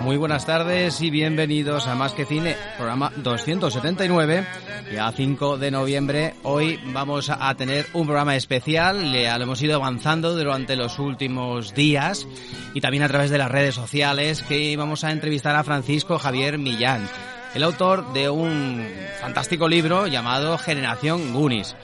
[0.00, 4.46] Muy buenas tardes y bienvenidos a Más que Cine, programa 279,
[4.94, 6.34] ya 5 de noviembre.
[6.42, 12.26] Hoy vamos a tener un programa especial, le hemos ido avanzando durante los últimos días
[12.72, 16.56] y también a través de las redes sociales que vamos a entrevistar a Francisco Javier
[16.56, 17.06] Millán,
[17.54, 18.82] el autor de un
[19.20, 21.76] fantástico libro llamado Generación Gunis.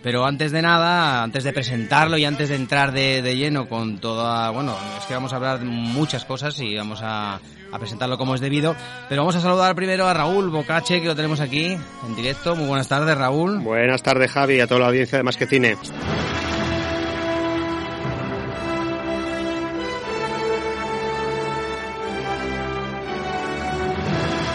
[0.00, 3.98] Pero antes de nada, antes de presentarlo y antes de entrar de, de, lleno con
[4.00, 7.40] toda, bueno, es que vamos a hablar muchas cosas y vamos a,
[7.74, 8.76] a, presentarlo como es debido.
[9.08, 12.56] Pero vamos a saludar primero a Raúl Bocache, que lo tenemos aquí en directo.
[12.56, 13.60] Muy buenas tardes, Raúl.
[13.60, 15.76] Buenas tardes, Javi, y a toda la audiencia de Más que Cine.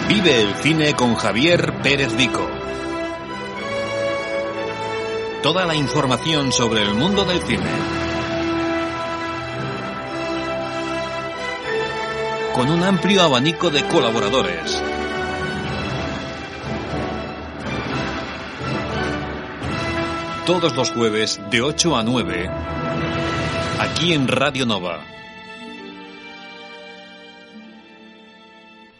[0.09, 2.49] Vive el cine con Javier Pérez Vico.
[5.43, 8.08] Toda la información sobre el mundo del cine.
[12.59, 14.83] Con un amplio abanico de colaboradores.
[20.45, 22.49] Todos los jueves de 8 a 9.
[23.79, 24.99] Aquí en Radio Nova.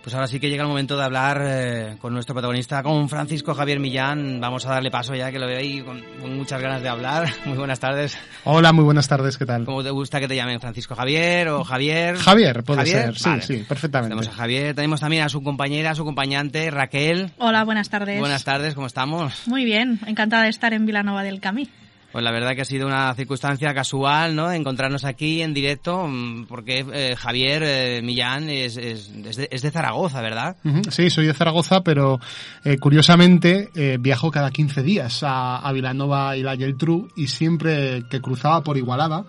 [0.10, 3.54] Pues ahora sí que llega el momento de hablar eh, con nuestro protagonista, con Francisco
[3.54, 4.42] Javier Millán.
[4.42, 7.30] Vamos a darle paso ya que lo veo ahí con, con, muchas ganas de hablar.
[7.46, 8.18] Muy buenas tardes.
[8.44, 9.66] Hola, muy buenas tardes, ¿qué tal?
[9.66, 10.60] ¿Cómo te gusta que te llamen?
[10.60, 12.16] ¿Francisco Javier o Javier?
[12.16, 13.04] Javier, puede ¿Javier?
[13.04, 13.42] ser, sí, Vale.
[13.44, 14.16] sí, perfectamente.
[14.16, 17.30] Tenemos a Javier, tenemos también a su compañera, a su acompañante, Raquel.
[17.38, 18.20] Hola, buenas tardes.
[18.20, 19.44] Buenas tardes, ¿cómo estamos?
[19.46, 21.70] Muy bien, encantada de estar en Vilanova del Camí.
[22.12, 24.52] Pues la verdad que ha sido una circunstancia casual, ¿no?
[24.52, 26.10] Encontrarnos aquí en directo,
[26.48, 30.58] porque eh, Javier eh, Millán es, es, de, es, de, Zaragoza, ¿verdad?
[30.90, 32.20] Sí, soy de Zaragoza, pero
[32.64, 38.04] eh, curiosamente eh, viajo cada 15 días a, a Vilanova y la Geltrú y siempre
[38.10, 39.26] que cruzaba por Igualada,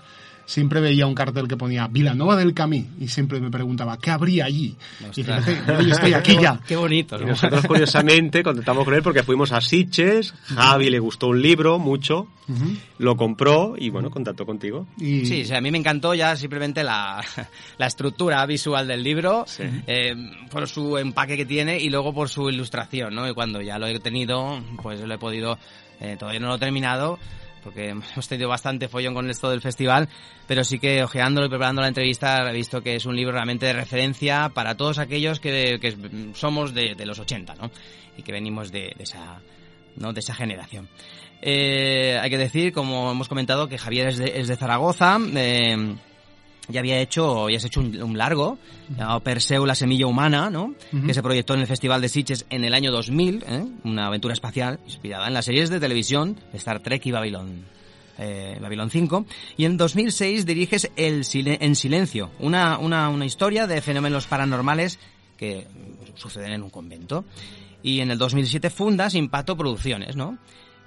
[0.50, 4.47] siempre veía un cartel que ponía Vilanova del Camí y siempre me preguntaba ¿qué habría
[4.47, 4.77] allí?
[5.09, 5.47] Ostras.
[5.47, 6.61] Y fíjate, yo estoy aquí ya.
[6.66, 7.16] Qué bonito.
[7.16, 7.22] ¿no?
[7.25, 11.78] Y nosotros curiosamente contactamos con él porque fuimos a Sitges, Javi le gustó un libro
[11.78, 12.78] mucho, uh -huh.
[12.99, 14.88] lo compró y bueno, contactó contigo.
[14.99, 15.25] Y...
[15.25, 17.22] Sí, sí, a mí me encantó ya simplemente la,
[17.78, 19.62] la estructura visual del libro, sí.
[19.87, 20.17] eh,
[20.50, 23.28] por su empaque que tiene y luego por su ilustración, ¿no?
[23.28, 25.59] Y cuando ya lo he tenido, pues lo he podido,
[26.00, 27.21] eh, todavía no lo he terminado,
[27.62, 30.09] porque hemos tenido bastante follón con esto del festival,
[30.47, 33.66] pero sí que ojeándolo y preparando la entrevista he visto que es un libro realmente
[33.66, 35.97] de referencia para todos aquellos que, que
[36.34, 37.70] somos de, los 80, ¿no?
[38.16, 39.41] Y que venimos de, esa,
[39.97, 40.12] ¿no?
[40.12, 40.88] de esa generación.
[41.43, 45.19] Eh, hay que decir, como hemos comentado, que Javier es de, es de Zaragoza.
[45.34, 45.97] Eh,
[46.70, 48.58] ya había hecho, ya has hecho un, un, largo
[48.97, 50.64] llamado Perseu, la semilla humana, ¿no?
[50.64, 51.06] Uh -huh.
[51.06, 53.64] Que se proyectó en el Festival de Sitges en el año 2000, ¿eh?
[53.84, 57.64] una aventura espacial inspirada en las series de televisión de Star Trek y Babylon.
[58.22, 59.25] Eh, Babylon 5
[59.56, 64.98] y en 2006 diriges el Sil En Silencio, una, una, una historia de fenómenos paranormales
[65.38, 65.66] que
[66.16, 67.25] suceden en un convento.
[67.82, 70.37] Y en el 2007 fundas Impacto Producciones, ¿no?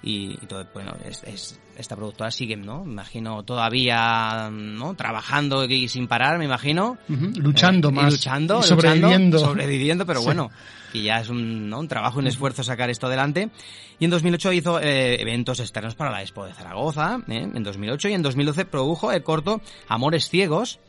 [0.04, 2.84] Y, y todo, bueno, es, es, esta productora sigue, ¿no?
[2.84, 4.96] Me imagino todavía, ¿no?
[4.96, 6.98] Trabajando y sin parar, me imagino.
[7.08, 7.36] Uh -huh.
[7.38, 8.12] Luchando eh, más.
[8.12, 9.38] luchando, y sobreviviendo.
[9.38, 10.26] Luchando, sobreviviendo, pero sí.
[10.26, 10.52] bueno,
[10.92, 11.80] que ya es un, ¿no?
[11.80, 13.50] un trabajo, un esfuerzo sacar esto adelante.
[13.98, 17.50] Y en 2008 hizo eh, eventos externos para la Expo de Zaragoza, ¿eh?
[17.54, 20.80] en 2008, y en 2012 produjo el corto Amores Ciegos,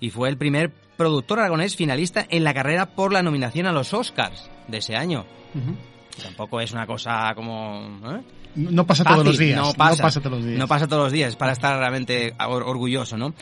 [0.00, 3.92] y fue el primer productor aragonés finalista en la carrera por la nominación a los
[3.92, 5.26] Oscars de ese año.
[5.54, 5.76] Uh -huh.
[6.20, 8.00] Tampoco es una cosa como...
[8.06, 8.20] ¿eh?
[8.54, 9.56] No pasa Fácil, todos los días.
[9.56, 10.58] No pasa, no pasa, todos los días.
[10.58, 13.34] No pasa todos los días, es para estar realmente or orgulloso, ¿no?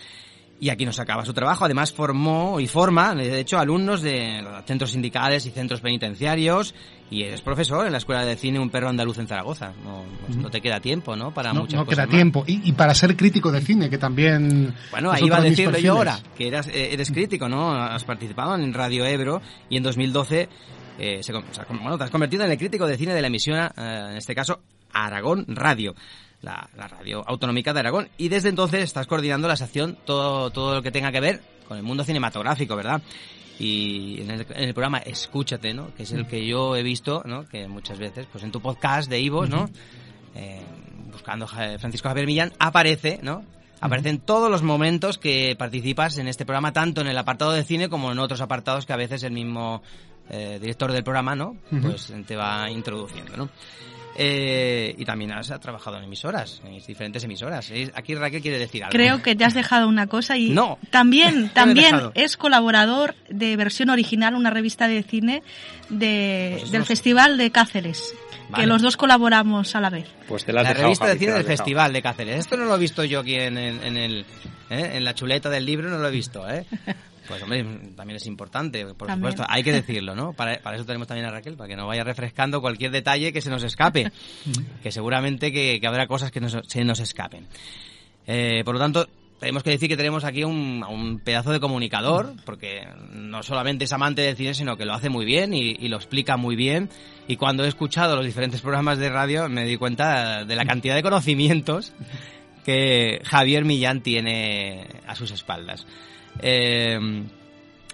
[0.61, 1.65] Y aquí nos acaba su trabajo.
[1.65, 6.75] Además formó y forma, de hecho, alumnos de centros sindicales y centros penitenciarios.
[7.11, 9.73] Y es profesor en la Escuela de Cine Un Perro Andaluz en Zaragoza.
[9.83, 11.33] No, pues no te queda tiempo, ¿no?
[11.33, 12.15] Para no, muchas no cosas queda más.
[12.15, 12.45] tiempo.
[12.47, 14.75] Y, y, para ser crítico de cine, que también...
[14.91, 17.73] Bueno, ahí iba a decirlo yo ahora, que eras, eh, eres crítico, ¿no?
[17.75, 19.41] Has participado en Radio Ebro
[19.71, 20.49] y en 2012...
[20.99, 23.71] Eh, se, bueno, te has convertido en el crítico de cine de la emisión, eh,
[24.11, 24.61] en este caso,
[24.93, 25.95] Aragón Radio,
[26.43, 28.09] la, la, radio autonómica de Aragón.
[28.19, 31.77] Y desde entonces estás coordinando la sección, todo, todo lo que tenga que ver con
[31.77, 33.01] el mundo cinematográfico, ¿verdad?
[33.59, 35.95] Y en el, en el programa Escúchate, ¿no?
[35.95, 37.47] Que es el que yo he visto, ¿no?
[37.47, 39.69] Que muchas veces, pues en tu podcast de Ivo, ¿no?
[40.35, 40.63] Eh,
[41.13, 43.45] buscando Francisco Javier Millán, aparece, ¿no?
[43.81, 47.89] Aparecen todos los momentos que participas en este programa, tanto en el apartado de cine
[47.89, 49.83] como en otros apartados que a veces el mismo
[50.31, 51.57] eh, director del programa, ¿no?
[51.83, 53.51] Pues te va introduciendo, ¿no?
[54.23, 57.73] Eh, y también has trabajado en emisoras, en diferentes emisoras.
[57.95, 58.93] Aquí Raquel quiere decir algo.
[58.93, 60.79] Creo que te has dejado una cosa y No.
[60.91, 65.43] también, también es colaborador de Versión Original, una revista de cine
[65.89, 66.89] de, Pues del no sé.
[66.93, 68.15] Festival de Cáceres,
[68.51, 68.65] Vale.
[68.65, 70.09] que los dos colaboramos a la vez.
[70.29, 71.47] Pues te la has la dejado, revista de Javi, te cine del.
[71.47, 72.37] Festival de Cáceres.
[72.41, 74.21] Esto no lo he visto yo aquí en, en- en el,
[74.71, 74.91] ¿eh?
[74.95, 76.67] en la chuleta del libro, no lo he visto, ¿eh?
[77.31, 77.65] Pues hombre,
[77.97, 79.33] también es importante, por También.
[79.33, 80.33] supuesto, hay que decirlo, ¿no?
[80.33, 83.41] Para, para eso tenemos también a Raquel, para que nos vaya refrescando cualquier detalle que
[83.41, 84.11] se nos escape,
[84.83, 87.47] que seguramente que, que habrá cosas que nos- se nos escapen.
[88.27, 89.09] Eh, por lo tanto,
[89.41, 93.93] tenemos que decir que tenemos aquí un, un pedazo de comunicador, porque no solamente es
[93.95, 96.91] amante del cine, sino que lo hace muy bien y, y lo explica muy bien.
[97.27, 100.95] Y cuando he escuchado los diferentes programas de radio, me di cuenta de la cantidad
[100.95, 101.93] de conocimientos
[102.67, 105.87] que Javier Millán tiene a sus espaldas.
[106.43, 106.99] Eh,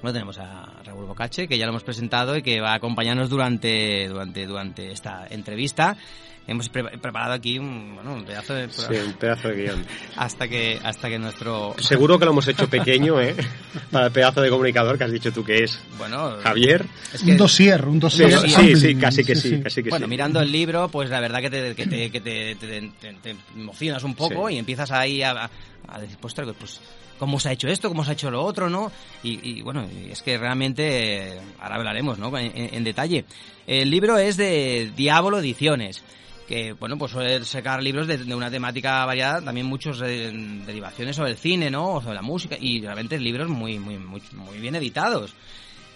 [0.03, 3.29] bueno, tenemos a Raúl Bocache, que ya lo hemos presentado y que va a acompañarnos
[3.31, 5.97] durante, durante, durante esta entrevista.
[6.49, 9.85] Hemos pre- preparado aquí un, bueno, un pedazo de Sí, un pedazo de guion.
[10.17, 13.35] hasta que hasta que nuestro Seguro que lo hemos hecho pequeño, ¿eh?
[13.91, 16.87] Para el pedazo de comunicador que has dicho tú que es bueno Javier.
[17.13, 18.39] es que- Un dossier, un dossier.
[18.49, 20.11] sí, sí, casi que sí, casi que bueno sí.
[20.11, 23.37] mirando el libro pues la verdad que te que te, que te, te- te- te
[23.57, 24.55] emocionas un poco Sí.
[24.55, 25.51] y empiezas ahí a,
[25.89, 26.81] a decir pues, pues
[27.19, 28.91] cómo se ha hecho esto cómo se ha hecho lo otro no
[29.23, 33.25] y, y, bueno es que realmente eh, ahora hablaremos no en, en- detalle.
[33.67, 36.03] El libro es de Diablo Ediciones
[36.47, 40.31] que bueno pues suele sacar libros de, de una temática variada también muchos eh,
[40.67, 44.23] derivaciones sobre el cine no o sobre la música y realmente libros muy muy muy,
[44.35, 45.35] muy bien editados.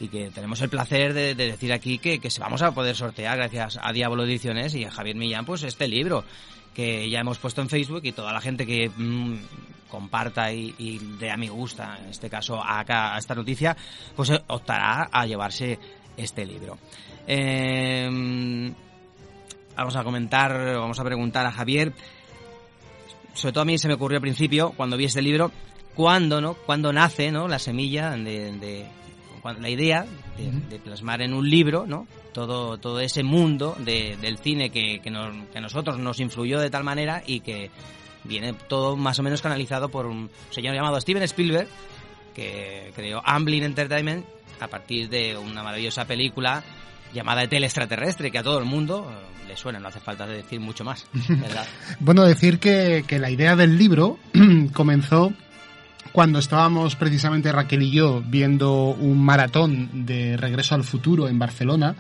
[0.03, 3.37] Y que tenemos el placer de, de decir aquí que, que vamos a poder sortear
[3.37, 6.25] gracias a Diablo Ediciones y a Javier Millán pues este libro
[6.75, 9.35] que ya hemos puesto en Facebook y toda la gente que mm,
[9.91, 13.77] comparta y, y dé a mi gusta, en este caso acá a esta noticia,
[14.17, 15.79] pues optará a llevarse
[16.17, 16.79] este libro.
[17.27, 18.73] Eh,
[19.77, 21.93] vamos a comentar, vamos a preguntar a Javier,
[23.35, 25.51] sobre todo a mí se me ocurrió al principio, cuando vi este libro,
[25.95, 26.55] cuándo, ¿no?
[26.55, 27.49] Cuándo nace, ¿no?
[27.49, 28.87] La semilla de,
[29.59, 30.07] la idea
[30.37, 32.07] de, de plasmar en un libro, ¿no?
[32.33, 36.61] Todo, todo ese mundo de- del cine que, que, nos- que a nosotros nos influyó
[36.61, 37.71] de tal manera y que
[38.25, 41.69] viene todo más o menos canalizado por un señor llamado Steven Spielberg,
[42.35, 44.25] que creó Amblin Entertainment
[44.61, 46.63] a partir de una maravillosa película
[47.13, 50.61] llamada El extraterrestre, que a todo el mundo eh, le suena, no hace falta decir
[50.61, 51.67] mucho más, ¿verdad?
[51.99, 54.19] Bueno, decir que, que la idea del libro
[54.73, 55.33] comenzó
[56.13, 61.95] cuando estábamos precisamente Raquel y yo viendo un maratón de Regreso al Futuro en Barcelona,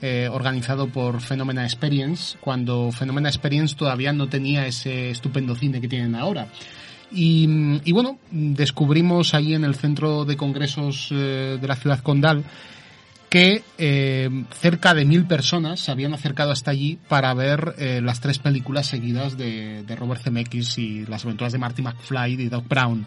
[0.00, 5.88] eh, organizado por Phenomena Experience, cuando Phenomena Experience todavía no tenía ese estupendo cine que
[5.88, 6.48] tienen ahora.
[7.12, 7.46] Y,
[7.84, 12.44] y bueno, descubrimos ahí en el centro de congresos eh, de la ciudad condal
[13.32, 14.28] que eh,
[14.60, 18.86] cerca de mil personas se habían acercado hasta allí para ver eh, las tres películas
[18.86, 23.06] seguidas de, de Robert Zemeckis y las aventuras de Marty McFly y Doc Brown.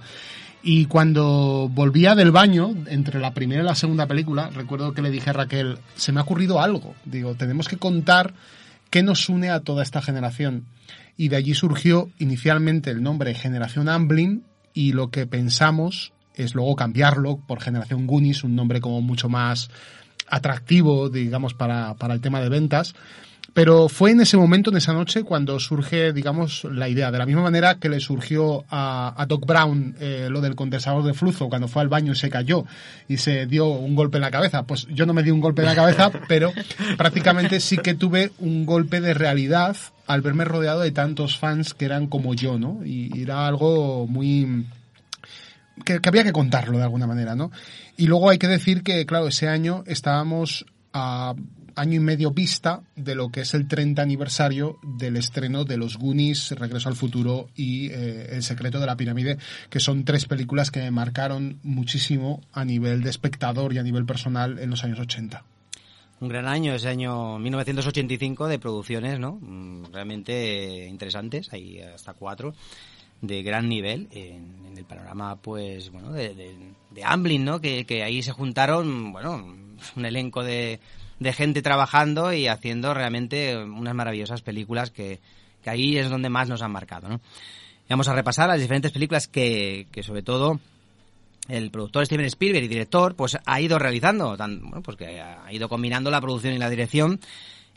[0.63, 5.12] Y cuando volvía del baño, entre la primera y la segunda película, recuerdo que le
[5.12, 6.96] dije a Raquel, se me ha ocurrido algo.
[7.06, 8.34] Digo, tenemos que contar
[8.90, 10.66] qué nos une a toda esta generación.
[11.18, 14.44] Y de allí surgió inicialmente el nombre Generación Amblin
[14.74, 19.69] y lo que pensamos es luego cambiarlo por Generación Goonies, un nombre como mucho más
[20.28, 22.95] atractivo, digamos, para, para el tema de ventas.
[23.56, 27.09] Pero fue en ese momento, en esa noche, cuando surge, digamos, la idea.
[27.09, 31.06] De la misma manera que le surgió a, a Doc Brown eh, lo del condensador
[31.06, 32.66] de flujo cuando fue al baño y se cayó
[33.07, 34.64] y se dio un golpe en la cabeza.
[34.64, 36.52] Pues yo no me di un golpe en la cabeza, pero
[36.97, 41.85] prácticamente sí que tuve un golpe de realidad al verme rodeado de tantos fans que
[41.85, 42.81] eran como yo, ¿no?
[42.83, 44.66] Y, era algo muy
[45.85, 47.52] que, que había que contarlo de alguna manera, ¿no?
[47.95, 51.35] Y luego hay que decir que, claro, ese año estábamos a
[51.75, 55.97] año y medio vista de lo que es el 30 aniversario del estreno de Los
[55.97, 59.37] Goonies, Regreso al Futuro y eh, El secreto de la pirámide,
[59.69, 64.05] que son tres películas que me marcaron muchísimo a nivel de espectador y a nivel
[64.05, 65.44] personal en los años 80.
[66.21, 69.37] Un gran año, ese año 1985 de producciones, ¿no?
[69.41, 72.53] Mm, Realmente interesantes, hay hasta cuatro
[73.21, 76.53] de gran nivel en, el panorama, pues, bueno, de, de,
[76.91, 77.61] de Amblin, ¿no?
[77.61, 79.55] Que, que ahí se juntaron, bueno,
[79.95, 80.79] un elenco de,
[81.19, 85.19] de gente trabajando y haciendo realmente unas maravillosas películas que,
[85.64, 87.22] que ahí es donde más nos han marcado, ¿no?
[87.90, 90.60] Vamos a repasar las diferentes películas que, que sobre todo
[91.48, 95.69] el productor Steven Spielberg y director pues ha ido realizando, bueno, pues que ha ido
[95.69, 97.19] combinando la producción y la dirección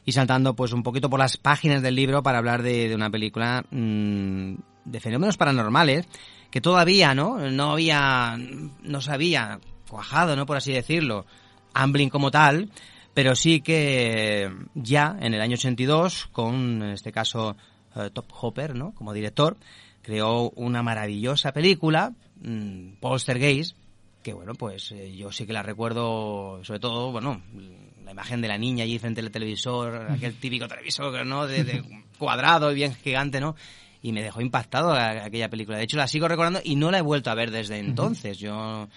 [0.07, 3.11] y saltando pues un poquito por las páginas del libro para hablar de, de una
[3.11, 4.55] película mmm,
[4.87, 6.07] de fenómenos paranormales
[6.51, 7.39] que todavía, ¿no?
[7.51, 8.39] No había,
[8.83, 10.47] no se había cuajado, ¿no?
[10.47, 11.27] Por así decirlo,
[11.75, 12.71] Amblin como tal,
[13.19, 17.57] pero sí que ya en el año 82, con en este caso
[17.97, 18.95] eh, Top Hopper, ¿no?
[18.95, 19.57] Como director,
[20.03, 23.77] creó una maravillosa película, mmm, Poltergeist,
[24.23, 27.43] que bueno, pues eh, yo sí que la recuerdo, sobre todo, bueno,
[28.05, 31.49] la imagen de la niña allí frente al televisor, aquel típico televisor, ¿no?
[31.49, 31.83] De, de
[32.21, 33.57] cuadrado y bien gigante, ¿no?
[34.01, 35.79] Y me dejó impactado aquella película.
[35.79, 38.39] De hecho, la sigo recordando y no la he vuelto a ver desde entonces.
[38.39, 38.89] Yo,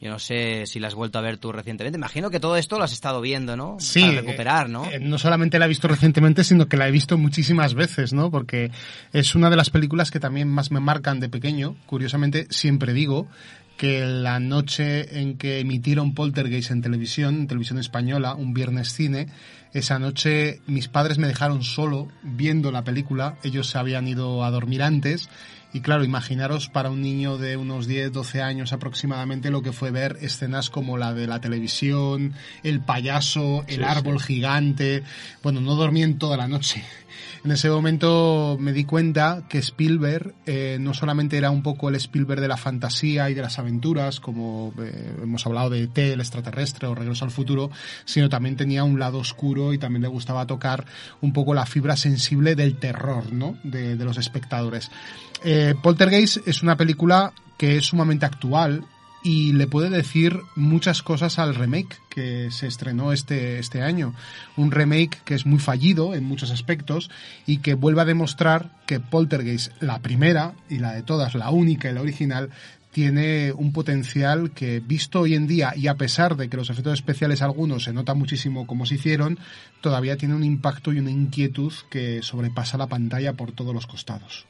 [0.00, 1.96] yo no sé si la has vuelto a ver tú recientemente.
[1.96, 3.76] Imagino que todo esto lo has estado viendo, ¿no?
[3.80, 4.84] Sí, Para recuperar, ¿no?
[4.84, 8.12] eh, eh, no solamente la he visto recientemente, sino que la he visto muchísimas veces,
[8.12, 8.30] ¿no?
[8.30, 8.70] Porque
[9.12, 11.76] es una de las películas que también más me marcan de pequeño.
[11.86, 13.26] Curiosamente, siempre digo
[13.76, 19.28] que la noche en que emitieron Poltergeist en televisión, en televisión española, un viernes cine,
[19.72, 24.50] esa noche mis padres me dejaron solo viendo la película, ellos se habían ido a
[24.50, 25.28] dormir antes
[25.72, 29.90] y claro, imaginaros para un niño de unos 10, 12 años aproximadamente lo que fue
[29.90, 35.02] ver escenas como la de la televisión, el payaso, el árbol gigante.
[35.42, 36.82] Bueno, no dormí en toda la noche.
[37.44, 41.94] En ese momento me di cuenta que Spielberg eh, no solamente era un poco el
[41.94, 46.20] Spielberg de la fantasía y de las aventuras, como eh, hemos hablado de T, el
[46.20, 47.70] extraterrestre o Regreso al futuro,
[48.04, 50.84] sino también tenía un lado oscuro y también le gustaba tocar
[51.20, 53.58] un poco la fibra sensible del terror, ¿no?
[53.62, 54.90] De, de los espectadores.
[55.44, 58.84] Eh, Poltergeist es una película que es sumamente actual
[59.22, 64.14] y le puede decir muchas cosas al remake que se estrenó este, este año.
[64.56, 67.10] Un remake que es muy fallido en muchos aspectos
[67.46, 71.90] y que vuelve a demostrar que Poltergeist, la primera y la de todas, la única
[71.90, 72.50] y la original,
[72.90, 76.94] tiene un potencial que visto hoy en día y a pesar de que los efectos
[76.94, 79.38] especiales algunos se nota muchísimo como se hicieron,
[79.80, 84.46] todavía tiene un impacto y una inquietud que sobrepasa la pantalla por todos los costados.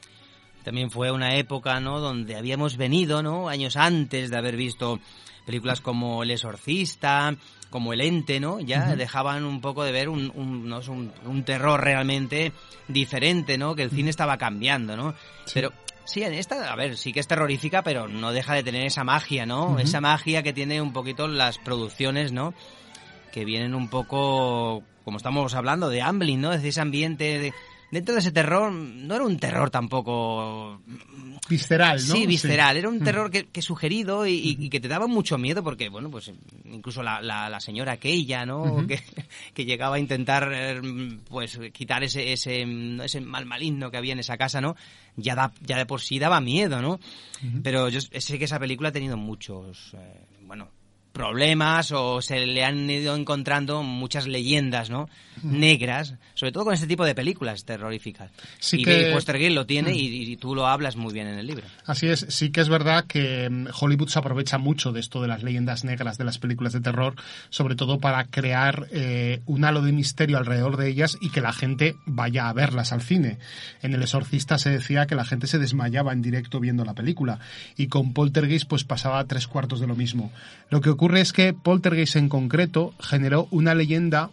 [0.63, 1.99] También fue una época, ¿no?
[1.99, 3.49] Donde habíamos venido, ¿no?
[3.49, 4.99] Años antes de haber visto
[5.45, 7.35] películas como El Exorcista,
[7.69, 8.59] como El Ente, ¿no?
[8.59, 10.79] Ya dejaban un poco de ver un, un, ¿no?
[10.87, 12.51] Un, un terror realmente
[12.87, 13.75] diferente, ¿no?
[13.75, 15.15] Que el cine estaba cambiando, ¿no?
[15.53, 15.71] Pero
[16.05, 19.03] sí, en esta, a ver, sí que es terrorífica, pero no deja de tener esa
[19.03, 19.79] magia, ¿no?
[19.79, 22.53] Esa magia que tiene un poquito las producciones, ¿no?
[23.31, 26.53] Que vienen un poco, como estamos hablando, de Amblin, ¿no?
[26.53, 27.53] Es ese ambiente de...
[27.91, 30.79] Dentro de ese terror, no era un terror tampoco
[31.49, 32.13] Visceral, ¿no?
[32.13, 32.77] Sí, visceral.
[32.77, 32.93] Era Mm.
[32.93, 36.11] un terror que, que sugerido y, y- y que te daba mucho miedo porque, bueno,
[36.11, 36.31] pues
[36.65, 38.85] incluso la, la, la señora aquella, ¿no?
[38.87, 38.99] Que,
[39.55, 40.79] que llegaba a intentar, eh,
[41.27, 44.75] pues, quitar ese, ese, mm, ese mal maligno que había en esa casa, ¿no?
[45.15, 46.99] Ya, da, ya de por sí daba miedo, ¿no?
[47.63, 50.69] Pero yo sé que esa película ha tenido muchos, eh, bueno,
[51.19, 55.09] problemas o se le han ido encontrando muchas leyendas, ¿no?
[55.43, 58.31] Negras, sobre todo con este tipo de películas terroríficas.
[58.59, 61.45] Sí y que- Foster lo tiene y, y tú lo hablas muy bien en el
[61.47, 61.65] libro.
[61.85, 65.27] Así es, sí que es verdad que mm, Hollywood se aprovecha mucho de esto de
[65.27, 67.15] las leyendas negras de las películas de terror,
[67.49, 71.51] sobre todo para crear eh, un halo de misterio alrededor de ellas y que la
[71.51, 73.39] gente vaya a verlas al cine.
[73.81, 77.39] En El Exorcista se decía que la gente se desmayaba en directo viendo la película
[77.75, 80.31] y con Poltergeist pues pasaba tres cuartos de lo mismo.
[80.69, 84.29] Lo que ocurre es que Poltergeist en concreto generó una leyenda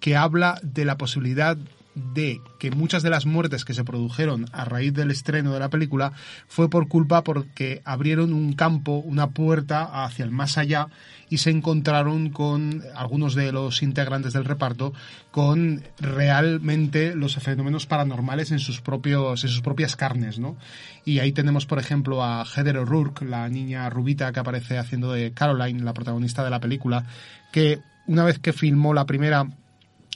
[0.00, 1.56] que habla de la posibilidad
[1.94, 5.70] de que muchas de las muertes que se produjeron a raíz del estreno de la
[5.70, 6.12] película
[6.48, 10.88] fue por culpa porque abrieron un campo, una puerta hacia el más allá
[11.30, 14.92] y se encontraron con algunos de los integrantes del reparto
[15.30, 20.56] con realmente los fenómenos paranormales en sus propios en sus propias carnes, ¿no?
[21.04, 25.32] Y ahí tenemos, por ejemplo, a Heather O'Rourke, la niña rubita que aparece haciendo de
[25.32, 27.04] Caroline, la protagonista de la película,
[27.52, 29.46] que una vez que filmó la primera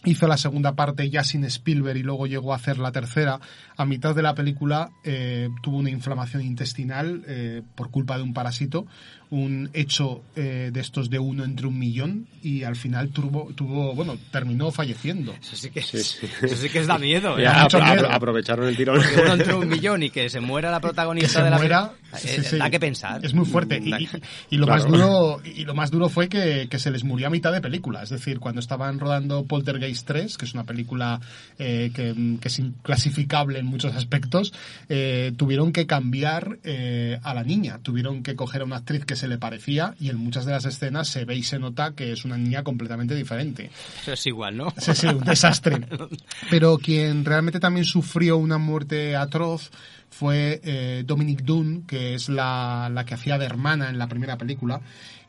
[0.04, 3.40] hizo la segunda parte ya sin Spielberg y luego llegó a hacer la tercera.
[3.76, 8.32] A mitad de la película eh, tuvo una inflamación intestinal eh, por culpa de un
[8.32, 8.86] parásito,
[9.30, 13.94] un hecho eh, de estos de uno entre un millón y al final tuvo, tuvo
[13.94, 15.34] bueno, terminó falleciendo.
[15.40, 16.26] Eso sí que, Sí, sí.
[16.42, 17.38] Eso sí que es da miedo.
[17.38, 17.42] ¿eh?
[17.42, 18.10] Ya, apro- miedo.
[18.10, 19.00] aprovecharon el tirón.
[19.02, 21.58] Que uno entre un millón y que se muera la que protagonista se de la
[21.58, 22.56] muera eh, sí, sí.
[22.56, 23.24] da que pensar.
[23.24, 24.08] es muy fuerte y, Da- y-
[24.50, 24.82] y lo Claro.
[24.82, 27.60] más duro y lo más duro fue que, que se les murió a mitad de
[27.60, 31.20] película es decir cuando estaban rodando Poltergeist 3 que es una película
[31.58, 34.52] eh, que, que es inclasificable en muchos aspectos
[34.88, 39.16] eh, tuvieron que cambiar eh, a la niña tuvieron que coger a una actriz que
[39.16, 42.12] se le parecía y en muchas de las escenas se ve y se nota que
[42.12, 43.70] es una niña completamente diferente
[44.02, 44.72] Eso es igual, ¿no?
[44.78, 45.80] Sí, sí, un desastre.
[46.50, 49.70] Pero quien realmente también sufrió una muerte atroz
[50.10, 54.36] fue eh, Dominic Dunn, que es la, la que hacía de hermana en la primera
[54.36, 54.80] película,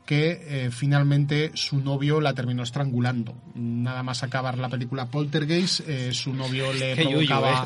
[0.05, 3.35] que eh, finalmente su novio la terminó estrangulando.
[3.53, 7.63] Nada más acabar la película Poltergeist, eh, su novio le Qué provocaba...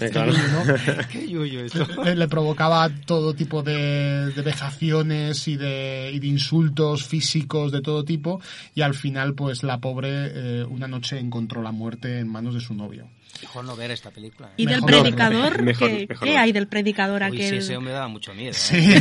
[2.04, 7.82] le, le provocaba todo tipo de, de vejaciones y de, y de insultos físicos de
[7.82, 8.42] todo tipo
[8.76, 12.60] y al final pues la pobre eh, una noche encontró la muerte en manos de
[12.60, 13.08] su novio.
[13.44, 14.48] Mejor no ver esta película.
[14.50, 14.54] ¿eh?
[14.58, 15.62] ¿Y del Mejor no, predicador?
[15.62, 16.40] mejor- ¿Qué, mejor qué no.
[16.42, 17.50] hay del predicador Uy, aquel?
[17.50, 18.52] sí, ese hombre daba mucho miedo.
[18.52, 18.54] ¿eh?
[18.54, 18.94] Sí.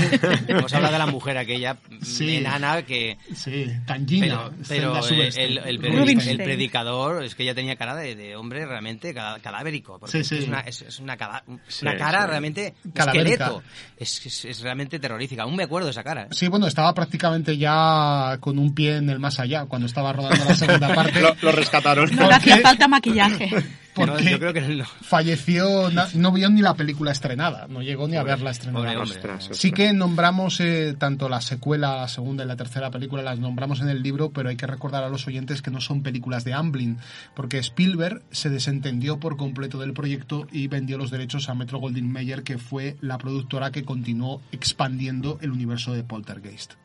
[0.48, 2.36] Hemos hablado de la mujer aquella Sí.
[2.36, 3.16] enana que...
[3.34, 4.50] Sí, Tangina.
[4.68, 5.84] Pero, pero el, el,
[6.28, 9.98] el predicador es que ella tenía cara de, de hombre realmente cadavérico.
[9.98, 10.42] Porque Sí, es, que sí.
[10.42, 12.26] es una, es, es una, cada- Sí, una cara sí.
[12.28, 13.44] realmente Cadavérica.
[13.44, 13.62] esqueleto.
[13.96, 15.42] Es, es, es realmente terrorífica.
[15.44, 16.22] Aún me acuerdo de esa cara.
[16.24, 16.28] ¿eh?
[16.32, 20.44] Sí, bueno, estaba prácticamente ya con un pie en el más allá cuando estaba rodando
[20.44, 21.20] la segunda parte.
[21.20, 22.14] Lo, lo rescataron.
[22.16, 23.50] No le hacía falta maquillaje.
[23.94, 24.84] Porque yo creo que no.
[24.84, 28.86] falleció, no vio ni la película estrenada, no llegó ni a verla estrenada.
[28.86, 29.02] Hombre.
[29.02, 29.58] Ostras, ostras.
[29.58, 33.80] Sí que nombramos eh, tanto la secuela, la segunda y la tercera película, las nombramos
[33.80, 36.54] en el libro, pero hay que recordar a los oyentes que no son películas de
[36.54, 36.98] Amblin,
[37.34, 42.10] porque Spielberg se desentendió por completo del proyecto y vendió los derechos a Metro Goldwyn
[42.10, 46.81] Mayer, que fue la productora que continuó expandiendo el universo de Poltergeist.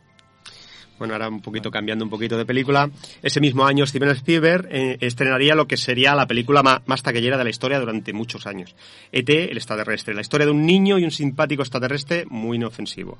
[0.99, 2.89] Bueno, ahora un poquito cambiando un poquito de película.
[3.21, 7.37] Ese mismo año Steven Spielberg eh, estrenaría lo que sería la película ma- más taquillera
[7.37, 8.75] de la historia durante muchos años.
[9.11, 10.15] ET, el extraterrestre.
[10.15, 13.17] La historia de un niño y un simpático extraterrestre muy inofensivo.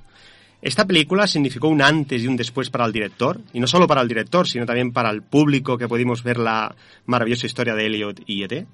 [0.61, 4.01] Esta película significó un antes y un después para el director, y no solo para
[4.01, 8.21] el director, sino también para el público que pudimos ver la maravillosa historia de Elliot
[8.25, 8.65] y ET.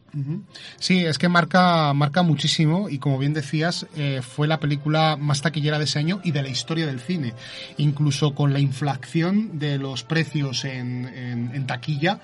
[0.80, 5.42] Sí, es que marca, marca muchísimo y como bien decías, eh, fue la película más
[5.42, 7.34] taquillera de ese año y de la historia del cine.
[7.78, 11.06] Incluso con la inflación de los precios en,
[11.54, 12.20] en- taquilla,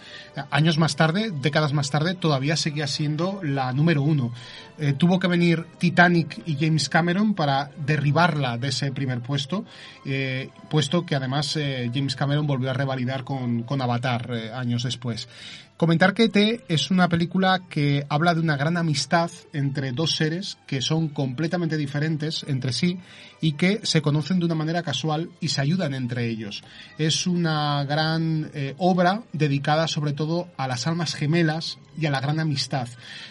[0.51, 4.33] años más tarde, décadas más tarde, todavía seguía siendo la número uno.
[4.77, 9.49] Eh, tuvo que venir Titanic y James Cameron para derribarla de ese primer puesto,
[10.06, 14.84] eh, puesto que además eh, James Cameron volvió a revalidar con, con Avatar eh, años
[14.84, 15.27] después.
[15.77, 16.65] Comentar que E.T.
[16.68, 21.77] es una película que habla de una gran amistad entre dos seres que son completamente
[21.77, 23.00] diferentes entre sí
[23.39, 26.63] y que se conocen de una manera casual y se ayudan entre ellos.
[26.98, 32.42] Es una gran obra dedicada sobre todo a las almas gemelas y a la gran
[32.42, 32.90] amistad.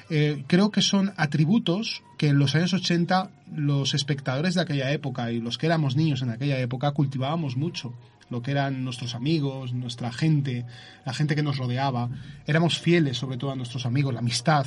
[0.09, 5.41] Creo que son atributos que en los años 80 los espectadores de aquella época y
[5.41, 7.95] los que éramos niños en aquella época cultivábamos mucho
[8.31, 10.67] lo que eran nuestros amigos, nuestra gente,
[11.07, 12.11] la gente que nos rodeaba.
[12.47, 14.67] Éramos fieles sobre todo a nuestros amigos, la amistad.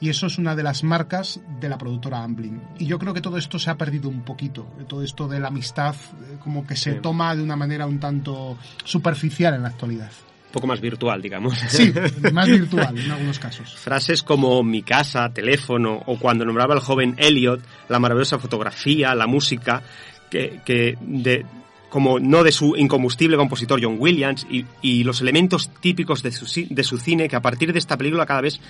[0.00, 2.62] Y eso es una de las marcas de la productora Amblin.
[2.78, 4.64] Y yo creo que todo esto se ha perdido un poquito.
[4.86, 6.98] Todo esto de la amistad eh, como que se Sí.
[7.02, 10.12] toma de una manera un tanto superficial en la actualidad.
[10.50, 11.56] Un poco más virtual, digamos.
[11.68, 11.92] Sí,
[12.32, 13.72] más virtual en algunos casos.
[13.76, 19.28] Frases como mi casa, teléfono o cuando nombraba al joven Elliot, la maravillosa fotografía, la
[19.28, 19.82] música,
[20.28, 21.46] que, que de,
[21.88, 26.46] como no de su incombustible compositor John Williams y, y los elementos típicos de su,
[26.68, 28.60] de su cine que a partir de esta película cada vez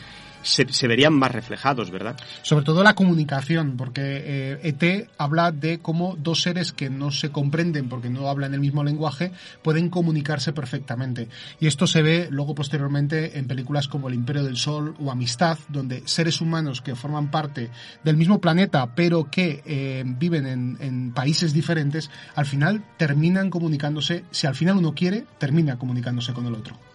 [0.43, 2.17] se, verían más reflejados, ¿verdad?
[2.43, 7.31] Sobre todo la comunicación, porque eh, ET habla de cómo dos seres que no se
[7.31, 11.29] comprenden porque no hablan el mismo lenguaje pueden comunicarse perfectamente.
[11.61, 15.59] Y esto se ve luego posteriormente en películas como El Imperio del Sol o Amistad,
[15.69, 17.71] donde seres humanos que forman parte
[18.05, 24.25] del mismo planeta pero que eh, viven en, en países diferentes, al final terminan comunicándose,
[24.31, 26.90] si al final uno quiere, termina comunicándose con el otro.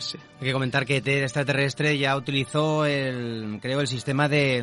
[0.00, 0.18] Sí, sí.
[0.40, 4.62] Hay que comentar que ET extraterrestre ya utilizó el, creo, el sistema de,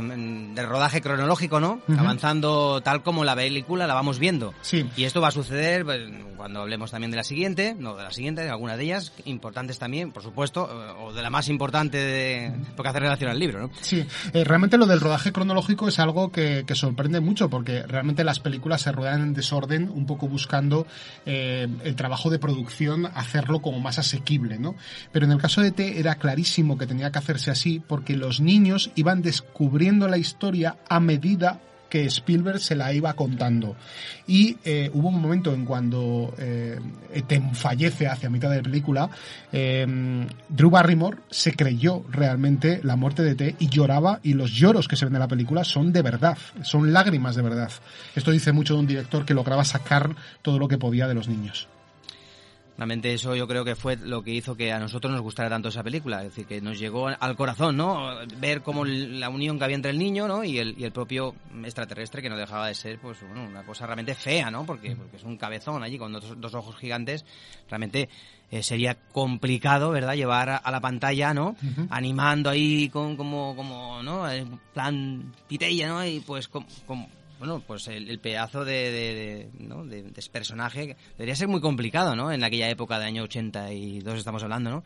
[0.54, 1.82] de rodaje cronológico, ¿no?
[1.98, 4.54] Avanzando tal como la película la vamos viendo.
[4.62, 4.86] Sí.
[4.96, 6.02] Y esto va a suceder pues,
[6.38, 9.80] cuando hablemos también de la siguiente, no de la siguiente, de alguna de ellas, importantes
[9.80, 13.62] también, por supuesto, eh, o de la más importante de, porque hace relación al libro,
[13.62, 13.72] ¿no?
[13.82, 18.24] Sí, eh, realmente lo del rodaje cronológico es algo que, que sorprende mucho porque realmente
[18.24, 20.88] las películas se ruedan en desorden, un poco buscando
[21.26, 24.76] eh, el trabajo de producción, hacerlo como más asequible, ¿no?
[25.12, 28.42] Pero en el caso de T era clarísimo que tenía que hacerse así porque los
[28.42, 31.60] niños iban descubriendo la historia a medida
[31.92, 33.76] que Spielberg se la iba contando.
[34.26, 36.80] Y eh, hubo un momento en cuando eh,
[37.54, 39.10] fallece hacia mitad de la película,
[39.52, 39.86] eh,
[40.48, 44.96] Drew Barrymore se creyó realmente la muerte de T y lloraba y los lloros que
[44.96, 47.72] se ven en la película son de verdad, son lágrimas de verdad.
[48.16, 51.28] Esto dice mucho de un director que lograba sacar todo lo que podía de los
[51.28, 51.68] niños.
[52.82, 55.70] Realmente eso yo creo que fue lo que hizo que a nosotros nos gustara tanto
[55.70, 58.10] esa película, es decir, que nos llegó al corazón, ¿no?
[58.40, 60.44] Ver cómo la unión que había entre el niño, ¿no?
[60.44, 63.86] Y el, y el propio extraterrestre que no dejaba de ser, pues, bueno, una cosa
[63.86, 64.66] realmente fea, ¿no?
[64.66, 67.24] Porque, porque es un cabezón allí con dos, dos ojos gigantes,
[67.70, 68.10] realmente
[68.50, 70.16] eh, sería complicado, ¿verdad?
[70.16, 71.56] Llevar a, a la pantalla, ¿no?
[71.92, 74.28] Animando ahí con como, como, ¿no?
[74.28, 76.04] En plan pitella, ¿no?
[76.04, 76.66] Y pues con-
[77.42, 79.84] bueno, pues el, el pedazo de, de, ¿no?
[79.84, 82.32] de, de ese personaje debería ser muy complicado, ¿no?
[82.32, 84.84] En aquella época de año 82 estamos hablando, ¿no?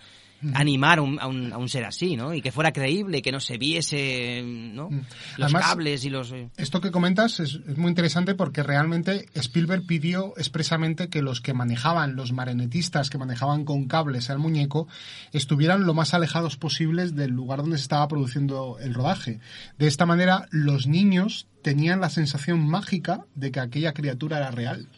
[0.53, 2.33] Animar un- a, un, a un ser así, ¿no?
[2.33, 4.89] Y que fuera creíble, que no se viese, ¿no?
[5.37, 6.31] Los Además- cables y los...
[6.33, 11.41] eh, Esto que comentas es, es muy interesante porque realmente Spielberg pidió expresamente que los
[11.41, 14.87] que manejaban, los marionetistas que manejaban con cables al muñeco,
[15.31, 19.39] estuvieran lo más alejados posibles del lugar donde se estaba produciendo el rodaje.
[19.79, 24.89] De esta manera, los niños tenían la sensación mágica de que aquella criatura era real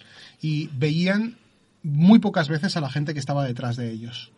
[0.42, 1.38] y veían
[1.84, 4.32] muy pocas veces a la gente que estaba detrás de ellos.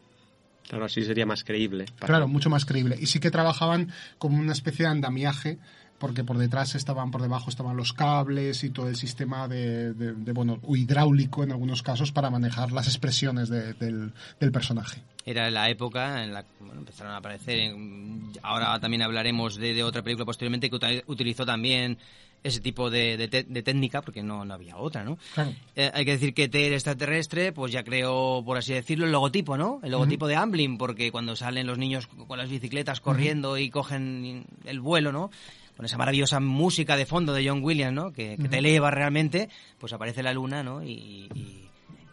[0.70, 1.86] Claro, así sería más creíble.
[1.98, 2.96] Claro, mucho más creíble.
[3.00, 5.58] Y sí que trabajaban como una especie de andamiaje,
[6.00, 10.14] porque por detrás estaban, por debajo estaban los cables y todo el sistema de, de-
[10.14, 15.02] de, bueno, hidráulico en algunos casos para manejar las expresiones de- del, del personaje.
[15.26, 17.60] Era la época en la que bueno, empezaron a aparecer.
[17.60, 21.98] en- ahora también hablaremos de, otra película posteriormente que utilizó también
[22.42, 25.18] ese tipo de, te- de técnica, porque no, no había otra, ¿no?
[25.34, 25.52] Claro.
[25.76, 29.12] Eh, hay que decir que T, el extraterrestre, pues ya creó, por así decirlo, el
[29.12, 29.82] logotipo, ¿no?
[29.84, 34.46] El logotipo de Amblin, porque cuando salen los niños con las bicicletas corriendo y cogen
[34.64, 35.32] el vuelo, ¿no?
[35.80, 38.12] Con esa maravillosa música de fondo de John Williams, ¿no?
[38.12, 40.84] Que, que te eleva realmente, pues aparece la luna, ¿no?
[40.84, 41.66] Y, y-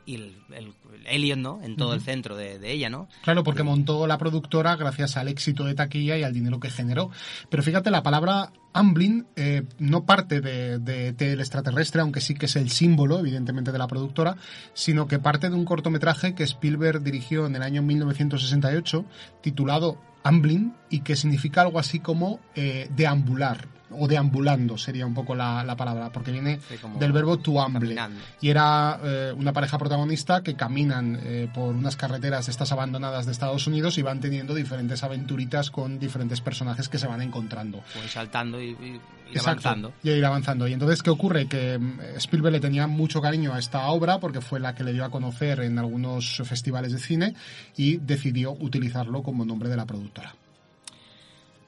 [0.08, 1.60] y el, el, el Elliot, ¿no?
[1.64, 3.08] En todo el centro de, de ella, ¿no?
[3.24, 7.10] Claro, porque montó la productora gracias al éxito de taquilla y al dinero que generó.
[7.50, 12.34] Pero fíjate, la palabra Amblin eh, no parte de, de ET el extraterrestre, aunque sí
[12.34, 14.36] que es el símbolo, evidentemente, de la productora,
[14.74, 19.04] sino que parte de un cortometraje que Spielberg dirigió en el año 1968,
[19.42, 25.34] titulado Amblin, y que significa algo así como eh, deambular, o deambulando sería un poco
[25.34, 27.94] la, la palabra, porque viene Sí, del verbo to amble.
[27.94, 28.20] caminando.
[28.40, 33.32] Y era eh, una pareja protagonista que caminan eh, por unas carreteras estas abandonadas de
[33.32, 37.82] Estados Unidos y van teniendo diferentes aventuritas con diferentes personajes que se van encontrando.
[37.94, 39.00] Pues saltando y, y-
[39.34, 39.92] y avanzando.
[40.04, 40.68] Y ir avanzando.
[40.68, 41.46] Y entonces, ¿qué ocurre?
[41.48, 44.92] Que mm, Spielberg le tenía mucho cariño a esta obra porque fue la que le
[44.92, 47.34] dio a conocer en algunos festivales de cine
[47.76, 50.34] y decidió utilizarlo como nombre de la productora.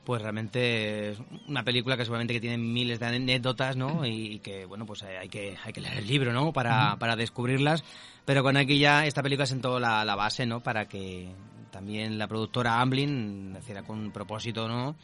[0.09, 1.18] Pues realmente es
[1.49, 4.07] una película que seguramente que tiene miles de anécdotas, ¿no?
[4.07, 6.51] Y que, bueno, pues hay que, hay que leer el libro, ¿no?
[6.51, 7.85] Para, para descubrirlas.
[8.25, 10.61] Pero con aquí ya esta película sentó la, la base, ¿no?
[10.61, 11.29] Para que
[11.71, 14.97] también la productora Amblin hiciera con un propósito, ¿no?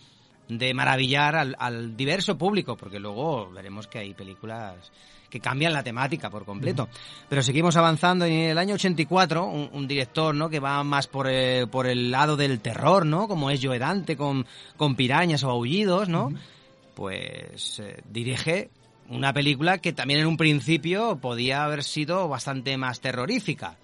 [0.48, 4.92] De maravillar al, al diverso público, porque luego veremos que hay películas
[5.35, 6.88] que cambian la temática por completo.
[7.28, 10.48] Pero seguimos avanzando en el año 84 un, un director, ¿no?
[10.48, 13.26] Que va más por el, por el lado del terror, ¿no?
[13.26, 16.33] Como es Joe Dante con, con pirañas o aullidos, ¿no?
[16.94, 18.70] Pues eh, dirige
[19.09, 23.76] una película que también en un principio podía haber sido bastante más terrorífica.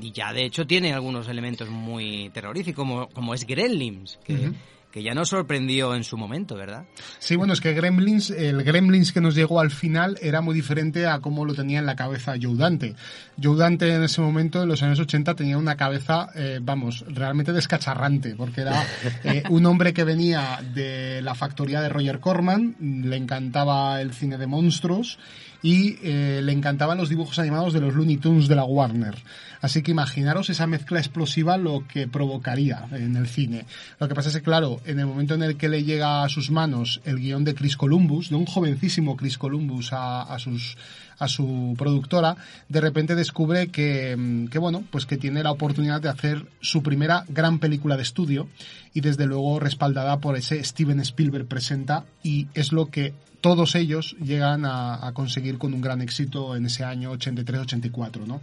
[0.00, 4.52] Y ya de hecho tiene algunos elementos muy terroríficos, como, como es Gremlins, que.
[4.92, 6.84] Que ya nos sorprendió en su momento, ¿verdad?
[7.18, 11.06] Sí, bueno, es que Gremlins, el Gremlins que nos llegó al final era muy diferente
[11.06, 12.94] a cómo lo tenía en la cabeza Joe Dante.
[13.42, 17.52] Joe Dante en ese momento, en los años 80, tenía una cabeza, eh, vamos, realmente
[17.52, 18.84] descacharrante, porque era
[19.24, 24.36] eh, un hombre que venía de la factoría de Roger Corman, le encantaba el cine
[24.36, 25.18] de monstruos
[25.62, 29.14] y eh, le encantaban los dibujos animados de los Looney Tunes de la Warner.
[29.60, 33.64] Así que imaginaros esa mezcla explosiva lo que provocaría en el cine.
[34.00, 36.28] Lo que pasa es que, claro, en el momento en el que le llega a
[36.28, 40.76] sus manos el guion de Chris Columbus, de un jovencísimo Chris Columbus a, a sus
[41.22, 42.36] a su productora,
[42.68, 46.82] de repente descubre que, mm, que, bueno, pues que tiene la oportunidad de hacer su
[46.82, 48.48] primera gran película de estudio
[48.92, 54.16] y desde luego respaldada por ese Steven Spielberg presenta y es lo que todos ellos
[54.22, 58.40] llegan a, conseguir con un gran éxito en ese año 83-84, ¿no?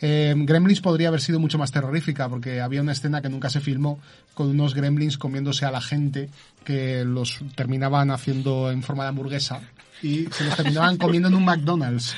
[0.00, 3.60] Eh, Gremlins podría haber sido mucho más terrorífica porque había una escena que nunca se
[3.60, 4.00] filmó
[4.34, 6.30] con unos gremlins comiéndose a la gente
[6.64, 9.60] que los terminaban haciendo en forma de hamburguesa
[10.02, 12.14] y se los terminaban comiendo en un McDonald's.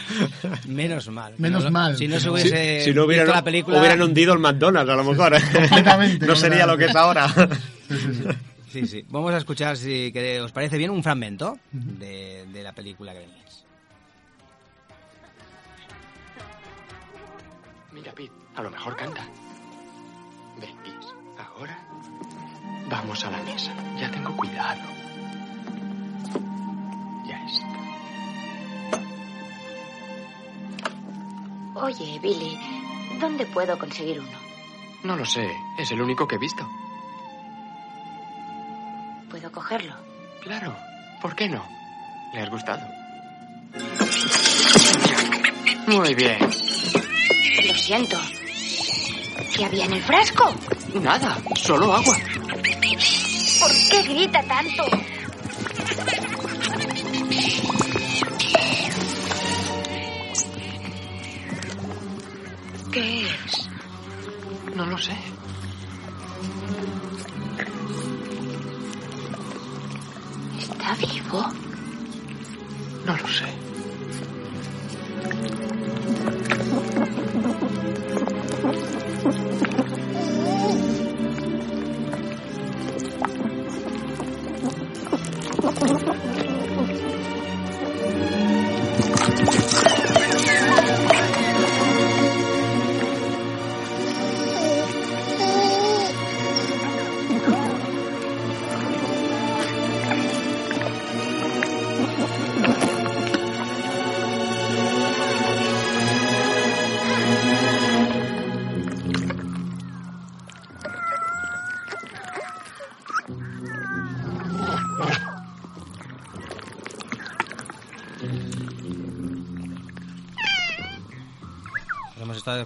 [0.66, 1.34] Menos mal.
[1.38, 1.96] Menos No mal.
[1.96, 3.78] Si no se hubiese si no hubieran, visto la película...
[3.78, 5.32] hubieran hundido el McDonald's, a lo mejor.
[5.52, 7.28] Completamente, no sería lo que es ahora.
[7.28, 8.24] Sí, sí, sí.
[8.70, 9.04] Sí, sí.
[9.08, 13.64] Vamos a escuchar, si que- os parece bien, un fragmento de, de la película Gremlins.
[17.92, 19.22] Mira, Pete, a lo mejor canta.
[20.60, 21.78] Ven, Gis, ahora
[22.88, 23.72] vamos a la mesa.
[23.98, 24.80] Ya tengo cuidado.
[31.90, 32.56] Oye, Billy,
[33.18, 34.38] ¿dónde puedo conseguir uno?
[35.02, 36.64] No lo sé, es el único que he visto.
[39.28, 39.92] ¿Puedo cogerlo?
[40.40, 40.76] Claro,
[41.20, 41.66] ¿por qué no?
[42.32, 42.86] ¿Le has gustado?
[45.88, 46.38] Muy bien.
[47.66, 48.16] Lo siento.
[49.56, 50.54] ¿Qué había en el frasco?
[50.94, 52.16] Nada, solo agua.
[53.58, 54.84] ¿Por qué grita tanto?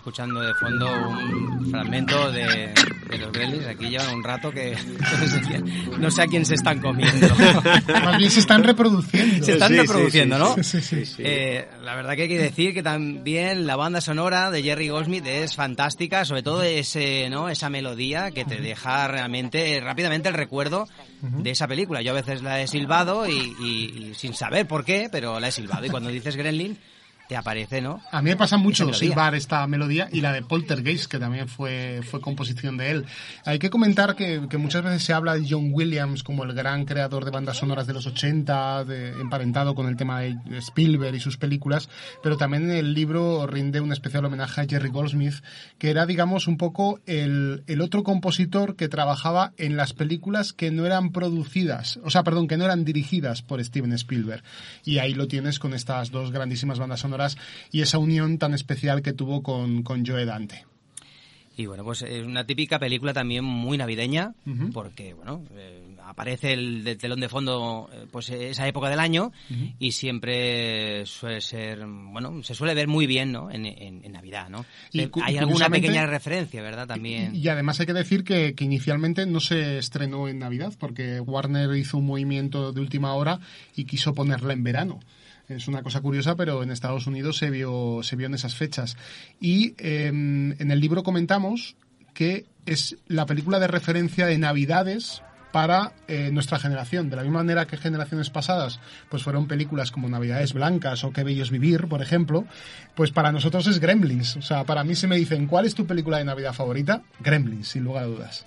[0.05, 2.75] Escuchando de fondo un fragmento de,
[3.09, 3.67] de los Gremlins.
[3.67, 4.77] Aquí llevan un rato que
[5.99, 7.27] no sé, no a quién se están comiendo.
[8.05, 9.43] Más bien se están reproduciendo.
[9.47, 10.63] se están Sí, sí, reproduciendo, sí, ¿no?
[10.63, 11.23] Sí, sí, sí.
[11.25, 15.25] Eh, la verdad que hay que decir que también la banda sonora de Jerry Goldsmith
[15.27, 17.49] es fantástica, sobre todo ese, ¿no?
[17.49, 20.87] esa melodía que te deja realmente rápidamente el recuerdo
[21.23, 22.03] de esa película.
[22.03, 25.49] Yo a veces la he silbado y, y- y sin saber por qué, pero la
[25.49, 25.87] he silbado.
[25.87, 26.77] Y cuando dices Gremlin,
[27.29, 28.03] te aparece, ¿no?
[28.11, 32.01] A mí me pasa mucho silbar esta melodía y la de Poltergeist, que también fue,
[32.09, 33.07] fue composición de él.
[33.47, 36.85] Hay que comentar que, que muchas veces se habla de John Williams como el gran
[36.85, 41.21] creador de bandas sonoras de los 80, de- emparentado con el tema de Spielberg y
[41.21, 41.89] sus películas,
[42.23, 45.37] pero también en el libro rinde un especial homenaje a Jerry Goldsmith,
[45.79, 50.71] que era, digamos, un poco el, el otro compositor que trabajaba en las películas que
[50.71, 54.43] no eran producidas, o sea, perdón, que no eran dirigidas por Steven Spielberg.
[54.85, 57.14] Y ahí lo tienes con estas dos grandísimas bandas sonoras
[57.71, 60.65] y esa unión tan especial que tuvo con, con Joe Dante.
[61.57, 64.35] Y bueno, pues es una típica película también muy navideña,
[64.73, 69.31] porque bueno, eh, aparece el de- telón de fondo, eh, pues esa época del año
[69.79, 73.53] y siempre suele ser, bueno, se suele ver muy bien, ¿no?
[73.53, 74.65] En, en- en Navidad, ¿no?
[74.91, 76.89] Y Eh, Hay alguna pequeña referencia, ¿verdad?
[76.89, 77.37] También.
[77.37, 81.77] Y además hay que decir que, que inicialmente no se estrenó en Navidad, porque Warner
[81.77, 83.39] hizo un movimiento de última hora
[83.77, 84.99] y quiso ponerla en verano.
[85.49, 88.97] Es una cosa curiosa, pero en Estados Unidos se vio, se vio en esas fechas.
[89.41, 91.77] Y eh, en el libro comentamos
[92.15, 95.23] que es la película de referencia de Navidades
[95.55, 97.11] para eh, nuestra generación.
[97.11, 101.23] De la misma manera que generaciones pasadas pues fueron películas como Navidades Blancas o Qué
[101.23, 102.45] Bello es Vivir, por ejemplo,
[102.97, 104.37] pues para nosotros es Gremlins.
[104.37, 107.03] O sea, para mí se me dicen, ¿cuál es tu película de Navidad favorita?
[107.21, 108.47] Gremlins, sin lugar a dudas.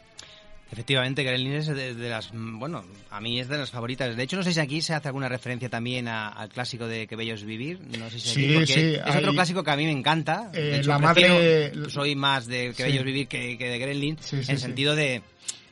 [0.71, 4.15] Efectivamente, Gremlins es de, de las, bueno, a mí es de las favoritas.
[4.17, 7.07] De hecho, no sé si aquí se hace alguna referencia también a- al clásico de
[7.07, 7.79] Que bello es vivir.
[7.97, 10.51] No sé si aquí, Sí, porque sí, es otro clásico que a mí me encanta.
[10.53, 12.83] Eh, de hecho, la madre- soy más de Que Sí.
[12.83, 14.57] bello es vivir que, que de sí, en sí.
[14.57, 15.21] sentido de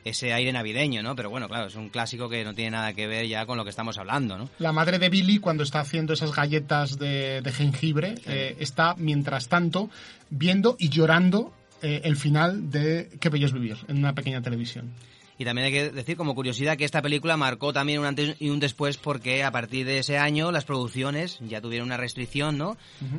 [0.04, 1.14] ese aire navideño, ¿no?
[1.16, 3.64] Pero bueno, claro, es un clásico que no tiene nada que ver ya con lo
[3.64, 4.48] que estamos hablando, ¿no?
[4.60, 9.48] La madre de Billy, cuando está haciendo esas galletas de, de jengibre, eh, está, mientras
[9.48, 9.90] tanto,
[10.30, 14.92] viendo y llorando eh, el final de Qué bello es vivir, en una pequeña televisión.
[15.38, 18.48] Y también hay que decir como curiosidad que esta película marcó también un antes y
[18.48, 22.76] un después porque a partir de ese año las producciones ya tuvieron una restricción, ¿no?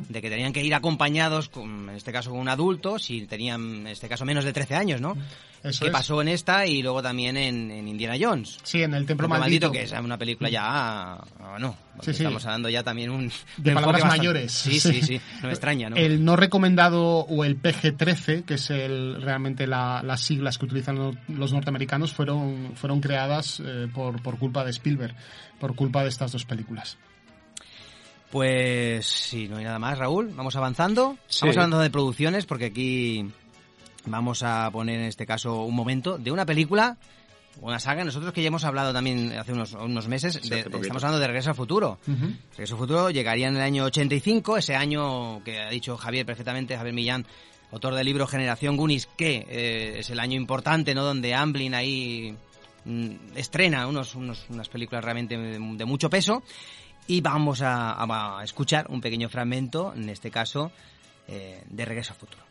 [0.08, 3.62] De que tenían que ir acompañados, con, en este caso con un adulto, si tenían,
[3.80, 5.16] en este caso, menos de 13 años, ¿no?
[5.62, 5.92] Eso que es.
[5.92, 8.58] pasó en esta y luego también en, en Indiana Jones.
[8.62, 9.72] Sí, en el Templo Templo Maldito.
[9.72, 12.22] que es una película ya, ah, no, porque Sí, sí.
[12.22, 14.52] estamos hablando ya también un, de un palabras bastante- mayores.
[14.52, 15.96] Sí, sí, sí, no me extraña, ¿no?
[15.96, 20.96] El no recomendado o el PG-13, que es el, realmente la- las siglas que utilizan
[20.96, 25.14] lo- los norteamericanos, fueron, fueron creadas eh, por, por culpa de Spielberg,
[25.60, 26.96] por culpa de estas dos películas.
[28.30, 31.16] Pues si no hay nada más, Raúl, vamos avanzando.
[31.28, 31.40] Sí.
[31.42, 33.26] Vamos hablando de producciones porque aquí
[34.04, 36.98] vamos a poner en este caso un momento de una película,
[37.62, 38.04] una saga.
[38.04, 41.26] Nosotros que ya hemos hablado también hace unos, unos meses, Sí, de- estamos hablando de
[41.26, 41.98] Regreso al Futuro.
[42.06, 42.26] Ujú.
[42.50, 46.76] Regreso al Futuro llegaría en el año 85, ese año que ha dicho Javier perfectamente,
[46.76, 47.24] Javier Millán,
[47.72, 51.04] autor del libro Generación Goonies, que eh, es el año importante, ¿no?
[51.04, 52.36] Donde Amblin ahí
[52.84, 56.42] mm, estrena unos, unas películas realmente de, mucho peso.
[57.06, 60.70] Y vamos a escuchar un pequeño fragmento, en este caso,
[61.30, 62.47] eh, de Regreso al Futuro.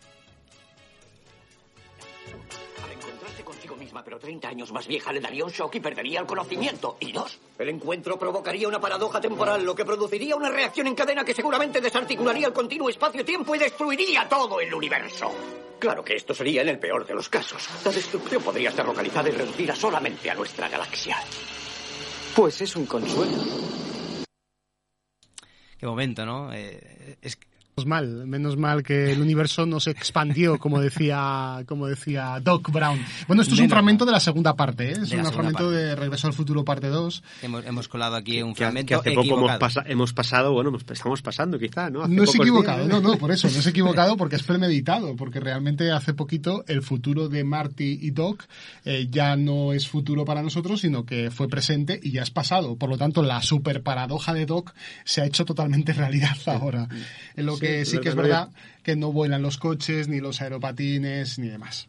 [3.97, 6.97] Misma, pero 30 años más vieja, le daría un shock y perdería el conocimiento.
[6.99, 11.23] Y dos, el encuentro provocaría una paradoja temporal, lo que produciría una reacción en cadena
[11.23, 15.31] que seguramente desarticularía el continuo espacio-tiempo y destruiría todo el universo.
[15.79, 17.67] Claro que esto sería en el peor de los casos.
[17.85, 21.17] La destrucción podría ser localizada y reducida solamente a nuestra galaxia.
[22.35, 23.43] Pues es un consuelo.
[25.79, 26.51] Qué momento, ¿no?
[26.53, 27.37] Eh, es
[27.85, 32.99] mal, menos mal que el universo no se expandió, como decía, como decía Doc Brown.
[33.27, 34.91] Bueno, esto es un fragmento de la segunda parte, ¿eh?
[34.93, 35.75] es un fragmento parte.
[35.75, 37.23] de Regreso al Futuro parte 2.
[37.43, 40.75] Hemos, hemos colado aquí un Que, fragmento que hace poco hemos, pasa- hemos pasado, bueno,
[40.91, 42.01] estamos pasando quizá, ¿no?
[42.03, 45.15] Hace No es equivocado, días, no, no, por eso, no es equivocado porque es premeditado,
[45.15, 48.43] porque realmente hace poquito el futuro de Marty y Doc
[48.85, 52.75] eh, ya no es futuro para nosotros, sino que fue presente y ya es pasado.
[52.75, 54.73] Por lo tanto, la super paradoja de Doc
[55.05, 56.87] se ha hecho totalmente realidad ahora.
[57.35, 58.49] En lo Sí, que sí que es verdad,
[58.83, 61.87] que no vuelan los coches, ni los aeropatines, ni demás.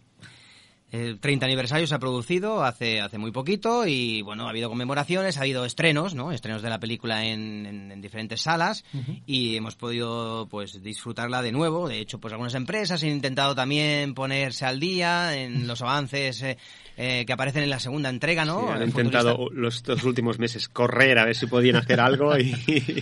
[0.90, 5.36] El 30 aniversario se ha producido hace, hace muy poquito y bueno, ha habido conmemoraciones,
[5.36, 6.32] ha habido estrenos, ¿no?
[6.32, 8.84] Estrenos de la película en, en- en diferentes salas
[9.26, 11.90] y hemos podido pues disfrutarla de nuevo.
[11.90, 16.56] De hecho, pues algunas empresas han intentado también ponerse al día en los avances eh,
[17.00, 18.60] eh, que aparecen en la segunda entrega, ¿no?
[18.60, 22.00] Sí, han El intentado futurista- los dos últimos meses correr a ver si podían hacer
[22.00, 22.52] algo y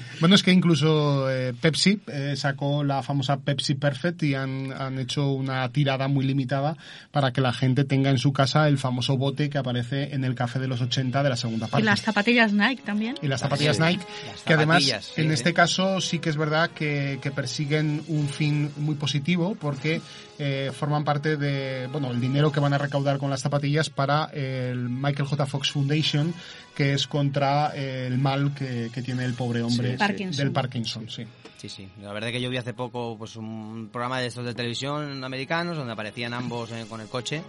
[0.20, 4.98] Bueno, es que incluso eh, Pepsi eh, sacó la famosa Pepsi Perfect y han, han
[4.98, 6.76] hecho una tirada muy limitada
[7.10, 10.34] para que la gente tenga en su casa el famoso bote que aparece en el
[10.34, 11.84] café de los 80 de la segunda Y parte.
[11.86, 13.14] las zapatillas Nike también.
[13.22, 16.36] Y las zapatillas Sí, Nike, las que además sí, en este caso sí que es
[16.36, 20.02] verdad que, que persiguen un fin muy positivo porque
[20.38, 24.26] eh, forman parte de, bueno, el dinero que van a recaudar con las zapatillas para
[24.32, 25.46] el Michael J.
[25.46, 26.34] Fox Foundation,
[26.76, 30.44] que es contra eh, el mal que, que tiene el pobre hombre Sí, Parkinson.
[30.44, 31.24] del Parkinson, sí.
[31.56, 31.88] Sí, sí.
[32.02, 35.24] La verdad es que yo vi hace poco pues un programa de estos de televisión
[35.24, 37.42] americanos donde aparecían ambos eh, con el coche,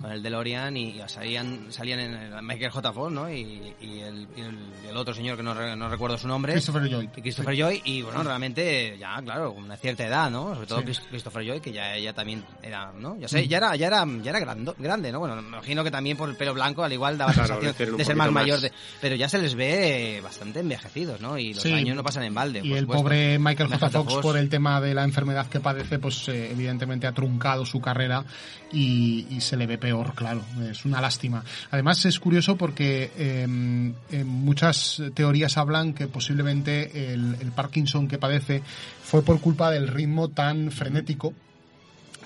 [0.00, 2.92] con el DeLorean y salían salían en el Michael J.
[2.92, 3.30] Fox, ¿no?
[3.30, 6.26] Y, y el, y el- y el otro señor que no, re- no recuerdo su
[6.26, 6.52] nombre.
[6.52, 7.08] Christopher Lloyd.
[7.16, 10.52] Y Christopher Joy y bueno, realmente ya, claro, una cierta edad, ¿no?
[10.56, 10.84] Sobre todo Sí.
[10.86, 13.16] Chris- Christopher Joy que ya, ya también era, ¿no?
[13.20, 14.40] Ya sé, ya era, ya era, ya era
[14.76, 15.20] grande, ¿no?
[15.20, 18.04] Bueno, me imagino que también por el pelo blanco al igual daba Claro, sensación de
[18.04, 18.58] ser más mayor.
[18.64, 21.38] De, pero ya se les ve bastante envejecidos, ¿no?
[21.38, 21.72] Y los Sí.
[21.72, 22.60] años no pasan en balde.
[22.62, 23.02] Y por el supuesto.
[23.04, 23.90] pobre Michael J.
[23.90, 27.80] Fox, por el tema de la enfermedad que padece, pues eh, evidentemente ha truncado su
[27.80, 28.24] carrera
[28.72, 30.42] y, y se le ve peor, claro.
[30.70, 31.44] Es una lástima.
[31.70, 38.18] Además es curioso porque eh, en muchas teorías hablan que posiblemente el, el Parkinson que
[38.18, 38.62] padece
[39.02, 41.32] fue por culpa del ritmo tan frenético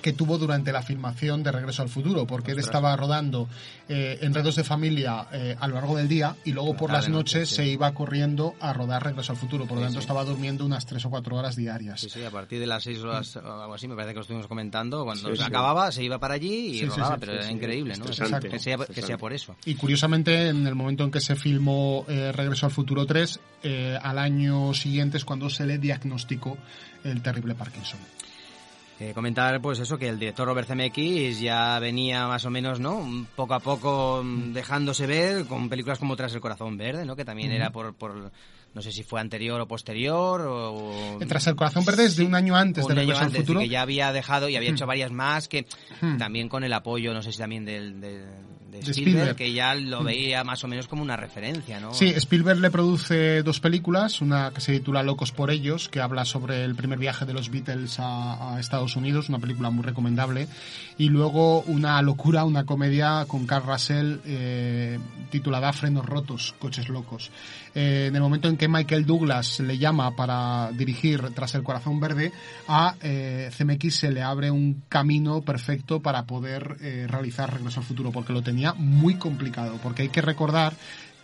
[0.02, 3.48] que tuvo durante la filmación de Regreso al Futuro, porque él estaba rodando
[3.88, 7.48] eh, Enredos de Familia eh, a lo largo del día y luego por las noches
[7.48, 7.56] sí.
[7.56, 10.04] se iba corriendo a rodar Regreso al Futuro, por lo Sí, tanto sí.
[10.04, 12.00] estaba durmiendo unas tres o cuatro horas diarias.
[12.00, 14.22] Sí, sí, a partir de las seis horas o algo así, me parece que lo
[14.22, 15.04] estuvimos comentando.
[15.04, 15.48] Cuando Sí, se sí.
[15.48, 18.04] acababa, se iba para allí y rodaba, sí, pero sí, era sí, increíble, ¿no?
[18.04, 19.56] estresante, Que sea, que sea por eso.
[19.64, 23.98] Y curiosamente, en el momento en que se filmó eh, Regreso al Futuro 3, eh,
[24.00, 26.56] al año siguiente es cuando se le diagnosticó
[27.04, 27.98] el terrible Parkinson.
[29.00, 33.26] Eh, comentar, pues eso, que el director Robert Zemeckis ya venía más o menos, ¿no?
[33.36, 37.14] Poco a poco mm, dejándose ver con películas como Tras el Corazón Verde, ¿no?
[37.14, 38.32] Que también era por, por,
[38.74, 41.18] no sé si fue anterior o posterior o...
[41.28, 43.60] Tras el Corazón Verde es de un año antes un de Regreso al Futuro.
[43.60, 45.64] que ya había dejado y había hecho varias más que
[46.00, 46.16] Hmm.
[46.16, 48.24] también con el apoyo, no sé si también del, de,
[48.70, 49.36] de Spielberg, Spielberg.
[49.36, 51.94] que ya lo veía más o menos como una referencia, ¿no?
[51.94, 56.24] Sí, Spielberg le produce dos películas, una que se titula Locos por ellos, que habla
[56.24, 60.48] sobre el primer viaje de los Beatles a, a Estados Unidos, una película muy recomendable,
[60.98, 64.98] y luego una locura, una comedia con Carl Russell eh,
[65.30, 67.30] titulada Frenos rotos, coches locos.
[67.80, 72.00] Eh, en el momento en que Michael Douglas le llama para dirigir Tras el corazón
[72.00, 72.32] verde,
[72.66, 77.86] a eh, CMX se le abre un camino perfecto para poder eh, realizar Regreso al
[77.86, 80.74] Futuro, porque lo tenía muy complicado, porque hay que recordar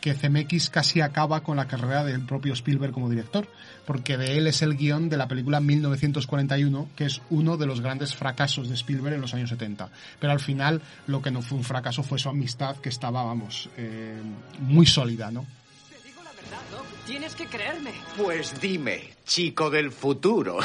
[0.00, 3.48] que CMX casi acaba con la carrera del propio Spielberg como director,
[3.84, 7.80] porque de él es el guion de la película 1941, que es uno de los
[7.80, 9.88] grandes fracasos de Spielberg en los años 70.
[10.20, 13.68] Pero al final lo que no fue un fracaso fue su amistad, que estaba, vamos,
[13.76, 14.22] eh,
[14.60, 15.44] muy sólida, ¿no?
[17.06, 17.92] Tienes que creerme.
[18.16, 20.58] Pues dime, chico del futuro.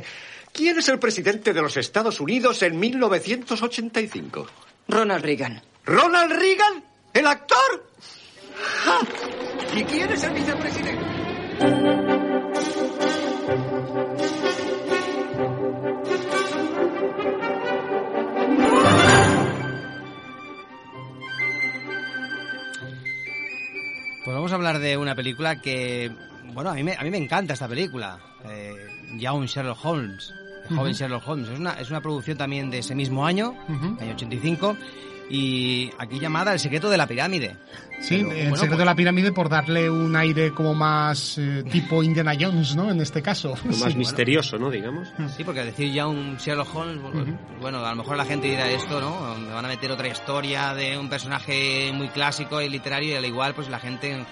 [0.52, 4.46] ¿Quién es el presidente de los Estados Unidos en 1985?
[4.88, 5.62] Ronald Reagan.
[5.84, 6.84] ¿Ronald Reagan?
[7.12, 7.90] ¿El actor?
[8.84, 9.00] ¡Ja!
[9.74, 12.15] ¿Y quién es el vicepresidente?
[24.56, 26.10] A hablar de una película que,
[26.52, 28.18] bueno, a mí me, a mí me encanta esta película.
[28.48, 28.74] Eh,
[29.16, 30.32] ya un Sherlock Holmes,
[30.70, 30.92] el joven.
[30.92, 31.48] Sherlock Holmes.
[31.48, 33.96] Es una, es una producción también de ese mismo año, Ujú.
[34.00, 34.76] año 85,
[35.28, 37.56] y aquí llamada El secreto de la pirámide.
[38.00, 41.36] Sí, Pero, el bueno, secreto pues- de la pirámide por darle un aire como más
[41.38, 42.90] eh, tipo Indiana Jones, ¿no?
[42.90, 43.54] En este caso.
[43.64, 43.98] Lo más Sí.
[43.98, 44.70] misterioso, ¿no?
[44.70, 45.08] Digamos.
[45.36, 47.00] Sí, porque decir ya un Sherlock Holmes,
[47.60, 49.34] bueno, a lo mejor la gente dirá esto, ¿no?
[49.36, 53.24] Me van a meter otra historia de un personaje muy clásico y literario y al
[53.24, 54.24] igual pues la gente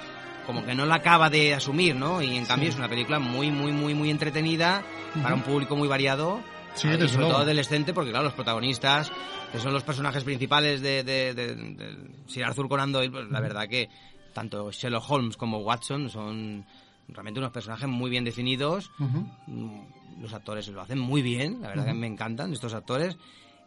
[0.46, 2.20] como que no la acaba de asumir, ¿no?
[2.22, 4.82] Y en cambio es una película muy, muy, muy, muy entretenida
[5.22, 6.40] para un público muy variado.
[6.74, 9.12] Sí, y sobre todo adolescente, porque claro, los protagonistas,
[9.52, 13.38] que son los personajes principales de, de, de- de Sir Arthur Conan Doyle, pues la
[13.40, 13.88] verdad que
[14.32, 16.64] tanto Sherlock Holmes como Watson son
[17.08, 18.90] realmente unos personajes muy bien definidos.
[18.98, 19.24] Ujú.
[19.46, 23.16] Mm, Los actores lo hacen muy bien, la verdad que me encantan estos actores.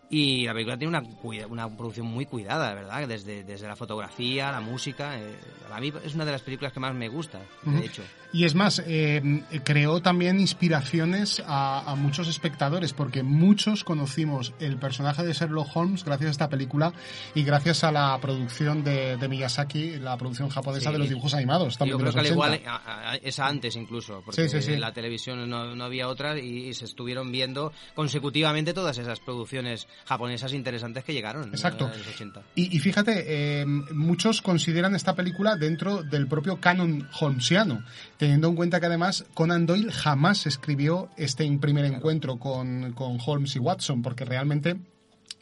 [0.09, 4.61] Y la película tiene una, una producción muy cuidada, verdad, desde, desde la fotografía, la
[4.61, 5.19] música.
[5.19, 5.35] eh,
[5.69, 8.03] a mí es una de las películas que más me gusta, de hecho.
[8.31, 9.21] Y es más, eh,
[9.65, 16.03] creó también inspiraciones a, a muchos espectadores, porque muchos conocimos el personaje de Sherlock Holmes
[16.05, 16.93] gracias a esta película
[17.35, 20.93] y gracias a la producción de, de Miyazaki, la producción japonesa Sí.
[20.93, 21.73] de los dibujos animados.
[21.73, 22.75] Yo También de creo los que al igual 80.
[22.75, 24.73] a- a- es antes incluso, porque Sí, sí, sí.
[24.73, 29.19] en la televisión no, no había otra y, y se estuvieron viendo consecutivamente todas esas
[29.19, 31.89] producciones japonesas interesantes que llegaron Exacto.
[31.91, 32.41] en los 80.
[32.55, 33.25] Y, y fíjate,
[33.61, 37.83] eh, muchos consideran esta película dentro del propio canon holmesiano,
[38.17, 43.55] teniendo en cuenta que además Conan Doyle jamás escribió este primer encuentro con, con Holmes
[43.55, 44.77] y Watson, porque realmente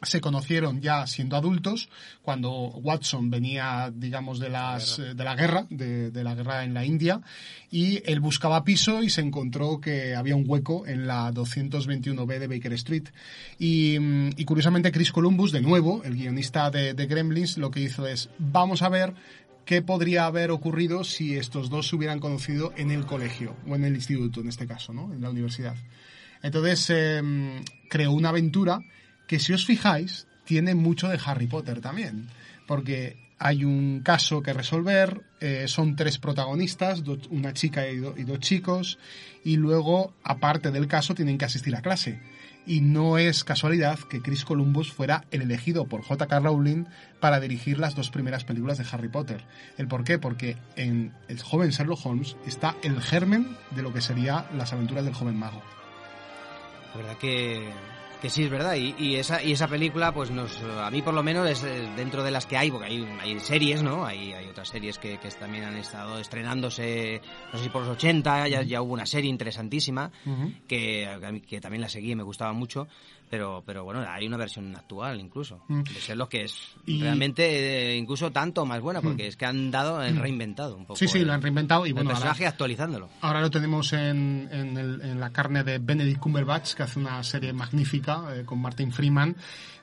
[0.02, 1.88] se conocieron ya siendo adultos
[2.22, 6.74] cuando Watson venía digamos de las eh, de la guerra de, de la guerra en
[6.74, 7.22] la India
[7.70, 12.46] y él buscaba piso y se encontró que había un hueco en la 221B de
[12.46, 13.08] Baker Street.
[13.58, 13.96] Y,
[14.36, 18.28] y curiosamente Chris Columbus de nuevo el guionista de, de Gremlins lo que hizo es
[18.38, 19.14] vamos a ver
[19.64, 23.84] qué podría haber ocurrido si estos dos se hubieran conocido en el colegio o en
[23.84, 25.74] el instituto en este caso no en la universidad
[26.42, 28.80] entonces eh, creó una aventura
[29.26, 32.28] que si os fijáis tiene mucho de Harry Potter también,
[32.66, 38.98] porque hay un caso que resolver, eh, son tres protagonistas, una chica y dos chicos,
[39.44, 42.20] y luego, aparte del caso, tienen que asistir a clase.
[42.66, 46.40] Y no es casualidad que Chris Columbus fuera el elegido por J.K.
[46.40, 46.86] Rowling
[47.20, 49.44] para dirigir las dos primeras películas de Harry Potter.
[49.78, 50.18] ¿El por qué?
[50.18, 55.04] Porque en el joven Sherlock Holmes está el germen de lo que sería las aventuras
[55.04, 55.62] del joven mago.
[56.92, 57.70] La verdad que,
[58.20, 58.74] que sí, es verdad.
[58.74, 61.62] Y, y esa, y esa película, pues nos, a mí por lo menos es
[61.96, 64.04] dentro de las que hay, porque hay, hay series, ¿no?
[64.04, 67.20] Hay, hay otras series que, que también han estado estrenándose,
[67.52, 70.10] no sé si por los 80, ya, ya hubo una serie interesantísima
[70.66, 72.88] que, que también la seguí y me gustaba mucho.
[73.28, 75.64] Pero, pero bueno, hay una versión actual incluso.
[75.68, 75.82] Mm.
[75.82, 76.54] De ser lo que es
[76.86, 79.28] Y- realmente eh, incluso tanto más buena, porque Mm.
[79.28, 80.96] es que han dado, han reinventado un poco.
[80.96, 83.08] Sí, sí, el- lo han reinventado y el bueno, ahora- personaje actualizándolo.
[83.22, 87.22] Ahora lo tenemos en, en, el- en la carne de Benedict Cumberbatch, que hace una
[87.24, 89.34] serie magnífica eh, con Martin Freeman.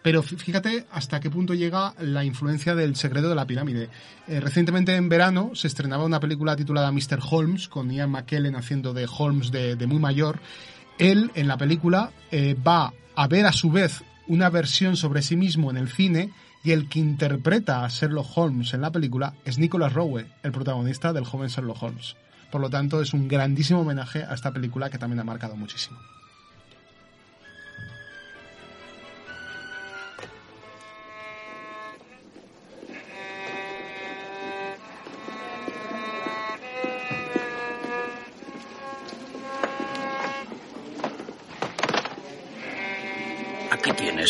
[0.02, 3.90] Pero fí- fíjate hasta qué punto llega la influencia del secreto de la pirámide.
[4.28, 7.20] Eh, recientemente en verano se estrenaba una película titulada Mr.
[7.30, 10.40] Holmes, con Ian McKellen haciendo de Holmes de, de muy mayor.
[10.98, 15.36] Él, en la película, eh, va a ver a su vez una versión sobre sí
[15.36, 16.32] mismo en el cine
[16.64, 21.12] y el que interpreta a Sherlock Holmes en la película es Nicholas Rowe, el protagonista
[21.14, 22.16] del joven Sherlock Holmes.
[22.52, 25.98] Por lo tanto, es un grandísimo homenaje a esta película que también ha marcado muchísimo.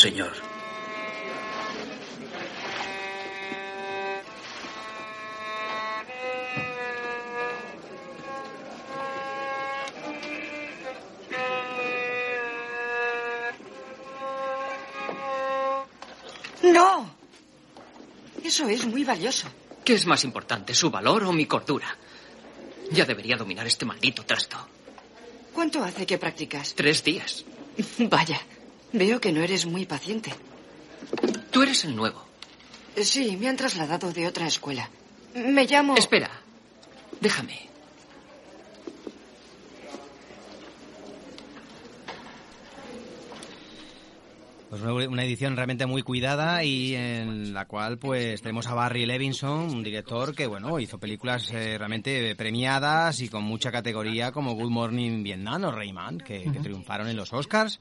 [0.03, 0.33] Señor.
[16.63, 17.15] ¡No!
[18.43, 19.47] Eso es muy valioso.
[19.85, 21.87] ¿Qué es más importante, su valor o mi cordura?
[22.91, 24.57] Ya debería dominar este maldito trasto.
[25.53, 26.73] ¿Cuánto hace que practicas?
[26.75, 27.45] Tres días.
[27.99, 28.41] Vaya,
[28.93, 30.33] veo que no eres muy paciente.
[31.51, 32.23] Tú eres el nuevo.
[33.01, 34.89] Sí, me han trasladado de otra escuela.
[35.33, 35.97] Me llamo...
[35.97, 36.29] Espera.
[37.19, 37.72] Déjame.
[44.73, 49.69] Pues una edición realmente muy cuidada y en la cual pues tenemos a Barry Levinson,
[49.69, 54.71] un director que bueno hizo películas eh, realmente premiadas y con mucha categoría como Good
[54.71, 57.79] Morning Vietnam o Rayman que, triunfaron en los Oscars.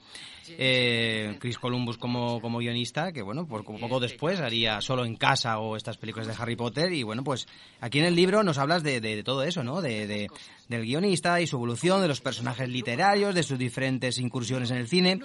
[0.59, 5.61] Eh, Chris Columbus como, como guionista que bueno pues poco después haría Solo en casa
[5.61, 7.47] o estas películas de Harry Potter y bueno pues
[7.81, 9.81] aquí en el libro nos hablas de, de- de todo eso, ¿no?
[9.81, 10.29] De, de-
[10.69, 14.89] del guionista y su evolución, de los personajes literarios, de sus diferentes incursiones en el
[14.89, 15.21] cine.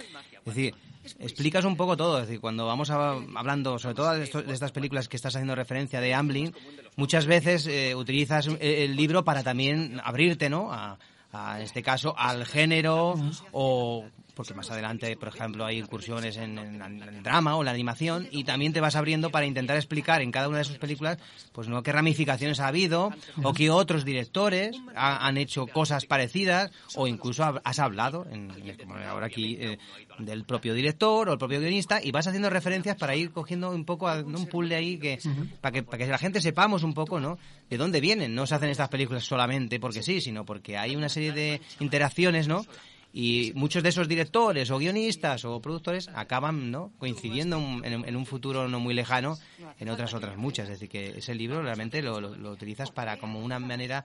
[0.46, 0.74] Es decir,
[1.18, 2.20] explicas un poco todo.
[2.20, 6.00] Es decir, cuando vamos hablando, sobre todo de, de estas películas que estás haciendo referencia
[6.00, 6.54] de Amblin,
[6.96, 10.72] muchas veces eh, utilizas el, el libro para también abrirte, ¿no?
[10.72, 10.98] A,
[11.32, 13.14] a, en este caso, al género
[13.52, 14.04] o
[14.38, 18.28] porque más adelante, por ejemplo, hay incursiones en, en- en el drama o la animación,
[18.30, 21.18] y también te vas abriendo para intentar explicar en cada una de sus películas,
[21.52, 23.10] pues no qué ramificaciones ha habido,
[23.42, 28.48] o qué otros directores ha- han hecho cosas parecidas, o incluso ha- has hablado, en,
[28.78, 29.78] como ahora aquí, eh,
[30.20, 33.84] del propio director o el propio guionista, y vas haciendo referencias para ir cogiendo un
[33.84, 34.38] poco a- ¿no?
[34.38, 35.18] un puzzle ahí que,
[35.60, 37.38] para que, para que la gente sepamos un poco, ¿no?
[37.68, 38.34] De dónde vienen.
[38.34, 42.46] No se hacen estas películas solamente porque sí, sino porque hay una serie de interacciones,
[42.48, 42.64] ¿no?
[43.12, 46.92] Y muchos de esos directores o guionistas o productores acaban ¿no?
[46.98, 49.38] coincidiendo en, un futuro no muy lejano
[49.78, 50.64] en otras otras muchas.
[50.64, 54.04] Es decir, que ese libro realmente lo utilizas para como una manera,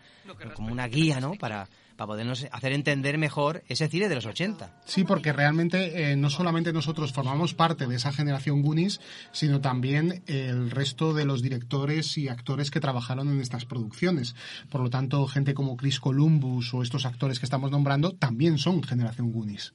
[0.56, 1.34] como una guía, ¿no?
[1.34, 4.82] Para, para podernos hacer entender mejor ese cine de los 80.
[4.86, 9.00] Sí, porque realmente eh, no solamente nosotros formamos parte de esa generación Goonies,
[9.32, 14.36] sino también el resto de los directores y actores que trabajaron en estas producciones.
[14.70, 18.84] Por lo tanto, gente como Chris Columbus o estos actores que estamos nombrando también son
[18.94, 19.74] generación Goonies.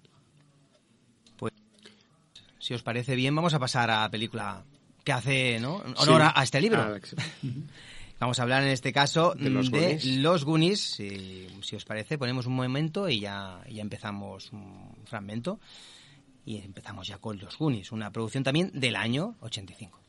[1.36, 1.52] Pues,
[2.58, 4.64] si os parece bien, vamos a pasar a la película
[5.04, 5.76] que hace ¿no?
[5.96, 6.32] honor Sí.
[6.34, 6.80] a, este libro.
[6.80, 6.98] Ah,
[8.20, 10.04] Vamos a hablar en este caso De los de Goonies.
[10.18, 10.80] los Goonies.
[10.80, 15.60] Si, si os parece, ponemos un momento y ya, ya empezamos un fragmento.
[16.44, 20.00] Y empezamos ya con los Goonies, una producción también del año 85.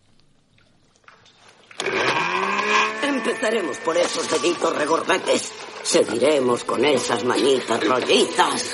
[3.03, 5.51] Empezaremos por esos deditos regordetes.
[5.83, 8.71] Seguiremos con esas manitas rollizas.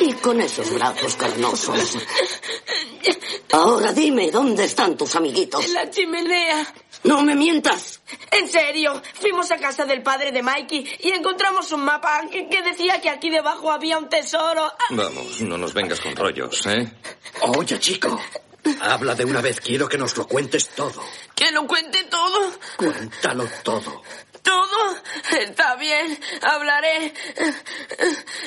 [0.00, 1.96] Y con esos brazos carnosos.
[3.52, 5.64] Ahora dime, ¿dónde están tus amiguitos?
[5.64, 6.74] En la chimenea.
[7.04, 8.00] No me mientas.
[8.30, 12.62] En serio, fuimos a casa del padre de Mikey y encontramos un mapa que, que
[12.62, 14.72] decía que aquí debajo había un tesoro.
[14.90, 16.92] Vamos, no nos vengas con rollos, ¿eh?
[17.40, 18.20] Oye, chico.
[18.80, 19.60] Habla de una vez.
[19.60, 21.02] Quiero que nos lo cuentes todo.
[21.34, 22.52] Que lo cuente todo.
[22.76, 24.02] Cuéntalo todo.
[24.42, 24.96] ¿Todo?
[25.38, 27.14] Está bien, hablaré.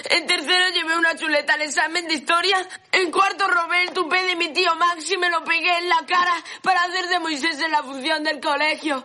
[0.10, 2.58] En tercero llevé una chuleta al examen de historia.
[2.92, 6.06] En cuarto robé el tupé de mi tío Max y me lo pegué en la
[6.06, 9.04] cara para hacer de Moisés en la función del colegio.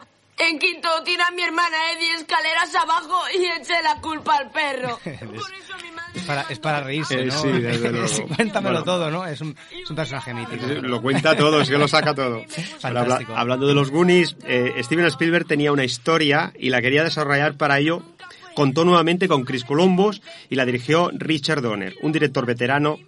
[0.49, 4.99] En quinto tiré a mi hermana Eddie escaleras abajo y eché la culpa al perro.
[6.13, 7.41] Es para, es para reírse, Eh, ¿no?
[7.41, 8.27] sí, desde luego.
[8.35, 8.85] Cuéntamelo Bueno.
[8.85, 9.27] todo, ¿no?
[9.27, 10.67] Es un, es un personaje mítico.
[10.67, 12.43] Lo cuenta todo, es que lo saca todo.
[12.83, 13.37] Habla- Fantástico.
[13.37, 17.79] hablando de los Goonies, eh, Steven Spielberg tenía una historia y la quería desarrollar para
[17.79, 18.03] ello.
[18.57, 22.99] Contó nuevamente con Chris Columbus y la dirigió Richard Donner, un director veterano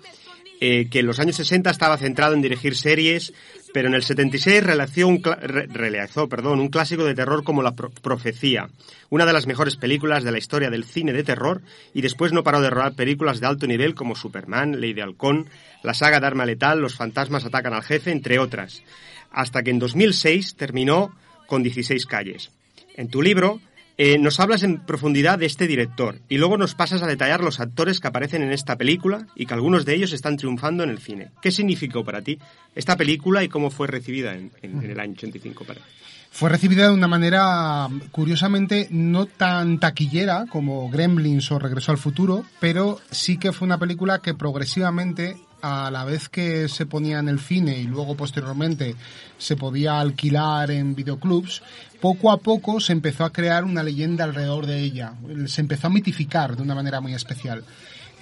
[0.61, 3.33] eh, que en los años 60 estaba centrado en dirigir series,
[3.73, 8.69] pero en el 76 realizó un, realizó, un clásico de terror como La Pro- Profecía,
[9.11, 11.63] una de las mejores películas de la historia del cine de terror,
[11.95, 15.49] y después no paró de rodar películas de alto nivel como Superman, Lady Halcón,
[15.83, 18.83] la saga de Arma Letal, Los fantasmas atacan al jefe, entre otras,
[19.31, 21.15] hasta que en 2006 terminó
[21.47, 22.51] con 16 calles.
[22.97, 23.61] En tu libro
[23.99, 27.61] eh, nos hablas en profundidad de este director y luego nos pasas a detallar los
[27.61, 30.99] actores que aparecen en esta película y que algunos de ellos están triunfando en el
[30.99, 31.31] cine.
[31.43, 32.39] ¿Qué significó para ti
[32.75, 35.87] esta película y cómo fue recibida en, el año 85 para ti?
[36.31, 42.47] Fue recibida de una manera, curiosamente, no tan taquillera como Gremlins o Regreso al Futuro,
[42.59, 47.29] pero sí que fue una película que progresivamente, a la vez que se ponía en
[47.29, 48.97] el cine y luego posteriormente
[49.39, 51.63] se podía alquilar en videoclubs,
[52.01, 55.15] poco a poco se empezó a crear una leyenda alrededor de ella.
[55.47, 57.65] Se empezó a mitificar de una manera muy especial.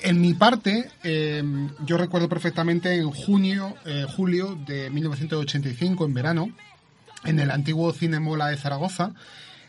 [0.02, 1.42] En mi parte, eh,
[1.84, 6.50] yo recuerdo perfectamente en junio, eh, julio de 1985, en verano,
[7.24, 9.12] en el antiguo Cinemola de Zaragoza,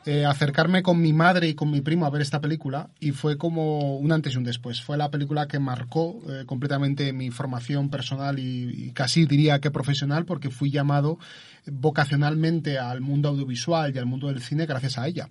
[0.06, 3.38] eh, acercarme con mi madre y con mi primo a ver esta película y fue
[3.38, 4.82] como un antes y un después.
[4.82, 10.26] Fue la película que marcó eh, completamente mi formación personal y, casi diría que profesional
[10.26, 11.20] porque fui llamado
[11.68, 15.30] vocacionalmente al mundo audiovisual y al mundo del cine gracias a ella.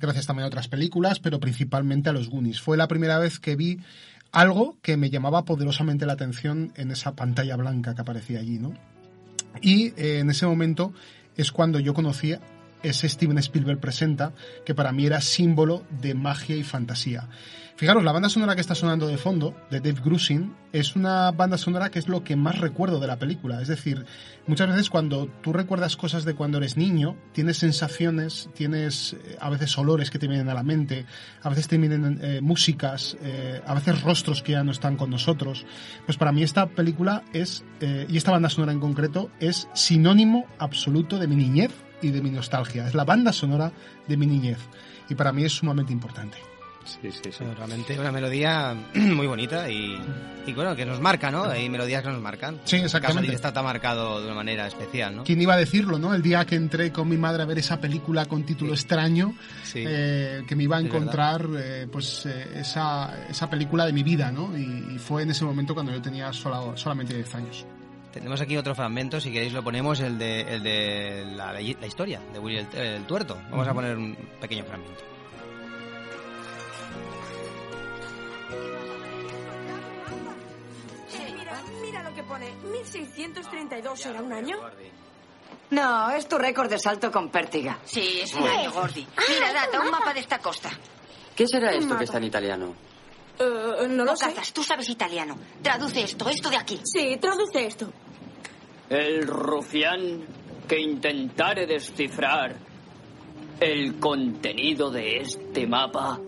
[0.00, 2.60] Gracias también a otras películas, pero principalmente a los Goonies.
[2.60, 3.80] Fue la primera vez que vi
[4.32, 8.72] algo que me llamaba poderosamente la atención en esa pantalla blanca que aparecía allí, ¿no?
[9.60, 10.94] Y eh, en ese momento
[11.36, 12.40] es cuando yo conocía
[12.88, 14.32] ese Steven Spielberg presenta,
[14.64, 17.28] que para mí era símbolo de magia y fantasía.
[17.76, 21.58] Fijaros, la banda sonora que está sonando de fondo, de Dave Grusin, es una banda
[21.58, 23.60] sonora que es lo que más recuerdo de la película.
[23.60, 24.06] Es decir,
[24.46, 29.50] muchas veces cuando tú recuerdas cosas de cuando eres niño, tienes sensaciones, tienes eh, a
[29.50, 31.04] veces olores que te vienen a la mente,
[31.42, 35.10] a veces te vienen eh, músicas, eh, a veces rostros que ya no están con
[35.10, 35.66] nosotros.
[36.06, 37.62] Pues para mí esta película es,
[38.08, 41.72] y esta banda sonora en concreto, es sinónimo absoluto de mi niñez
[42.02, 42.86] y de mi nostalgia.
[42.86, 43.72] Es la banda sonora
[44.06, 44.58] de mi niñez.
[45.08, 46.38] Y para mí es sumamente importante.
[46.84, 47.42] Sí, sí, sí.
[47.56, 49.98] Realmente una melodía muy bonita y,
[50.46, 51.42] y bueno, que nos marca, ¿no?
[51.42, 52.60] Hay melodías que nos marcan.
[52.64, 53.22] Sí, exactamente.
[53.26, 55.24] Casa está tan marcado de una manera especial, ¿no?
[55.24, 56.14] ¿Quién iba a decirlo, no?
[56.14, 59.34] El día que entré con mi madre a ver esa película con título extraño,
[59.64, 59.82] Sí.
[59.84, 64.04] eh, que me iba a Es encontrar eh, pues eh, esa, esa película de mi
[64.04, 64.56] vida, ¿no?
[64.56, 67.66] Y, y fue en ese momento cuando yo tenía sola- solamente 10 años.
[68.12, 72.20] Tenemos aquí otro fragmento, si queréis lo ponemos, el de, el de la, la historia
[72.32, 73.36] de Willy el, el Tuerto.
[73.50, 73.74] Vamos a Ujú.
[73.78, 75.04] poner un pequeño fragmento.
[81.34, 82.50] Mira, mira lo que pone.
[82.70, 84.58] 1632 era un año.
[85.70, 87.78] No, es tu récord de salto con pértiga.
[87.84, 89.06] Sí, es un año, Gordi.
[89.28, 90.70] Mira, Data, un mapa de esta costa.
[91.34, 92.74] ¿Qué será esto que está en italiano?
[93.38, 94.26] Eh, no lo sé.
[94.26, 95.36] Bocazas, tú sabes italiano.
[95.62, 96.80] Traduce esto, esto de aquí.
[96.84, 97.92] Sí, traduce esto.
[98.88, 100.24] El rufián
[100.68, 102.56] que intentare descifrar
[103.60, 106.20] el contenido de este mapa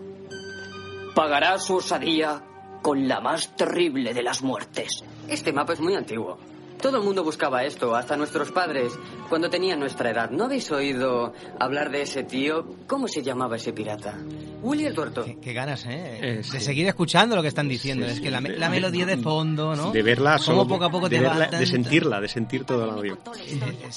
[1.13, 2.43] pagará su osadía
[2.81, 5.03] con la más terrible de las muertes.
[5.27, 6.37] Este mapa es muy antiguo.
[6.81, 8.93] Todo el mundo buscaba esto, hasta nuestros padres,
[9.27, 10.29] cuando tenían nuestra edad.
[10.31, 12.65] ¿No habéis oído hablar de ese tío?
[12.87, 14.17] ¿Cómo se llamaba ese pirata?
[14.61, 15.25] Willy el Tuerto.
[15.41, 16.19] Qué ganas, ¿eh?
[16.21, 16.59] Eh, de sí.
[16.61, 18.05] seguir escuchando lo que están diciendo.
[18.05, 18.23] Sí, es sí.
[18.23, 19.91] que la, De- la de- melodía de fondo, ¿no?
[19.91, 22.85] De verla solo, poco a poco de, te va verla- de sentirla, de sentir todo
[22.85, 23.17] el audio.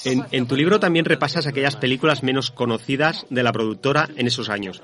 [0.05, 4.49] En, en tu libro también repasas aquellas películas menos conocidas de la productora en esos
[4.49, 4.81] años.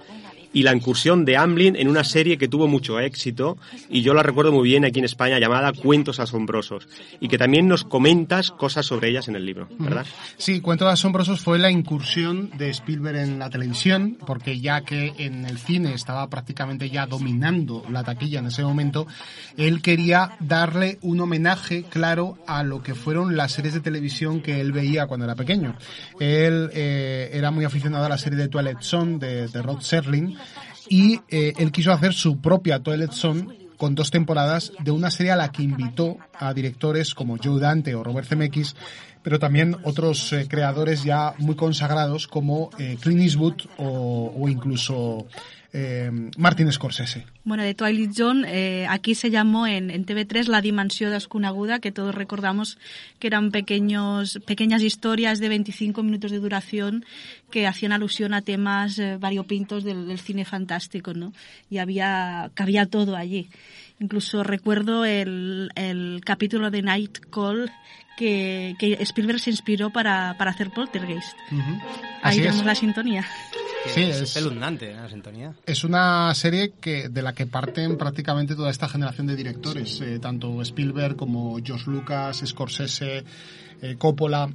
[0.54, 3.58] Y la incursión de Amblin en una serie que tuvo mucho éxito,
[3.90, 6.88] y yo la recuerdo muy bien aquí en España, llamada Cuentos Asombrosos,
[7.20, 10.06] y que también nos comentas cosas sobre ellas en el libro, ¿verdad?
[10.38, 15.46] Sí, Cuentos Asombrosos fue la incursión de Spielberg en la televisión, porque ya que en
[15.46, 19.08] el cine estaba prácticamente ya dominando la taquilla en ese momento,
[19.58, 24.62] él quería darle un homenaje claro a lo que fueron las series de televisión que
[24.62, 25.76] él veía cuando era pequeño.
[26.20, 30.38] Él eh, era muy aficionado a la serie de Twilight Zone de, de Rod Serling
[30.90, 35.32] y eh, él quiso hacer su propia Twilight Zone con dos temporadas de una serie
[35.32, 38.76] a la que invitó a directores como Joe Dante o Robert Zemeckis,
[39.24, 45.28] pero también otros eh, creadores ya muy consagrados como eh, Clint Eastwood o, o incluso
[45.74, 47.26] eh, Martin Scorsese.
[47.44, 51.92] Bueno, de Twilight Zone, eh, aquí se llamó en, en TV3 La Dimensió Desconeguda, que
[51.92, 52.78] todos recordamos
[53.20, 57.06] que eran pequeños, pequeñas historias de 25 minutos de duración
[57.52, 61.34] que hacían alusión a temas eh, variopintos del, del cine fantástico, ¿no?
[61.70, 63.50] Y había, cabía todo allí.
[64.00, 67.72] Incluso recuerdo el, el capítulo de Night Call
[68.18, 71.38] que, que Spielberg se inspiró para, para hacer Poltergeist.
[71.52, 71.60] Ahí
[72.22, 72.66] Así tenemos es.
[72.66, 73.26] la sintonía.
[73.88, 75.54] Sí, es la sintonía.
[75.66, 80.20] Es una serie que de la que parten prácticamente toda esta generación de directores, eh,
[80.20, 83.24] tanto Spielberg como George Lucas, Scorsese,
[83.82, 84.50] eh, Coppola,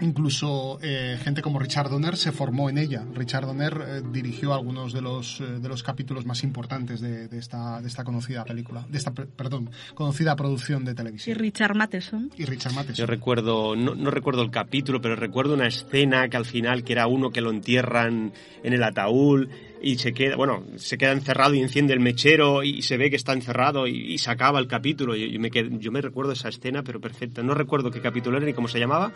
[0.00, 3.04] incluso eh, gente como Richard Donner se formó en ella.
[3.14, 7.38] Richard Donner eh, dirigió algunos de los eh, de los capítulos más importantes de, de
[7.38, 11.38] esta de esta conocida película, de esta per- perdón, conocida producción de Y televisión.
[11.38, 12.30] Richard Matheson.
[12.36, 12.96] Y Richard Matheson.
[12.96, 16.92] Yo recuerdo, no, no recuerdo el capítulo, pero recuerdo una escena que al final, que
[16.92, 18.32] era uno que lo entierran
[18.62, 19.48] en el ataúd
[19.82, 23.16] y se queda, bueno, se queda encerrado y enciende el mechero y se ve que
[23.16, 25.14] está encerrado y, y se acaba el capítulo.
[25.14, 27.42] Yo, yo me qued- yo me recuerdo esa escena, pero perfecta.
[27.42, 29.12] No recuerdo qué capítulo era ni cómo se llamaba,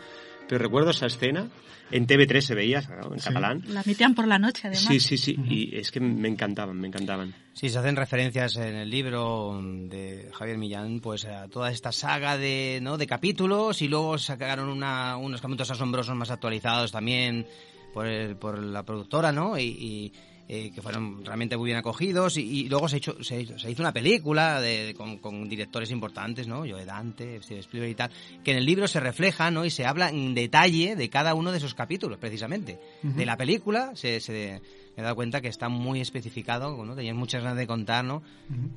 [0.48, 1.48] pero recuerdo esa escena.
[1.90, 3.62] En TV3 se veía, en catalán.
[3.68, 4.84] La metían por la noche, además.
[4.84, 5.36] Sí, sí, sí.
[5.48, 7.34] Y es que me encantaban, me encantaban.
[7.54, 12.36] Sí, se hacen referencias en el libro de Javier Millán, pues a toda esta saga
[12.36, 12.98] de, ¿no?
[12.98, 17.46] de capítulos y luego sacaron una, unos capítulos asombrosos más actualizados también
[17.94, 19.58] por, el- por la productora, ¿no?
[19.58, 20.12] Y, y,
[20.48, 23.70] eh, que fueron realmente muy bien acogidos y, y luego se, hecho, se, hizo- se
[23.70, 26.60] hizo una película de, de- con, con directores importantes, ¿no?
[26.60, 28.10] Joe Dante, Steven Spielberg y tal,
[28.42, 29.64] que en el libro se refleja, ¿no?
[29.64, 32.80] Y se habla en detalle de cada uno de esos capítulos, precisamente.
[33.02, 34.60] De la película se, se
[34.96, 36.94] me he dado cuenta que está muy especificado, ¿no?
[36.96, 38.22] Tenías muchas ganas de contar, ¿no?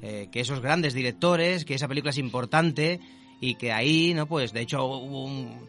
[0.02, 3.00] Eh, que esos grandes directores, que esa película es importante
[3.40, 4.28] y que ahí, ¿no?
[4.28, 5.68] Pues de hecho hubo un,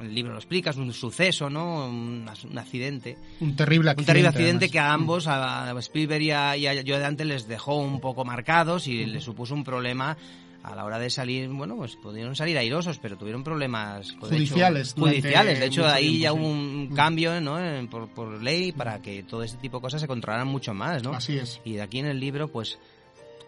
[0.00, 1.86] el libro lo explica, es un suceso, ¿no?
[1.88, 3.16] Un, un accidente.
[3.40, 4.06] Un terrible Un accidente.
[4.12, 4.72] terrible accidente además.
[4.72, 8.24] que a ambos, a Spielberg y a, y a Joe Dante, les dejó un poco
[8.24, 10.16] marcados y les supuso un problema
[10.62, 14.36] a la hora de salir, bueno, pues pudieron salir airosos, pero tuvieron problemas pues, de
[14.36, 15.58] hecho, Judiciales judiciales.
[15.58, 17.58] De hecho, ahí tiempo, ya hubo un cambio, ¿no?
[17.88, 21.12] Por, por ley para que todo este tipo de cosas se controlaran mucho más, ¿no?
[21.14, 21.60] Así es.
[21.64, 22.78] Y de aquí en el libro, pues,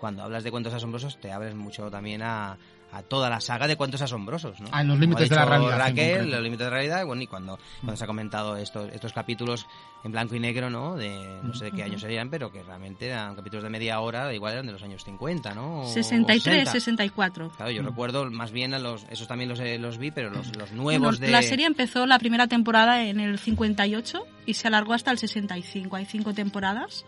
[0.01, 2.57] cuando hablas de cuentos asombrosos, te abres mucho también a,
[2.93, 4.69] a toda la saga de cuentos asombrosos, ¿no?
[4.71, 7.27] Ah, en los límites de la realidad, Raquel, los límites de la realidad, bueno, y
[7.27, 9.67] cuando, cuando se ha comentado estos, estos capítulos
[10.05, 10.97] en blanco y negro, ¿no?
[10.97, 14.33] De no sé de qué año serían, pero que realmente eran capítulos de media hora,
[14.35, 15.81] igual eran de los años 50, ¿no?
[15.83, 16.71] O 63, 60.
[16.73, 17.51] 64.
[17.57, 17.87] Claro, yo Mm.
[17.87, 20.83] recuerdo más bien a los, esos también los, eh, los vi, pero los, los Bueno,
[21.01, 21.31] nuevos de...
[21.31, 25.97] La serie empezó la primera temporada en el 58 y se alargó hasta el 65.
[25.97, 27.05] Hay cinco temporadas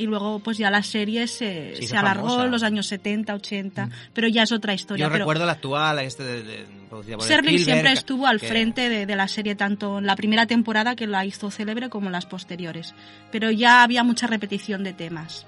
[0.00, 2.44] y luego pues ya la serie se, Sí, se alargó famosa.
[2.46, 5.06] en los años 70, 80, pero ya es otra historia.
[5.06, 8.40] Yo pero recuerdo la actual, este de, de- producida por Serling Spielberg, siempre estuvo al
[8.40, 11.88] que- frente de, de la serie, tanto en la primera temporada que la hizo célebre
[11.88, 12.94] como en las posteriores,
[13.30, 15.46] pero ya había mucha repetición de temas.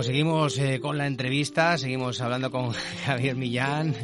[0.00, 2.72] Pues seguimos eh, con la entrevista, seguimos hablando con
[3.04, 3.94] Javier Millán,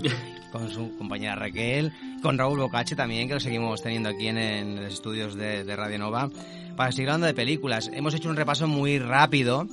[0.53, 1.91] con su compañera Raquel,
[2.21, 5.75] con Raúl Bocache también, que lo seguimos teniendo aquí en, en los estudios de, de
[5.75, 6.29] Radio Nova,
[6.77, 7.91] para seguir hablando de películas.
[7.95, 9.67] Hemos hecho un repaso muy rápido,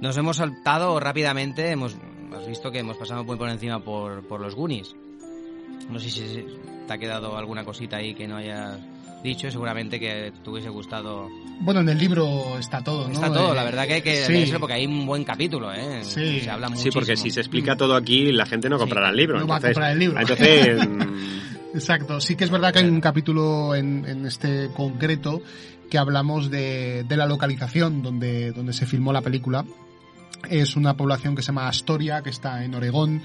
[0.00, 1.98] nos hemos saltado rápidamente, hemos
[2.34, 4.96] has visto que hemos pasado muy por encima por, por los Goonies.
[5.90, 6.46] No sé si
[6.86, 8.78] te ha quedado alguna cosita ahí que no hayas
[9.22, 11.28] dicho, seguramente que te hubiese gustado
[11.60, 13.14] Bueno, en el libro está todo, ¿no?
[13.14, 14.52] Está todo, Eh, la verdad que hay que sí.
[14.60, 16.00] porque hay un buen capítulo, ¿eh?
[16.02, 16.40] Sí.
[16.40, 16.92] Se habla Sí, muchísimo.
[16.94, 19.40] porque si se explica todo aquí, la gente no comprará el libro.
[19.40, 20.20] No va a comprar el libro.
[20.20, 25.42] Entonces, mm, Exacto, sí que es verdad que hay un capítulo en, en este concreto
[25.90, 29.64] que hablamos de, de la localización donde, donde se filmó la película.
[30.48, 33.22] Es una población que se llama Astoria, que está en Oregón,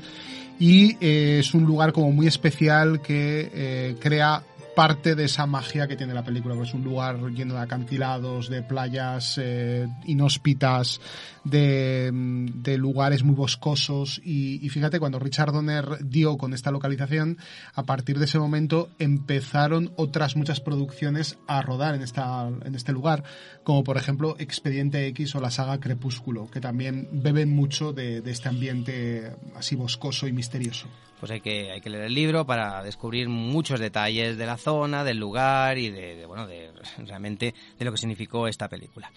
[0.60, 4.44] y eh, es un lugar como muy especial que eh, crea
[4.76, 8.50] parte de esa magia que tiene la película, porque es un lugar lleno de acantilados,
[8.50, 11.00] de playas eh, inhóspitas,
[11.44, 17.38] de, mm, de lugares muy boscosos y, fíjate, cuando Richard Donner dio con esta localización,
[17.74, 22.92] a partir de ese momento empezaron otras muchas producciones a rodar en, esta, en este
[22.92, 23.24] lugar,
[23.64, 28.50] como por ejemplo Expediente X o la saga Crepúsculo, que también beben mucho de este
[28.50, 30.88] ambiente así boscoso y misterioso.
[31.24, 35.06] Pues hay que, hay que leer el libro para descubrir muchos detalles de la zona,
[35.06, 36.70] del lugar y de, de, bueno, de
[37.08, 39.10] realmente de lo que significó esta película.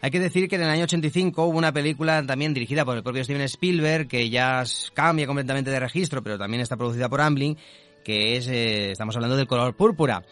[0.00, 3.02] Hay que decir que en el año 85 hubo una película también dirigida por el
[3.02, 7.58] propio Steven Spielberg que ya cambia completamente de registro, pero también está producida por Amblin,
[8.02, 10.22] que es, eh, estamos hablando del color púrpura.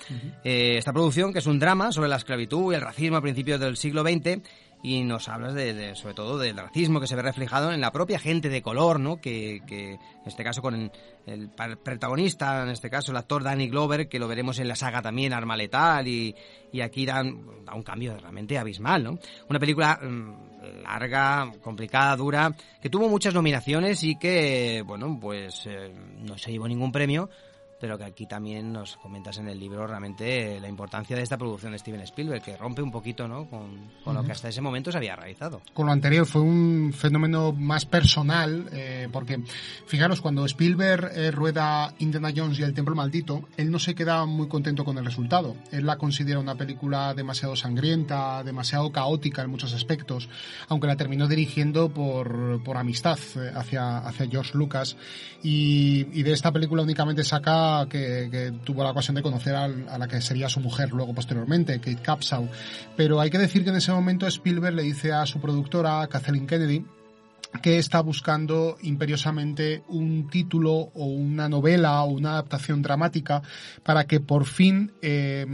[0.44, 3.60] Eh, esta producción, que es un drama sobre la esclavitud y el racismo a principios
[3.60, 4.40] del siglo XX,
[4.82, 7.90] y nos hablas de, de- sobre todo del racismo que se ve reflejado en la
[7.90, 9.20] propia gente de color, ¿no?
[9.20, 10.90] Que, que en este caso con el,
[11.26, 11.48] el
[11.78, 15.32] protagonista, en este caso el actor Danny Glover, que lo veremos en la saga también
[15.32, 16.34] Arma Letal y,
[16.72, 19.18] y aquí dan, da un cambio realmente abismal, ¿no?
[19.48, 25.92] Una película mm, larga, complicada, dura, que tuvo muchas nominaciones y que, bueno, pues eh,
[26.18, 27.30] no se llevó ningún premio,
[27.80, 31.72] pero que aquí también nos comentas en el libro realmente la importancia de esta producción
[31.72, 33.48] de Steven Spielberg, que rompe un poquito, ¿no?
[33.48, 35.60] Con, con lo que hasta ese momento se había realizado.
[35.72, 39.40] con lo anterior fue un fenómeno más personal, eh, porque
[39.86, 44.24] fijaros, cuando Spielberg eh, rueda Indiana Jones y el Templo Maldito, él no se queda
[44.26, 45.56] muy contento con el resultado.
[45.72, 50.28] Él la considera una película demasiado sangrienta, demasiado caótica en muchos aspectos,
[50.68, 54.96] aunque la terminó dirigiendo por, por amistad eh, hacia, hacia George Lucas.
[55.42, 60.08] Y, de esta película únicamente saca que, tuvo la ocasión de conocer al- a, la
[60.08, 62.48] que sería su mujer luego posteriormente, Kate Capshaw.
[62.96, 66.46] Pero hay que decir que en ese momento Spielberg le dice a su productora, Kathleen
[66.46, 66.84] Kennedy,
[67.62, 73.42] que está buscando imperiosamente un título o una novela o una adaptación dramática
[73.82, 75.46] para que por fin eh,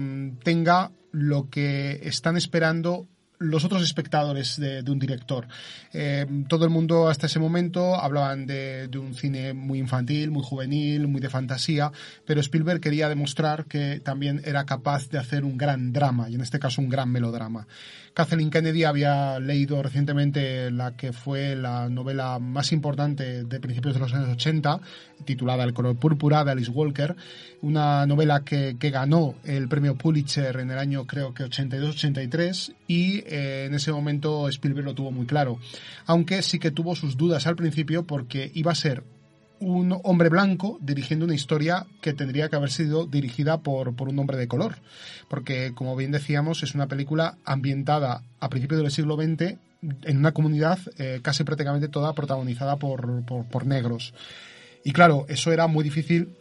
[0.43, 3.07] tenga lo que están esperando
[3.39, 5.47] los otros espectadores de, un director.
[5.93, 11.09] Eh, todo el mundo hasta ese momento hablaban de un cine muy infantil, muy juvenil,
[11.09, 11.93] muy de fantasía,
[12.27, 16.41] pero Spielberg quería demostrar que también era capaz de hacer un gran drama, y en
[16.41, 17.67] este caso un gran melodrama.
[18.15, 24.01] Kathleen Kennedy había leído recientemente la que fue la novela más importante de principios de
[24.01, 24.81] los años 80,
[25.25, 27.17] titulada El color púrpura de Alice Walker,
[27.61, 33.19] una novela que, que ganó el premio Pulitzer en el año creo que 82-83 y
[33.27, 35.59] eh, en ese momento Spielberg lo tuvo muy claro,
[36.07, 39.03] aunque sí que tuvo sus dudas al principio porque iba a ser
[39.65, 44.19] un hombre blanco dirigiendo una historia que tendría que haber sido dirigida por, por un
[44.19, 44.77] hombre de color.
[45.29, 49.57] Porque, como bien decíamos, es una película ambientada a principios del siglo XX
[50.03, 54.15] en una comunidad eh, casi prácticamente toda protagonizada por, por, por negros.
[54.85, 56.37] Y claro, eso era muy difícil,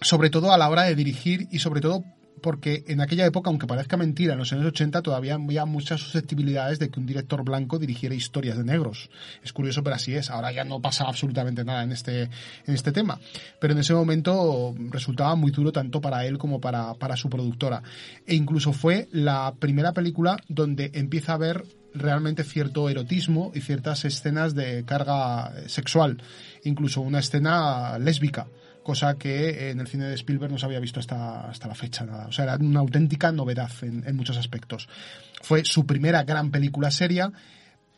[0.00, 2.04] sobre todo a la hora de dirigir y sobre todo
[2.40, 6.78] porque en aquella época, aunque parezca mentira, en los años 80 todavía había muchas susceptibilidades
[6.78, 9.10] de que un director blanco dirigiera historias de negros.
[9.42, 10.30] Es curioso, pero así es.
[10.30, 13.20] Ahora ya no pasa absolutamente nada en este, en este tema.
[13.60, 17.82] Pero en ese momento resultaba muy duro tanto para él como para, para su productora.
[18.26, 21.64] E incluso fue la primera película donde empieza a haber
[21.94, 26.22] realmente cierto erotismo y ciertas escenas de carga sexual,
[26.64, 28.46] incluso una escena lésbica
[28.88, 32.06] cosa que en el cine de Spielberg no se había visto hasta, hasta la fecha.
[32.06, 32.26] Nada.
[32.26, 34.88] O sea, era una auténtica novedad en, en muchos aspectos.
[35.42, 37.30] Fue su primera gran película seria,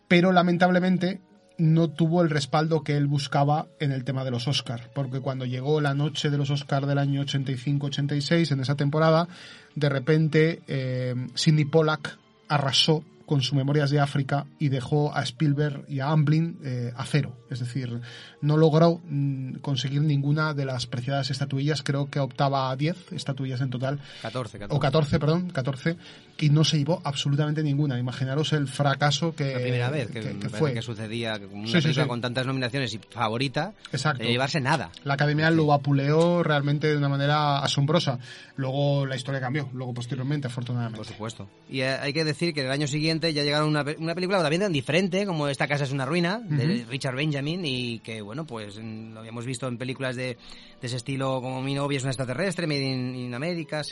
[0.08, 1.20] pero lamentablemente
[1.58, 5.44] no tuvo el respaldo que él buscaba en el tema de los Oscars, porque cuando
[5.44, 9.28] llegó la noche de los Oscars del año 85-86, en esa temporada,
[9.76, 12.18] de repente eh, Sidney Pollack
[12.48, 17.04] arrasó con sus Memorias de África y dejó a Spielberg y a Amblin eh, a
[17.04, 17.36] cero.
[17.48, 18.00] Es decir,
[18.40, 21.84] no logró mm, conseguir ninguna de las preciadas estatuillas.
[21.84, 24.00] Creo que optaba a 10 estatuillas en total.
[24.22, 24.76] 14, 14.
[24.76, 25.96] O 14, perdón, 14.
[26.40, 27.98] Y no se llevó absolutamente ninguna.
[28.00, 30.72] Imaginaros el fracaso que, La primera vez que, que- que fue.
[30.74, 32.08] que sucedía con una Sí, sí, película sí.
[32.08, 34.24] con tantas nominaciones y favorita Exacto.
[34.24, 34.90] de llevarse nada.
[35.04, 38.18] La academia lo vapuleó realmente de una manera asombrosa.
[38.56, 40.96] Luego la historia cambió, luego posteriormente, afortunadamente.
[40.96, 41.48] Por supuesto.
[41.68, 44.62] Y eh, hay que decir que el año siguiente ya llegaron una, una película también
[44.62, 46.84] tan diferente como Esta casa es una ruina, de.
[46.88, 50.36] Richard Benjamin, y que, bueno, pues lo habíamos visto en películas de,
[50.80, 53.82] de ese estilo como Mi novia es una extraterrestre, Made in, in America.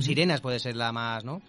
[0.00, 1.42] Sirenas puede ser la más, ¿no?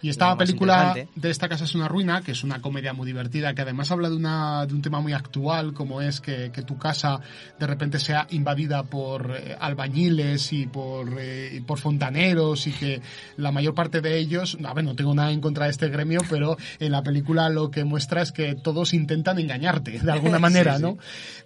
[0.00, 3.54] Y esta película de esta casa es una ruina, que es una comedia muy divertida,
[3.54, 6.78] que además habla de, una, de un tema muy actual, como es que, que tu
[6.78, 7.20] casa
[7.58, 13.00] de repente sea invadida por eh, albañiles y por, eh, y por fontaneros y que
[13.36, 16.20] la mayor parte de ellos, a ver, no tengo nada en contra de este gremio,
[16.30, 20.72] pero en la película lo que muestra es que todos intentan engañarte, de alguna manera,
[20.72, 20.82] Sí, sí.
[20.82, 20.98] ¿no?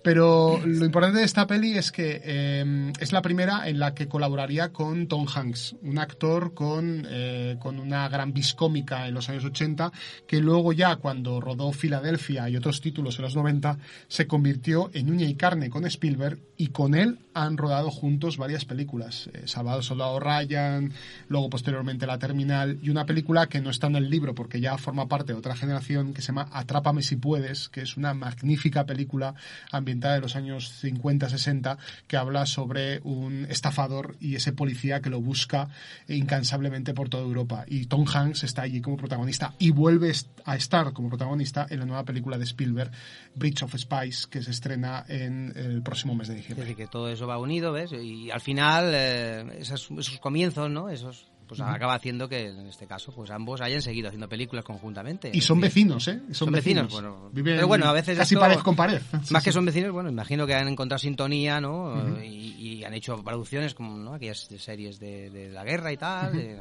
[0.02, 4.08] Pero lo importante de esta peli es que eh, es la primera en la que
[4.08, 9.44] colaboraría con Tom Hanks, un actor con, eh, con una gran cómica en los años
[9.44, 9.92] 80,
[10.26, 15.10] que luego ya cuando rodó Filadelfia y otros títulos en los 90, se convirtió en
[15.10, 19.28] uña y carne con Spielberg y con él han rodado juntos varias películas.
[19.34, 20.90] Eh, Salvado Soldado Ryan,
[21.28, 24.78] luego posteriormente La Terminal y una película que no está en el libro porque ya
[24.78, 28.86] forma parte de otra generación que se llama Atrápame si puedes, que es una magnífica
[28.86, 29.34] película
[29.70, 31.76] ambientada en los años 50-60
[32.06, 35.68] que habla sobre un estafador y ese policía que lo busca
[36.08, 37.64] incansablemente por toda Europa.
[37.66, 40.12] Y Tom Hanks está allí como protagonista y vuelve
[40.44, 42.90] a estar como protagonista en la nueva película de Spielberg,
[43.34, 47.08] Bridge of Spies, que se estrena en el próximo mes de Es decir, que todo
[47.08, 47.92] eso va unido, ¿ves?
[47.92, 50.88] Y al final, eh, esos, esos comienzos, ¿no?
[50.88, 55.30] Esos, pues acaba haciendo que en este caso, pues ambos hayan seguido haciendo películas conjuntamente.
[55.32, 56.20] Y son vecinos, ¿eh?
[56.32, 57.30] Son, vecinos, bueno.
[57.32, 59.00] Viven pero bueno, a veces casi esto- pared con pared.
[59.24, 62.20] Sí, más que son vecinos, bueno, imagino que han encontrado sintonía, ¿no?
[62.22, 64.14] Y, y han hecho producciones como, ¿no?
[64.14, 66.58] Aquellas de series de, de la guerra y tal, de,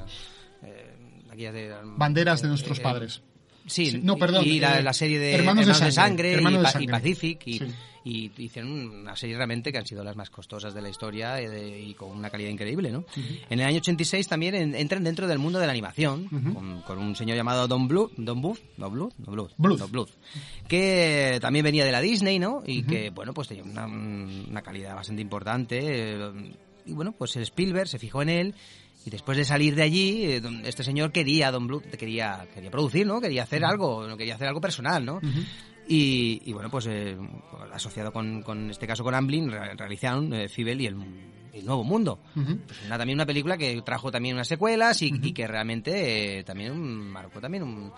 [0.63, 1.75] eh, aquellas de...
[1.97, 3.21] Banderas de nuestros padres.
[3.67, 6.59] Sí, no, perdón, Y la, eh, la serie de Hermanos de Sangre, Sangre, y, Hermanos
[6.59, 6.91] de Pa- y Sangre.
[6.91, 7.65] Pacific y, Sí.
[8.03, 11.47] y hicieron una serie realmente que han sido las más costosas de la historia y,
[11.47, 13.05] de- y con una calidad increíble, ¿no?
[13.49, 16.53] En el año 86 también en- entran dentro del mundo de la animación Ujú.
[16.53, 19.79] con, con un señor llamado Don Bluth, Don Bluth, Don Bluth, Don Bluth, Bluth.
[19.79, 20.09] Don Bluth,
[20.67, 22.61] que también venía de la Disney, ¿no?
[22.65, 25.79] Y que, bueno, pues tenía una, una calidad bastante importante.
[25.81, 26.31] eh,
[26.85, 28.55] Y bueno, pues el Spielberg se fijó en él
[29.05, 33.05] y después de salir de allí, eh, este señor quería, Don Bluth, quería, quería producir,
[33.05, 33.21] ¿no?
[33.21, 35.19] Quería hacer algo, quería hacer algo personal, ¿no?
[35.87, 37.15] Y, y bueno, pues eh,
[37.71, 40.95] asociado con, con este caso con Amblin, re- realizaron eh, Fibel y el,
[41.53, 42.19] el Nuevo Mundo.
[42.33, 46.43] Pues una, también una película que trajo también unas secuelas y, y que realmente eh,
[46.43, 47.91] también marcó también un,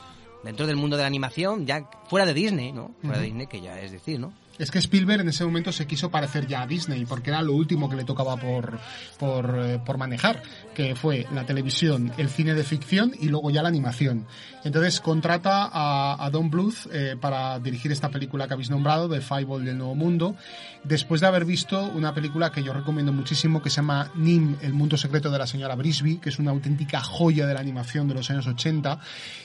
[0.44, 2.94] dentro del mundo de la animación, ya fuera de Disney, ¿no?
[3.02, 3.26] Fuera de.
[3.28, 4.34] Disney, que ya es decir, ¿no?
[4.60, 7.54] Es que Spielberg en ese momento se quiso parecer ya a Disney, porque era lo
[7.54, 8.80] último que le tocaba por,
[9.20, 10.42] por, eh, por manejar,
[10.74, 14.26] que fue la televisión, el cine de ficción y luego ya la animación.
[14.68, 19.22] Entonces contrata a, a Don Bluth eh, para dirigir esta película que habéis nombrado, de
[19.22, 20.36] Fireball del Nuevo Mundo,
[20.84, 24.74] después de haber visto una película que yo recomiendo muchísimo, que se llama Nim, el
[24.74, 28.16] mundo secreto de la señora Brisby, que es una auténtica joya de la animación de
[28.16, 29.00] los años 80,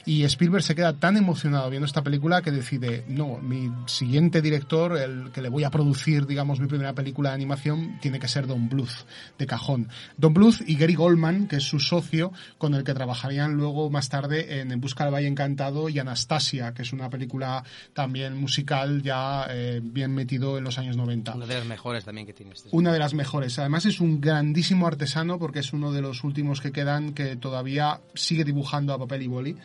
[0.07, 4.99] y Spielberg se queda tan emocionado viendo esta película que decide, no, mi siguiente director,
[4.99, 8.49] el que le voy a producir, digamos, mi primera película de animación, tiene que ser
[8.49, 9.07] Don Bluth,
[9.39, 9.89] de cajón.
[10.17, 14.09] Don Bluth y Gary Goldman, que es su socio, con el que trabajarían luego más
[14.09, 19.03] tarde en En Busca del Valle Encantado y Anastasia, que es una película también musical
[19.03, 22.53] ya eh, bien metido en los años 90 Una de las mejores también que tiene
[22.53, 22.69] este.
[22.73, 23.59] una de las mejores.
[23.59, 28.01] Además es un grandísimo artesano porque es uno de los últimos que quedan que todavía
[28.15, 29.57] sigue dibujando a papel y boli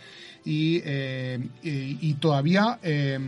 [0.47, 3.19] y, eh, y, y todavía eh,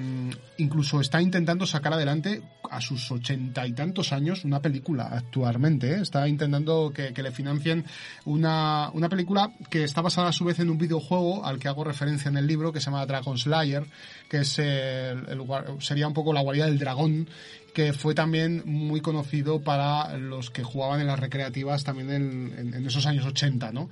[0.58, 2.42] incluso está intentando sacar adelante
[2.72, 5.92] a sus ochenta y tantos años una película actualmente.
[5.92, 6.02] ¿eh?
[6.02, 7.84] Está intentando que, le financien
[8.24, 11.84] una, una película que está basada a su vez en un videojuego al que hago
[11.84, 13.84] referencia en el libro que se llama Dragon Slayer,
[14.30, 15.42] que es el, el
[15.80, 17.28] sería un poco la guarida del dragón
[17.74, 23.06] que fue también muy conocido para los que jugaban en las recreativas también en, esos
[23.06, 23.90] años 80, ¿no?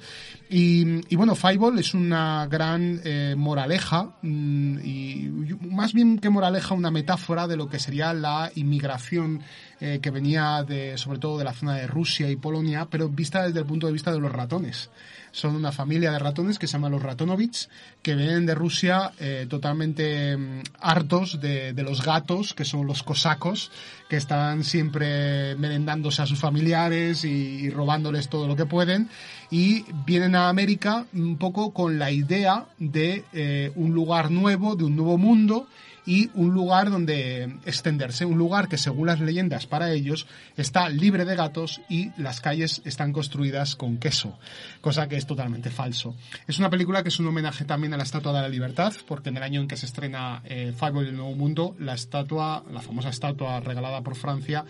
[0.50, 5.30] Y, y bueno, Fireball es una gran eh, moraleja mm, y
[5.62, 9.42] más bien que moraleja una metáfora de lo que sería la inmigración
[9.80, 13.44] eh, que venía de, sobre todo de la zona de Rusia y Polonia, pero vista
[13.44, 14.90] desde el punto de vista de los ratones
[15.38, 17.70] son una familia de ratones que se llaman los Ratonovich,
[18.02, 23.04] que vienen de Rusia eh, totalmente mm, hartos de, de, los gatos, que son los
[23.04, 23.72] cosacos,
[24.10, 29.10] que están siempre merendándose a sus familiares y, y, robándoles todo lo que pueden,
[29.52, 34.86] y vienen a América un poco con la idea de eh, un lugar nuevo, de
[34.86, 35.68] un nuevo mundo,
[36.08, 41.26] y un lugar donde extenderse, un lugar que según las leyendas para ellos está libre
[41.26, 44.40] de gatos y las calles están construidas con queso,
[44.80, 46.16] cosa que es totalmente falso.
[46.48, 49.30] Es una película que es un homenaje también a la Estatua de la Libertad, porque
[49.30, 52.64] en el año en que se estrena eh, Fireball y el Nuevo Mundo, la estatua,
[52.72, 54.64] la famosa estatua regalada por Francia,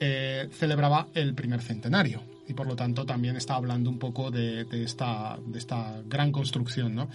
[0.00, 4.64] eh, celebraba el primer centenario y por lo tanto también está hablando un poco de,
[4.64, 6.96] de, esta, de esta gran construcción.
[6.96, 7.08] ¿no?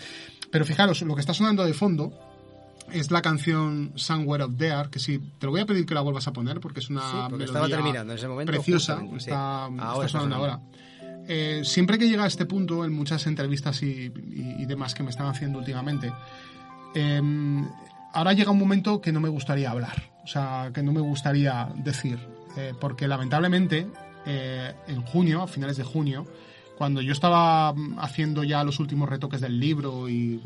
[0.49, 2.29] Pero fijaros, lo que está sonando de fondo
[2.92, 6.02] es la canción Somewhere Up There, que sí, te lo voy a pedir que la
[6.02, 9.02] vuelvas a poner porque es una sí, porque melodía estaba terminando en ese momento, preciosa,
[9.18, 9.78] está, sí.
[9.80, 10.60] ahora está sonando ahora.
[11.28, 15.04] Eh, siempre que llega a este punto, en muchas entrevistas y, y, y demás que
[15.04, 16.12] me están haciendo últimamente,
[16.96, 17.22] eh,
[18.14, 21.70] ahora llega un momento que no me gustaría hablar, o sea, que no me gustaría
[21.76, 22.20] decir,
[22.58, 23.88] eh, porque lamentablemente
[24.26, 26.26] eh, en junio, a finales de junio,
[26.80, 30.40] cuando yo estaba haciendo ya los últimos retoques del libro y,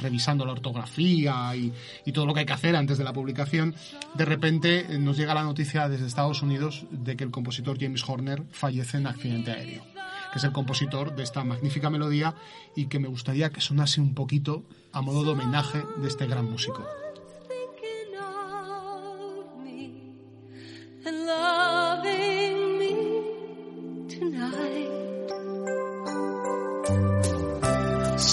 [0.00, 1.70] revisando la ortografía y,
[2.06, 3.74] y, todo lo que hay que hacer antes de la publicación,
[4.14, 8.44] de repente nos llega la noticia desde Estados Unidos de que el compositor James Horner
[8.50, 9.84] fallece en accidente aéreo,
[10.32, 12.34] que es el compositor de esta magnífica melodía
[12.74, 16.50] y que me gustaría que sonase un poquito a modo de homenaje de este gran
[16.50, 16.82] músico.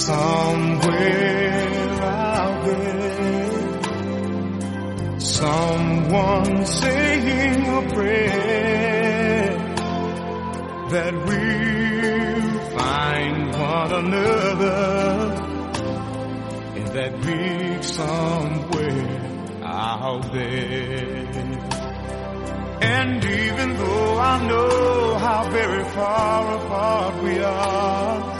[0.09, 3.51] Somewhere out there,
[5.19, 9.55] someone saying a prayer
[10.89, 14.79] that we'll find one another
[16.75, 21.29] in that big somewhere out there.
[22.81, 28.38] And even though I know how very far apart we are,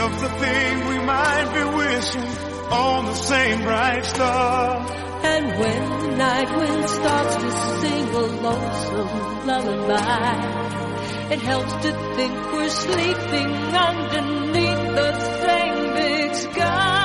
[0.00, 2.30] helps to think we might be wishing
[2.72, 4.78] on the same bright star.
[5.22, 12.34] And when the night wind starts to sing a lonesome lullaby, it helps to think
[12.54, 13.50] we're sleeping
[13.90, 15.10] underneath the
[15.44, 16.99] same big sky.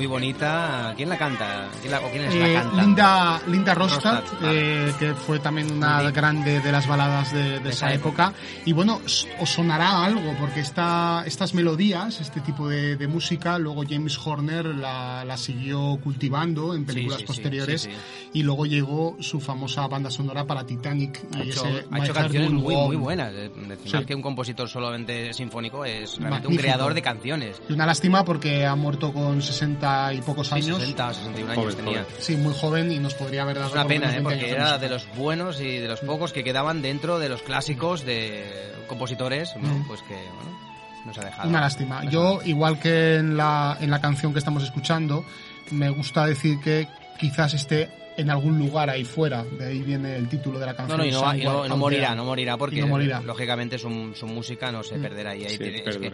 [0.00, 0.94] Muy bonita.
[0.96, 1.68] ¿Quién la canta?
[1.82, 2.86] ¿Quién la, ¿O quiénes la eh, cantan?
[2.86, 6.12] Linda, Linda Rostad, eh, que fue también una sí.
[6.12, 8.28] grande de las baladas de, de, de esa época.
[8.28, 8.62] época.
[8.64, 13.82] Y bueno, os sonará algo, porque esta, estas melodías, este tipo de, de música, luego
[13.86, 17.90] James Horner la, la siguió cultivando en películas sí, sí, posteriores.
[18.32, 21.20] Y luego llegó su famosa banda sonora para Titanic.
[21.36, 23.34] Ha hecho, ha hecho canciones muy, muy buenas.
[23.34, 26.52] Decir que un compositor solamente sinfónico es realmente Magnífico.
[26.52, 27.60] un creador de canciones.
[27.68, 30.78] Y una lástima porque ha muerto con 60 y pocos años.
[30.78, 32.02] Sí, 60, 61 años joven, tenía.
[32.04, 32.16] Joven.
[32.18, 33.68] Sí, muy joven y nos podría haber dado.
[33.68, 34.20] Es una pena, ¿eh?
[34.22, 38.04] porque era de los buenos y de los pocos que quedaban dentro de los clásicos
[38.04, 38.44] de
[38.86, 39.68] compositores, ¿no?
[39.68, 39.86] mm.
[39.86, 40.58] pues que, bueno,
[41.06, 41.48] nos ha dejado.
[41.48, 42.04] Una lástima.
[42.04, 45.24] Yo, igual que en la, en la canción que estamos escuchando,
[45.70, 46.88] me gusta decir que
[47.18, 49.44] quizás esté en algún lugar ahí fuera.
[49.44, 50.98] De ahí viene el título de la canción.
[50.98, 53.20] No, no, y no, y no, no morirá, no morirá, porque no morirá.
[53.20, 55.02] lógicamente su, su, música no se Mm.
[55.02, 55.36] perderá.
[55.36, 56.12] Y ahí sí, tiene, es que,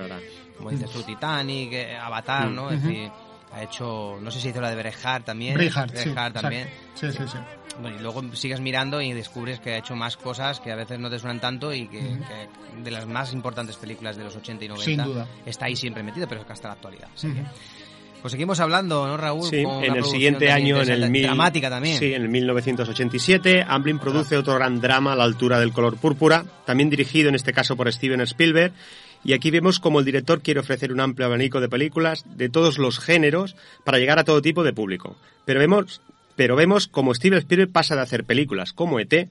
[0.56, 1.06] como dices tú, Mm.
[1.06, 2.70] Titanic, eh, Avatar, ¿no?
[2.70, 3.10] Es decir,
[3.56, 5.54] ha hecho, no sé si hizo la de Braveheart también.
[5.54, 6.68] Braveheart sí, también.
[6.94, 7.38] Sí, sí, sí.
[7.80, 10.98] Bueno, y luego sigues mirando y descubres que ha hecho más cosas que a veces
[10.98, 12.18] no te suenan tanto y que,
[12.82, 15.26] de las más importantes películas de los 80 y 90 Sin duda.
[15.46, 17.08] está ahí siempre metido, pero es que hasta la actualidad.
[18.20, 19.48] Pues seguimos hablando, ¿no, Raúl?
[19.48, 21.98] Sí, Con en el siguiente año, en el mil, dramática también.
[21.98, 26.44] Sí, en el 1987, Amblin produce otro gran drama a la altura del color púrpura,
[26.66, 28.72] también dirigido en este caso por Steven Spielberg.
[29.24, 32.78] Y aquí vemos cómo el director quiere ofrecer un amplio abanico de películas de todos
[32.78, 35.16] los géneros para llegar a todo tipo de público.
[35.44, 36.00] Pero vemos,
[36.36, 39.28] pero vemos como Steven Spielberg pasa de hacer películas como ET,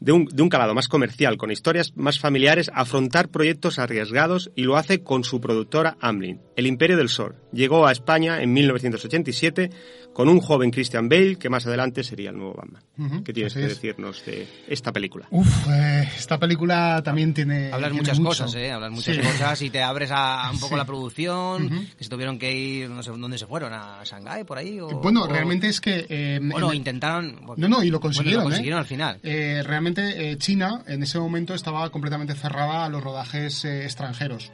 [0.00, 4.64] de un, de un calado más comercial, con historias más familiares, afrontar proyectos arriesgados y
[4.64, 6.40] lo hace con su productora Amblin.
[6.56, 9.70] El Imperio del Sol llegó a España en 1987
[10.14, 13.22] con un joven Christian Bale que más adelante sería el nuevo Batman.
[13.24, 13.68] ¿Qué tienes que es.
[13.68, 15.26] decirnos de esta película?
[15.30, 17.66] Uf, eh, esta película también tiene.
[17.72, 18.28] Hablas tiene muchas mucho.
[18.44, 18.70] cosas, ¿eh?
[18.72, 19.20] Hablas muchas Sí.
[19.22, 20.78] cosas y te abres a un poco Sí.
[20.78, 24.56] la producción, que se tuvieron que ir, no sé dónde se fueron, a Shanghái, por
[24.58, 24.78] ahí.
[24.80, 26.06] O, Bueno, o- realmente es que.
[26.08, 27.40] eh, o no, en- intentaron.
[27.56, 28.44] No, no, y lo bueno, consiguieron.
[28.44, 28.52] lo ¿eh?
[28.52, 29.18] consiguieron al final.
[29.24, 34.52] Eh, realmente eh, China en ese momento estaba completamente cerrada a los rodajes eh, extranjeros.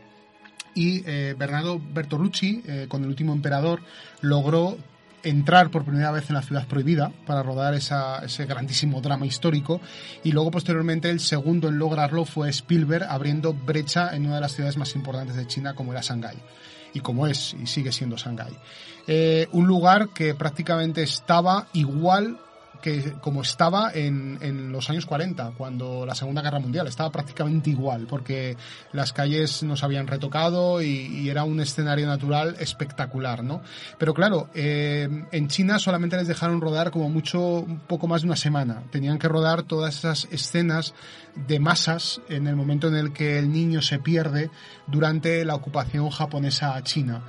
[0.74, 3.82] Y eh, Bernardo Bertolucci, eh, con El último emperador,
[4.20, 4.78] logró
[5.22, 9.80] entrar por primera vez en la ciudad prohibida para rodar ese grandísimo drama histórico
[10.24, 14.52] y luego posteriormente el segundo en lograrlo fue Spielberg abriendo brecha en una de las
[14.52, 16.36] ciudades más importantes de China como era Shanghái
[16.94, 18.56] y como es y sigue siendo Shanghái.
[19.06, 22.38] Eh, un lugar que prácticamente estaba igual
[22.80, 27.70] que como estaba en, en los años 40, cuando la Segunda Guerra Mundial, estaba prácticamente
[27.70, 28.56] igual, porque
[28.92, 33.62] las calles no se habían retocado y, y era un escenario natural espectacular, ¿no?
[33.98, 38.28] Pero claro, eh, en China solamente les dejaron rodar como mucho, un poco más de
[38.28, 38.82] una semana.
[38.90, 40.94] Tenían que rodar todas esas escenas
[41.34, 44.50] de masas en el momento en el que el niño se pierde
[44.86, 47.22] durante la ocupación japonesa a China.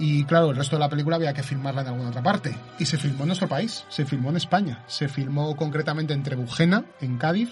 [0.00, 2.56] Y claro, el resto de la película había que filmarla en alguna otra parte.
[2.78, 4.82] Y se filmó en nuestro país, se filmó en España.
[4.86, 7.50] Se filmó concretamente en Trebujena, en Cádiz.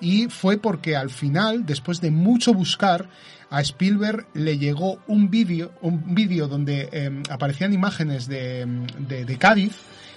[0.00, 3.08] Y fue porque al final, después de mucho buscar,
[3.50, 8.66] a Spielberg le llegó un vídeo, un vídeo donde eh, aparecían imágenes de,
[8.98, 9.76] de, de Cádiz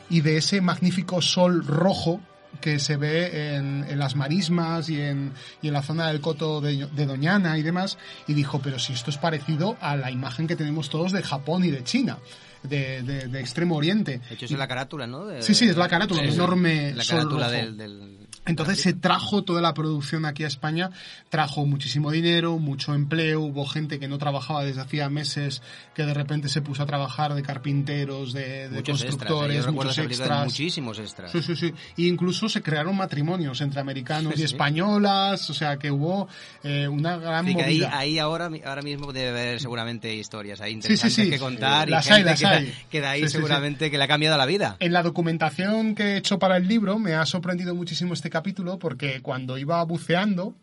[0.10, 2.20] y de ese magnífico sol rojo
[2.62, 5.32] que se ve en, en las marismas y en,
[5.62, 7.98] y en la zona del coto de, de Doñana y demás,
[8.28, 11.64] y dijo, pero si esto es parecido a la imagen que tenemos todos de Japón
[11.64, 12.18] y de China,
[12.64, 14.20] de, de- de Extremo Oriente.
[14.28, 15.26] De hecho, es la carátula, ¿no?
[15.42, 19.44] Sí, sí, es la carátula, Sí, un enorme La carátula del, del- Entonces se trajo
[19.44, 20.90] toda la producción aquí a España,
[21.30, 25.62] trajo muchísimo dinero, mucho empleo, hubo gente que no trabajaba desde hacía meses,
[25.94, 29.02] que de repente se puso a trabajar de carpinteros, de, de muchos extras.
[29.04, 29.06] ¿eh?
[29.10, 30.46] constructores, recuerdo muchos extras.
[30.46, 31.32] muchísimos extras.
[31.32, 31.74] Sí, sí, sí.
[31.98, 34.54] Y incluso se crearon matrimonios entre americanos Sí, y sí.
[34.54, 36.28] españolas, o sea que hubo
[36.64, 37.98] eh, una gran Así que ahí, movida.
[37.98, 41.30] ahí ahora, ahora mismo debe haber seguramente historias ahí Sí, sí, interesantes sí.
[41.30, 42.74] que contar y Las gente hay, las que, hay.
[42.90, 43.38] que de ahí Sí, sí, sí.
[43.38, 44.78] seguramente que le ha cambiado la vida.
[44.80, 48.80] En la documentación que he hecho para el libro me ha sorprendido muchísimo este capítulo
[48.80, 50.56] porque cuando iba buceando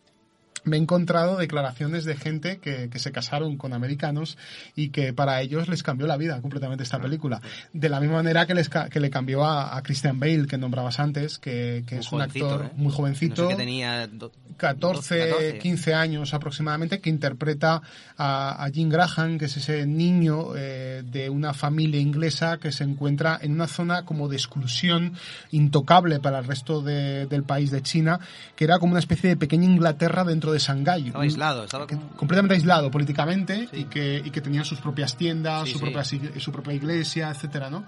[0.67, 4.37] me he encontrado declaraciones de gente que, que se casaron con americanos
[4.75, 7.41] y que para ellos les cambió la vida completamente esta película.
[7.73, 11.01] De la misma manera que, les, que le cambió a, a Christian Bale, que nombrabas
[11.01, 12.71] antes, que, que es un actor ¿eh?
[12.77, 13.43] muy jovencito.
[13.45, 15.59] No sé que tenía do- 14, 14.
[15.59, 17.83] 15 años aproximadamente, que interpreta
[18.17, 22.85] a, a Jim Graham, que es ese niño eh, de una familia inglesa que se
[22.85, 25.13] encuentra en una zona como de exclusión
[25.51, 28.19] intocable para el resto de- del país de China,
[28.57, 31.07] que era como una especie de pequeña Inglaterra dentro de Shanghái.
[31.09, 35.65] Estaba aislado, estaba como- completamente aislado políticamente y, que, y que tenía sus propias tiendas,
[35.69, 35.81] Sí, su.
[35.81, 37.85] Propia, sig- su propia iglesia, etcétera, ¿no?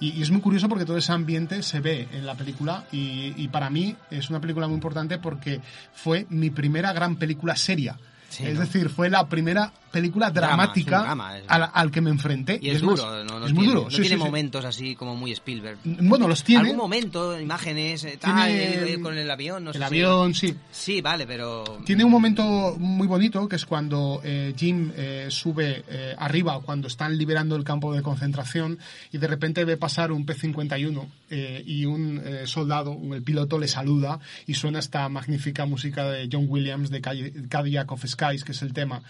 [0.00, 3.34] Y, y es muy curioso porque todo ese ambiente se ve en la película y,
[3.36, 5.60] y para mí es una película muy importante porque
[5.94, 7.98] fue mi primera gran película seria.
[8.28, 8.60] Sí, es ¿no?
[8.60, 12.10] decir, fue la primera película Drama, dramática es un drama, es- al, al que me
[12.10, 12.58] enfrenté.
[12.60, 13.84] Y es más, duro, no, no es muy tiene, duro.
[13.84, 14.18] no sí, tiene sí, sí.
[14.18, 15.78] momentos así como muy Spielberg.
[15.84, 16.62] Bueno, los tiene.
[16.62, 20.34] Algún momento, imágenes, eh, tal, Tiene eh, con el avión, no el sé si- avión,
[20.34, 20.54] sí.
[20.70, 21.62] Sí, vale, pero...
[21.84, 26.88] Tiene un momento muy bonito que es cuando eh, Jim eh, sube eh, arriba, cuando
[26.88, 28.78] están liberando el campo de concentración
[29.12, 34.18] y de repente ve pasar un P-51 eh, y un soldado, el piloto, le saluda
[34.46, 38.62] y suena esta magnífica música de John Williams de Cadi- Cadillac of Skies, que es
[38.62, 39.02] el tema.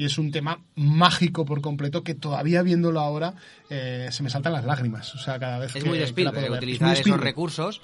[0.00, 3.34] Y es un tema mágico por completo que todavía viéndolo ahora
[3.68, 5.14] eh, se me saltan las lágrimas.
[5.14, 6.52] O sea, cada vez Es que, muy de que Spielberg, ver.
[6.52, 7.22] Es utilizar muy esos Spielberg.
[7.24, 7.82] recursos,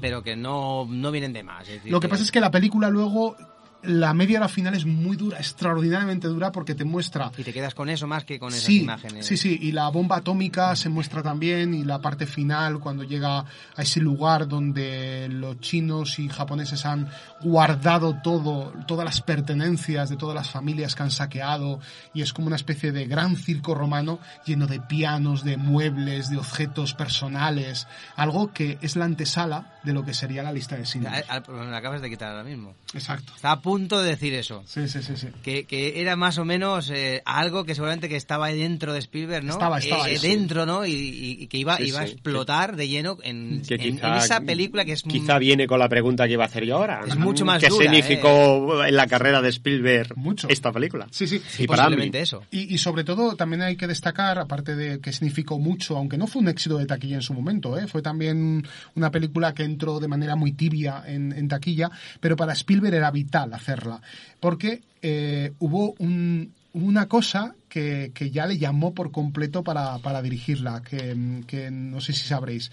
[0.00, 1.68] pero que no, no vienen de más.
[1.68, 3.36] es decir, Lo que pasa es que la película luego,
[3.82, 7.30] la media hora final es muy dura, extraordinariamente dura porque te muestra...
[7.36, 9.24] Y te quedas con eso más que con esas Sí, imágenes.
[9.24, 13.38] sí, sí, y la bomba atómica se muestra también y la parte final cuando llega
[13.38, 17.08] a ese lugar donde los chinos y japoneses han
[17.40, 21.78] guardado todo, todas las pertenencias de todas las familias que han saqueado
[22.12, 26.36] y es como una especie de gran circo romano lleno de pianos, de muebles, de
[26.36, 31.08] objetos personales, algo que es la antesala de lo que sería la lista de cine.
[31.28, 32.74] Acabas de quitar ahora mismo.
[32.92, 33.32] Exacto.
[33.36, 34.62] Estaba a punto punto de decir eso.
[34.66, 35.28] Sí, sí, sí, sí.
[35.42, 39.44] Que, que era más o menos eh, algo que seguramente que estaba dentro de Spielberg,
[39.44, 39.52] ¿no?
[39.52, 40.84] Estaba, estaba, Eh, dentro, ¿no?
[40.86, 42.12] Y, y- y que iba, Sí, iba a sí.
[42.12, 45.78] explotar de lleno en, Que en- quizá, en esa película que es quizá viene con
[45.78, 47.02] la pregunta que iba a hacer yo ahora.
[47.06, 50.14] Es mucho más ¿Qué dura, significó en la carrera de Spielberg
[50.48, 51.06] esta película?
[51.10, 51.40] Sí, sí.
[51.58, 52.12] Y para Amblin.
[52.50, 56.26] Y, y sobre todo también hay que destacar, aparte de que significó mucho, aunque no
[56.26, 57.86] fue un éxito de taquilla en su momento, ¿eh?
[57.86, 61.90] fue también una película que entró de manera muy tibia en, en taquilla,
[62.20, 64.00] pero para Spielberg era vital hacerla,
[64.40, 70.22] porque eh, hubo un- una cosa que, que ya le llamó por completo para, para
[70.22, 72.70] dirigirla, que, que no sé si sabréis.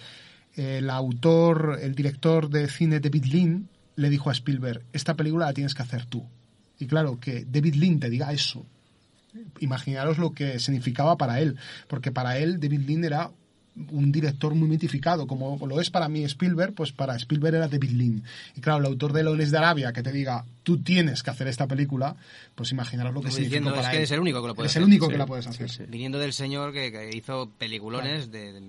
[0.55, 5.53] El autor, el director de cine David Lean le dijo a Spielberg, esta película la
[5.53, 6.25] tienes que hacer tú.
[6.79, 8.65] Y claro, que David Lean te diga eso,
[9.59, 11.57] imaginaros lo que significaba para él,
[11.87, 13.31] porque para él David Lean era
[13.91, 17.89] un director muy mitificado, como lo es para mí Spielberg, pues para Spielberg era David
[17.91, 18.23] Lean.
[18.55, 21.47] Y claro, el autor de Lones de Arabia que te diga, tú tienes que hacer
[21.47, 22.15] esta película,
[22.55, 23.99] pues imaginaros lo que Como significó diciendo, para es que él.
[24.01, 24.81] eres el único que lo puede Es hacer.
[24.81, 25.17] el único que Sí.
[25.19, 25.87] la puedes hacer.
[25.87, 28.61] Viniendo del señor que, que hizo peliculones de, de,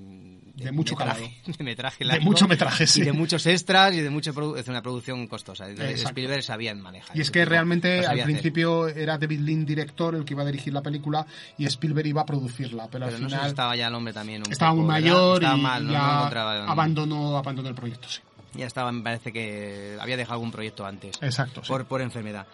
[0.56, 1.34] De mucho metraje, calado.
[1.58, 3.02] de metraje De largo, mucho metraje, sí.
[3.02, 5.68] Y de muchos extras y de produ- es una producción costosa.
[5.70, 6.08] Exacto.
[6.08, 7.16] Spielberg sabían manejar.
[7.16, 8.24] Y es que realmente al hacer.
[8.24, 11.26] principio era David Lean director el que iba a dirigir la película
[11.58, 13.94] y Spielberg iba a producirla, pero, Pero al no sé si final estaba ya el
[13.94, 17.68] hombre también un estaba muy mayor Estaba y mal, no, ya no encontraba- abandonó, abandonó
[17.68, 18.20] el proyecto, sí.
[18.54, 21.18] Ya estaba, me parece que había dejado algún proyecto antes.
[21.20, 21.68] Exacto, sí.
[21.68, 22.46] Por, por enfermedad.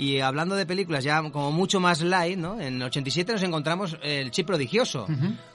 [0.00, 2.58] Y hablando de películas ya como mucho más light, ¿no?
[2.58, 5.06] En el 87 nos encontramos El Chip Prodigioso.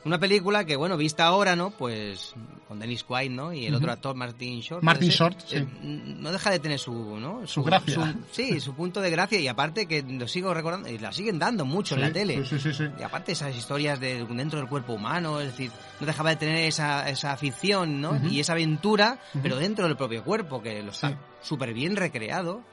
[0.04, 1.72] Una película que, bueno, vista ahora, ¿no?
[1.72, 2.36] Pues
[2.68, 3.54] con Dennis Quaid, ¿no?
[3.54, 4.84] Y el otro actor, Martin Short.
[4.84, 5.18] Martin ser.
[5.34, 5.56] Short, sí.
[5.58, 7.46] Eh, no deja de tener su, ¿no?
[7.46, 8.16] Su gracia.
[8.32, 9.40] sí, su punto de gracia.
[9.40, 12.44] Y aparte que lo sigo recordando, y la siguen dando mucho en la tele.
[12.46, 12.86] sí, sí, sí.
[13.00, 16.58] Y aparte esas historias de dentro del cuerpo humano, es decir, no dejaba de tener
[16.66, 18.20] esa, esa ficción, ¿no?
[18.30, 22.64] Y esa aventura, pero dentro del propio cuerpo, que lo está súper bien recreado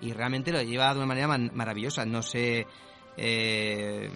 [0.00, 2.06] y realmente lo lleva de una manera man- maravillosa.
[2.06, 2.66] No sé
[3.16, 4.10] eh,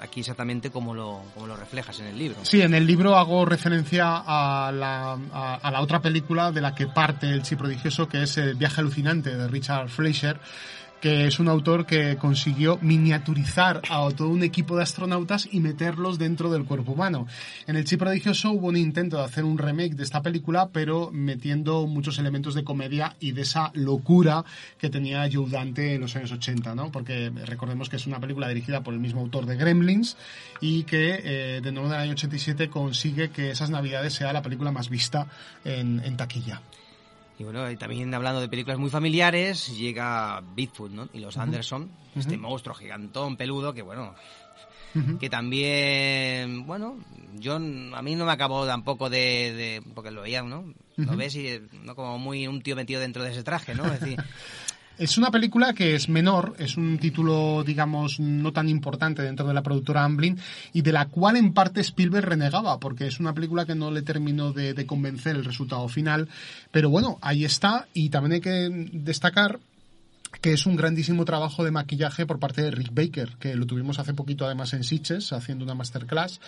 [0.00, 2.38] aquí exactamente cómo lo, cómo lo reflejas en el libro.
[2.42, 6.74] Sí, en el libro hago referencia a la, a, a la otra película de la
[6.74, 10.38] que parte el chi prodigioso, que es El viaje alucinante de Richard Fleischer,
[11.02, 16.16] que es un autor que consiguió miniaturizar a todo un equipo de astronautas y meterlos
[16.16, 17.26] dentro del cuerpo humano.
[17.66, 21.10] En el chi prodigioso hubo un intento de hacer un remake de esta película, pero
[21.10, 24.44] metiendo muchos elementos de comedia y de esa locura
[24.78, 26.92] que tenía Joe Dante en los años 80, ¿no?
[26.92, 30.16] Porque recordemos que es una película dirigida por el mismo autor de Gremlins
[30.60, 34.42] y que eh, de nuevo en el año 87 consigue que esas navidades sea la
[34.42, 35.26] película más vista
[35.64, 36.62] en, en taquilla.
[37.38, 41.08] Y bueno, y también hablando de películas muy familiares, llega Bigfoot, ¿no?
[41.12, 41.36] Y los.
[41.38, 44.14] Anderson, este monstruo gigantón, peludo, que bueno,
[45.18, 46.98] que también, bueno,
[47.34, 47.58] yo a
[48.02, 50.72] mí no me acabó tampoco de, de- porque lo veía, ¿no?
[50.96, 53.86] Lo ves y eh, no como muy un tío metido dentro de ese traje, ¿no?
[53.86, 54.18] Es decir,
[54.98, 59.54] Es una película que es menor, es un título, digamos, no tan importante dentro de
[59.54, 60.38] la productora Amblin
[60.72, 64.02] y de la cual en parte Spielberg renegaba, porque es una película que no le
[64.02, 66.28] terminó de, de convencer el resultado final.
[66.70, 69.60] Pero bueno, ahí está y también hay que destacar
[70.40, 73.98] que es un grandísimo trabajo de maquillaje por parte de Rick Baker, que lo tuvimos
[73.98, 76.40] hace poquito además en Sitges haciendo una masterclass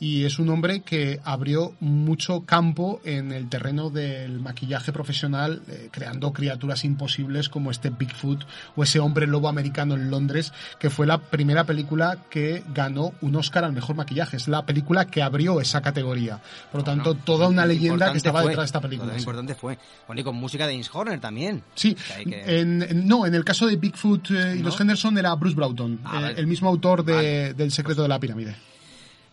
[0.00, 5.88] y es un hombre que abrió mucho campo en el terreno del maquillaje profesional eh,
[5.90, 8.44] creando criaturas imposibles como este Bigfoot
[8.76, 13.36] o ese hombre lobo americano en Londres que fue la primera película que ganó un
[13.36, 16.40] Oscar al mejor maquillaje, es la película que abrió esa categoría.
[16.70, 19.08] Por lo tanto, toda una leyenda que estaba fue, detrás de esta película.
[19.12, 19.20] Lo sí.
[19.22, 19.78] importante fue.
[20.06, 21.62] Bueno, y con música de James Horner también.
[21.74, 24.66] Sí, Que que- en- no, en el caso de Bigfoot eh, y ¿No?
[24.66, 26.40] los Henderson era Bruce Broughton, Ah, eh, vale.
[26.40, 28.56] el mismo autor de, del secreto de la pirámide.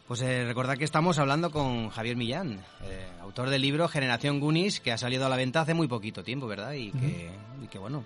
[0.07, 4.79] Pues eh, recordad que estamos hablando con Javier Millán, eh, autor del libro Generación Goonies,
[4.79, 6.73] que ha salido a la venta hace muy poquito tiempo, ¿verdad?
[6.73, 7.29] Y, que,
[7.63, 8.03] y que, bueno,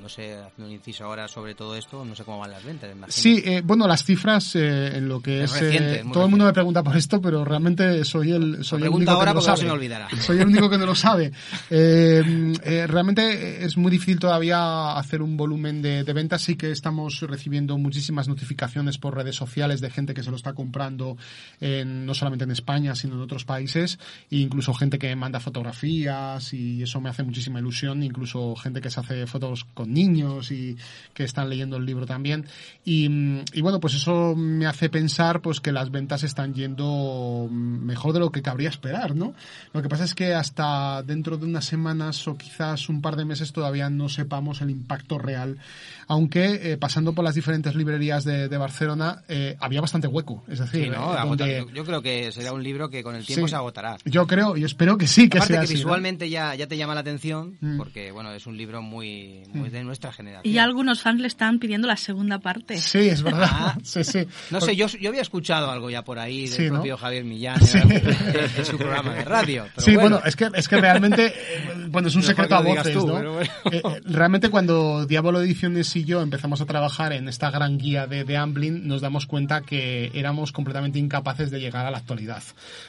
[0.00, 2.90] no sé, haciendo un inciso ahora sobre todo esto, no sé cómo van las ventas.
[2.90, 3.12] imagino.
[3.12, 5.60] Sí, eh, bueno, las cifras eh, en lo que Es es...
[5.60, 8.88] reciente, eh, todo el mundo me pregunta por esto, pero realmente soy el, soy el
[8.88, 9.58] único ahora que no lo sabe.
[9.58, 10.08] se me olvidará.
[10.20, 11.32] Soy el único que no lo sabe.
[11.70, 16.42] Eh, eh, realmente es muy difícil todavía hacer un volumen de, de ventas.
[16.42, 20.52] Sí que estamos recibiendo muchísimas notificaciones por redes sociales de gente que se lo está
[20.52, 21.16] comprando
[21.60, 23.98] en- no solamente en España, sino en otros países.
[24.30, 28.02] E incluso gente que manda fotografías y eso me hace muchísima ilusión.
[28.02, 30.76] Incluso gente que se hace fotos con niños y
[31.14, 32.46] que están leyendo el libro también.
[32.84, 37.48] Y, mm, y bueno, pues eso me hace pensar pues que las ventas están yendo
[37.50, 39.34] mejor de lo que cabría esperar, ¿no?
[39.72, 43.24] Lo que pasa es que hasta dentro de unas semanas o quizás un par de
[43.24, 45.58] meses todavía no sepamos el impacto real,
[46.06, 50.58] aunque eh, pasando por las diferentes librerías de, de Barcelona eh, había bastante hueco, es
[50.58, 51.14] decir, Sí, ¿no?
[51.14, 53.50] eh, donde- yo, yo creo que será un libro que con el tiempo Sí.
[53.50, 53.96] se agotará.
[54.04, 55.78] yo creo y espero que sí, que Aparte sea que así, ¿no?
[55.80, 57.76] visualmente ya, ya te llama la atención, Mm.
[57.76, 59.58] porque bueno, es un libro muy, Mm.
[59.80, 60.52] De nuestra generación.
[60.54, 62.76] Y algunos fans le están pidiendo la segunda parte.
[62.80, 63.48] Sí, es verdad.
[63.50, 63.78] Ah.
[63.82, 64.26] sí, sí.
[64.50, 66.74] No sé, yo, yo había escuchado algo ya por ahí del Sí, ¿no?
[66.74, 67.78] propio Javier Millán Sí.
[67.78, 69.66] en, su programa de radio.
[69.74, 70.16] pero sí, bueno.
[70.16, 73.06] bueno, es que, es que realmente, eh, bueno, es un Mejor secreto a voces, tú,
[73.06, 73.12] ¿no?
[73.12, 73.40] bueno.
[73.40, 78.06] Eh, eh, realmente cuando Diablo Ediciones y yo empezamos a trabajar en esta gran guía
[78.06, 82.42] de, de Amblin, nos damos cuenta que éramos completamente incapaces de llegar a la actualidad.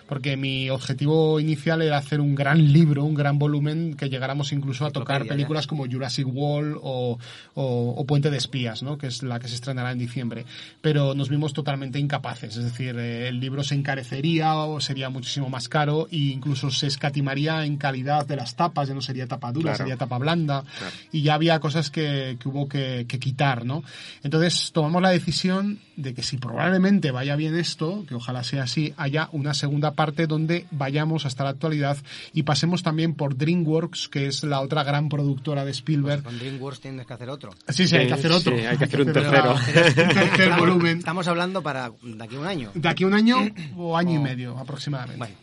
[0.07, 4.85] Porque mi objetivo inicial era hacer un gran libro, un gran volumen, que llegáramos incluso
[4.85, 7.17] a tocar películas como Jurassic World o,
[7.55, 8.97] o- o Puente de Espías, ¿no?
[8.97, 10.45] que es la que se estrenará en diciembre.
[10.81, 15.49] Pero nos vimos totalmente incapaces, es decir, eh, el libro se encarecería o sería muchísimo
[15.49, 19.51] más caro e incluso se escatimaría en calidad de las tapas, ya no sería tapa
[19.51, 19.77] dura, Claro.
[19.77, 20.63] sería tapa blanda
[21.11, 23.83] y ya había cosas que, que hubo que, que quitar, ¿no?
[24.23, 28.93] Entonces tomamos la decisión de que si probablemente vaya bien esto, que ojalá sea así,
[28.97, 31.97] haya una segunda parte donde vayamos hasta la actualidad
[32.33, 36.23] y pasemos también por DreamWorks, que es la otra gran productora de Spielberg.
[36.23, 36.39] Con
[36.71, 37.51] DreamWorks tienes que hacer otro.
[37.69, 38.57] Sí, sí, hay que hacer otro.
[38.57, 39.53] Sí, hay que hacer un tercero.
[39.55, 40.97] Un tercer volumen.
[40.99, 42.71] Estamos hablando para de aquí a un año.
[42.73, 43.37] De aquí a un año
[43.77, 45.17] o año y medio aproximadamente.
[45.17, 45.35] Bueno,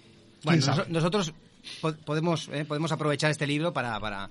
[0.42, 1.32] ¿Quién Bueno, nos- nosotros
[1.80, 4.28] po- podemos, eh, podemos aprovechar este libro para, para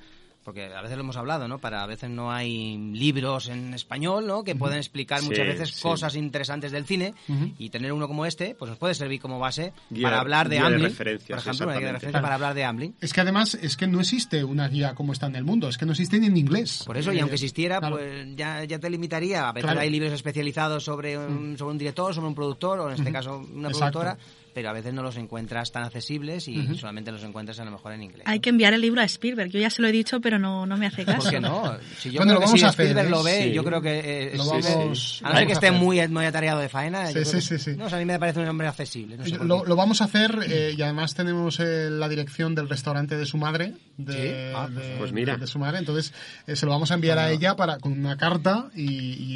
[0.47, 1.59] porque a veces lo hemos hablado, ¿no?
[1.59, 4.45] Para a veces no hay libros en español, ¿no?
[4.45, 5.81] Que pueden explicar muchas Sí, veces sí.
[5.81, 7.13] cosas interesantes del cine
[7.59, 10.59] y tener uno como este, pues nos puede servir como base Guía- para hablar de
[10.59, 11.97] Amblin, referencias, por ejemplo, una guía de exactamente.
[11.97, 12.23] referencia Claro.
[12.23, 12.95] para hablar de Amblin.
[13.01, 15.77] Es que además es que no existe una guía como está en el mundo, es
[15.77, 16.83] que no existe ni en inglés.
[16.85, 17.97] Por eso, y Eh, aunque existiera, claro.
[17.97, 19.49] pues ya, ya te limitaría.
[19.49, 19.81] A veces Claro.
[19.81, 23.45] hay libros especializados sobre un, sobre un director, sobre un productor, o en este caso
[23.53, 23.99] una Exacto.
[23.99, 24.17] productora,
[24.57, 26.73] pero a veces no los encuentras tan accesibles y Ujú.
[26.73, 28.23] solamente los encuentras a lo mejor en inglés.
[28.25, 29.51] Hay que enviar el libro a Spielberg.
[29.51, 31.21] Yo ya se lo he dicho, pero no, no me hace caso.
[31.21, 31.77] ¿Por qué no?
[31.99, 33.11] Si yo Bueno, creo lo que vamos si a hacer, Spielberg ¿eh?
[33.11, 33.51] lo ve, Sí.
[33.53, 33.99] yo creo que...
[33.99, 35.21] eh, Lo sí, vamos- sí.
[35.21, 37.03] lo A no ser que esté muy, muy atareado de faena.
[37.03, 37.77] yo Sí, creo sí, que- sí, sí.
[37.77, 39.15] No, o sea, a mí me parece un hombre accesible.
[39.15, 42.67] No sé Lo, lo vamos a hacer eh, y además tenemos eh, la dirección del
[42.67, 43.73] restaurante de su madre.
[43.97, 44.53] De, Sí.
[44.55, 45.37] Ah, de- pues mira.
[45.37, 45.79] de su madre.
[45.79, 46.13] Entonces
[46.45, 48.83] eh, se lo vamos a enviar a ella para con una carta y,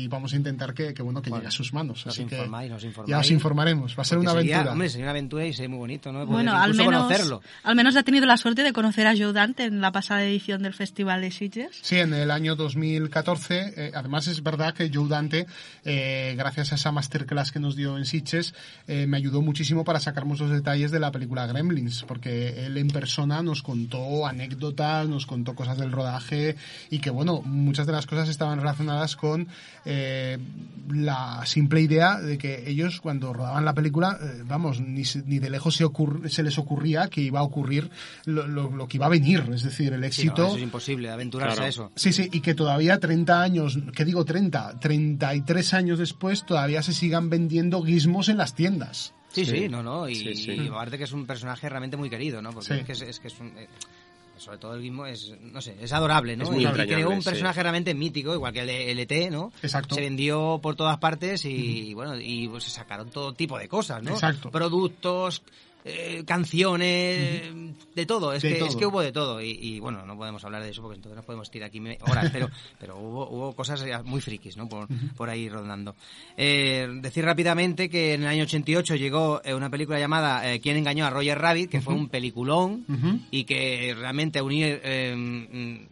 [0.03, 2.05] y vamos a intentar que, que, bueno que llegue a sus manos.
[2.05, 3.09] Nos Así que informáis, nos informáis.
[3.09, 3.97] ya os informaremos.
[3.97, 4.73] Va a ser Porque una sería- aventura.
[4.73, 6.19] hombre, sería una aventura y sería muy bonito, ¿no?
[6.19, 7.41] Poder Bueno, al menos, conocerlo.
[7.63, 10.61] al menos ha tenido la suerte de conocer a Joe Dante en la pasada edición
[10.63, 11.79] del Festival de Sitges.
[11.81, 13.73] Sí, en el año 2014.
[13.75, 15.47] eh, además, es verdad que Joe Dante,
[15.85, 18.53] eh, gracias a esa masterclass que nos dio en Sitges,
[18.87, 22.87] eh, me ayudó muchísimo para sacar muchos detalles de la película Gremlins, porque él en
[22.89, 26.55] persona nos contó anécdotas, nos contó cosas del rodaje
[26.89, 29.47] y que, bueno, muchas de las cosas estaban relacionadas con
[29.85, 30.37] eh,
[30.89, 35.75] la simple idea de que ellos, cuando rodaban la película, eh, vamos, ni, de lejos
[35.75, 37.89] se, ocurr- se les ocurría que iba a ocurrir
[38.25, 40.47] lo, lo- lo que iba a venir, es decir, el Sí, no, éxito.
[40.47, 41.65] eso es imposible, aventurarse Claro.
[41.65, 41.91] a eso.
[41.95, 46.93] Sí, sí, y que todavía 30 años, que digo 30, 33 años después, todavía se
[46.93, 49.13] sigan vendiendo gizmos en las tiendas.
[49.33, 49.69] Sí, sí, Sí.
[49.69, 50.09] no, no.
[50.09, 50.51] Y, Sí, sí.
[50.51, 52.51] y aparte que es un personaje realmente muy querido, ¿no?
[52.51, 52.79] Porque Sí.
[52.81, 53.53] es que es, es que es un...
[54.41, 56.45] sobre todo el mismo es, no sé, es adorable, ¿no?
[56.45, 57.29] Es muy y, y creó un sí.
[57.29, 59.53] personaje realmente mítico, igual que el de LT, ¿no?
[59.61, 59.93] Exacto.
[59.93, 64.01] Se vendió por todas partes y, bueno, y pues, se sacaron todo tipo de cosas,
[64.01, 64.11] ¿no?
[64.11, 64.49] Exacto.
[64.49, 65.43] Productos,
[65.85, 67.43] eh, canciones,
[67.95, 68.33] de todo.
[68.33, 69.41] Es, De que, es que hubo de todo.
[69.41, 72.29] Y, y, bueno, no podemos hablar de eso porque entonces nos podemos tirar aquí horas,
[72.31, 72.49] pero,
[72.79, 74.67] pero hubo, hubo cosas muy frikis, ¿no?
[74.67, 75.95] Por, por ahí rondando.
[76.37, 80.77] Eh, decir rápidamente que en el año 88 llegó eh, una película llamada eh, ¿Quién
[80.77, 81.69] engañó a Roger Rabbit?
[81.69, 82.85] que fue un peliculón
[83.31, 85.90] y que realmente unir eh, mm,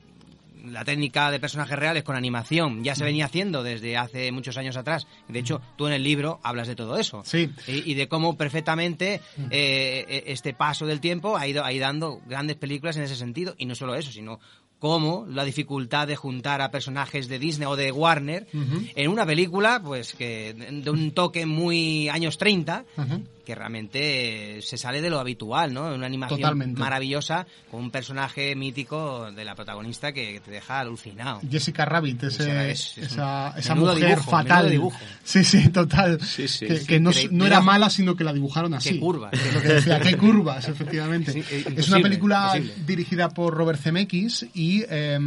[0.70, 4.78] la técnica de personajes reales con animación ya se venía haciendo desde hace muchos años
[4.78, 5.08] atrás.
[5.28, 7.22] De hecho, tú en el libro hablas de todo eso.
[7.26, 7.50] Sí.
[7.68, 11.86] Y, y de cómo perfectamente eh, eh, este paso del tiempo ha ido, ha ido
[11.86, 13.56] dando grandes películas en ese sentido.
[13.58, 14.40] Y no solo eso, sino
[14.80, 18.84] cómo la dificultad de juntar a personajes de Disney o de Warner Ujú.
[18.96, 23.24] en una película pues que de un toque muy años 30 Ujú.
[23.46, 25.94] que realmente eh, se sale de lo habitual, ¿no?
[25.94, 26.80] Una animación Totalmente.
[26.80, 31.42] maravillosa con un personaje mítico de la protagonista que te deja alucinado.
[31.50, 34.70] Jessica Rabbit, ese- Esa es- es esa, esa mujer dibujo, fatal.
[34.70, 34.98] dibujo.
[35.24, 36.22] Sí, sí, total.
[36.22, 36.68] Sí, sí.
[36.68, 38.92] que Sí, que no, no era mala, sino que la dibujaron así.
[38.94, 39.34] Qué curvas.
[39.34, 41.44] Es lo que decía, qué curvas, efectivamente.
[41.50, 42.54] Eh, es una película
[42.86, 45.20] dirigida por Robert Zemeckis y eh,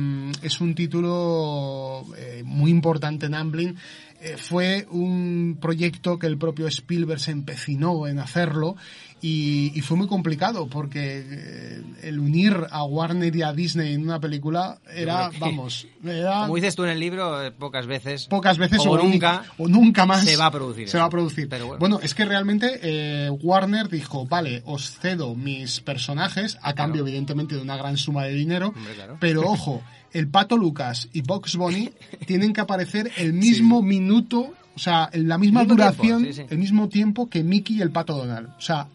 [0.43, 3.77] es un título eh, muy importante en Amblin.
[4.21, 8.77] Eh, fue un proyecto que el propio Spielberg se empecinó en hacerlo
[9.25, 14.03] y, y fue muy complicado porque eh, el unir a Warner y a Disney en
[14.03, 18.27] una película era, que- vamos, era Como dices tú en el libro, eh, pocas veces.
[18.27, 19.45] pocas veces o, o, nunca.
[19.59, 20.99] o nunca más se va a producir se eso.
[20.99, 21.79] va a producir Pero bueno.
[21.79, 22.01] bueno.
[22.03, 27.63] es que realmente eh, Warner dijo vale os cedo mis personajes a cambio evidentemente de
[27.63, 29.17] una gran suma de dinero Hombre, claro.
[29.21, 29.83] pero ojo
[30.13, 31.91] el pato Lucas y Box Bunny
[32.27, 36.47] tienen que aparecer el mismo minuto o sea en la misma duración tiempo, sí, sí.
[36.51, 38.89] el mismo tiempo que Mickey y el pato Donald o sea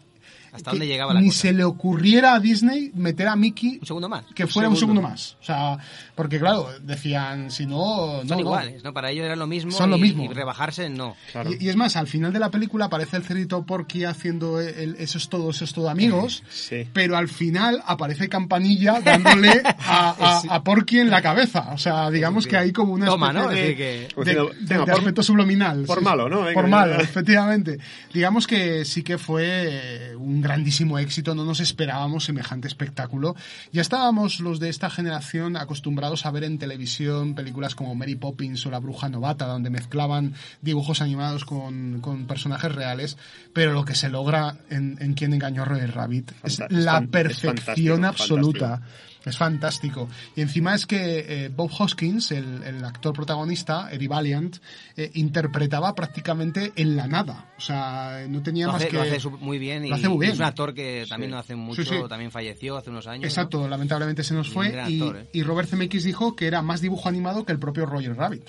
[0.58, 1.40] ¿Hasta que dónde llegaba la ni cosa?
[1.40, 4.24] se le ocurriera a Disney meter a Mickey Un segundo más.
[4.34, 5.36] que fuera un segundo más.
[5.40, 5.78] O sea,
[6.14, 8.40] porque claro, decían, si no, no, Son no.
[8.40, 8.92] iguales, ¿no?
[8.92, 9.70] Para ellos era lo mismo.
[9.72, 10.24] Son lo y, mismo.
[10.24, 11.16] y rebajarse, no.
[11.58, 14.96] Y, y es más, al final de la película aparece el cerdito Porky haciendo el,
[14.98, 16.42] eso es todo, eso es todo amigos,
[16.92, 21.70] pero al final aparece Campanilla dándole a, a- a Porky en la cabeza.
[21.72, 23.50] O sea, digamos que hay como una Toma, especie ¿no?
[23.52, 25.84] de, Es decir, que- de- de- "Venga, de por- aspecto subliminal.
[25.84, 26.30] por sí, malo, sí.
[26.30, 26.40] ¿no?
[26.42, 27.78] Venga, por malo, efectivamente.
[28.12, 33.36] Digamos que sí que fue un grandísimo éxito, no nos esperábamos semejante espectáculo.
[33.70, 38.64] Ya estábamos los de esta generación acostumbrados a ver en televisión películas como Mary Poppins
[38.64, 43.18] o La Bruja Novata, donde mezclaban dibujos animados con, con personajes reales,
[43.52, 47.08] pero lo que se logra en, en Quien engañó a Roger Rabbit es la es
[47.08, 48.82] perfección fantástico, absoluta.
[49.28, 50.08] Es fantástico.
[50.36, 54.56] Y encima es que eh, Bob Hoskins, el, el actor protagonista, Eddie Valiant,
[54.96, 57.52] eh, interpretaba prácticamente en la nada.
[57.56, 58.96] O sea, no tenía Lo más hace, que...
[58.96, 59.84] lo hace muy bien.
[59.84, 60.32] Y, Lo hace muy y bien.
[60.32, 61.32] es un actor que también Sí.
[61.32, 61.94] no hace mucho, sí.
[62.08, 63.22] también falleció hace unos años.
[63.22, 63.28] ¿no?
[63.28, 64.84] Exacto, lamentablemente se nos Y fue.
[64.88, 65.26] Y, ¿eh?
[65.32, 68.48] y Robert Zemeckis dijo que era más dibujo animado que el propio Roger Rabbit.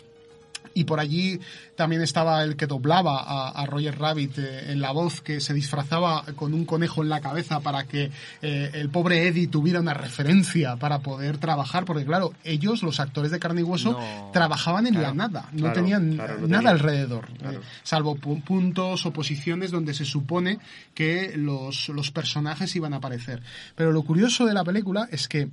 [0.80, 1.40] Y por allí
[1.76, 5.54] también estaba el que doblaba a, a Roger Rabbit eh, en la voz, que se
[5.54, 8.12] disfrazaba con un conejo en la cabeza para que
[8.42, 13.32] eh, el pobre Eddie tuviera una referencia para poder trabajar, porque claro, ellos, los actores
[13.32, 14.30] de carne y hueso, No.
[14.32, 18.42] trabajaban en Claro, la nada, no claro, tenían claro, no nada alrededor, eh, salvo pu-
[18.44, 20.60] puntos o posiciones donde se supone
[20.94, 23.42] que los, los personajes iban a aparecer.
[23.76, 25.50] Pero lo curioso de la película es que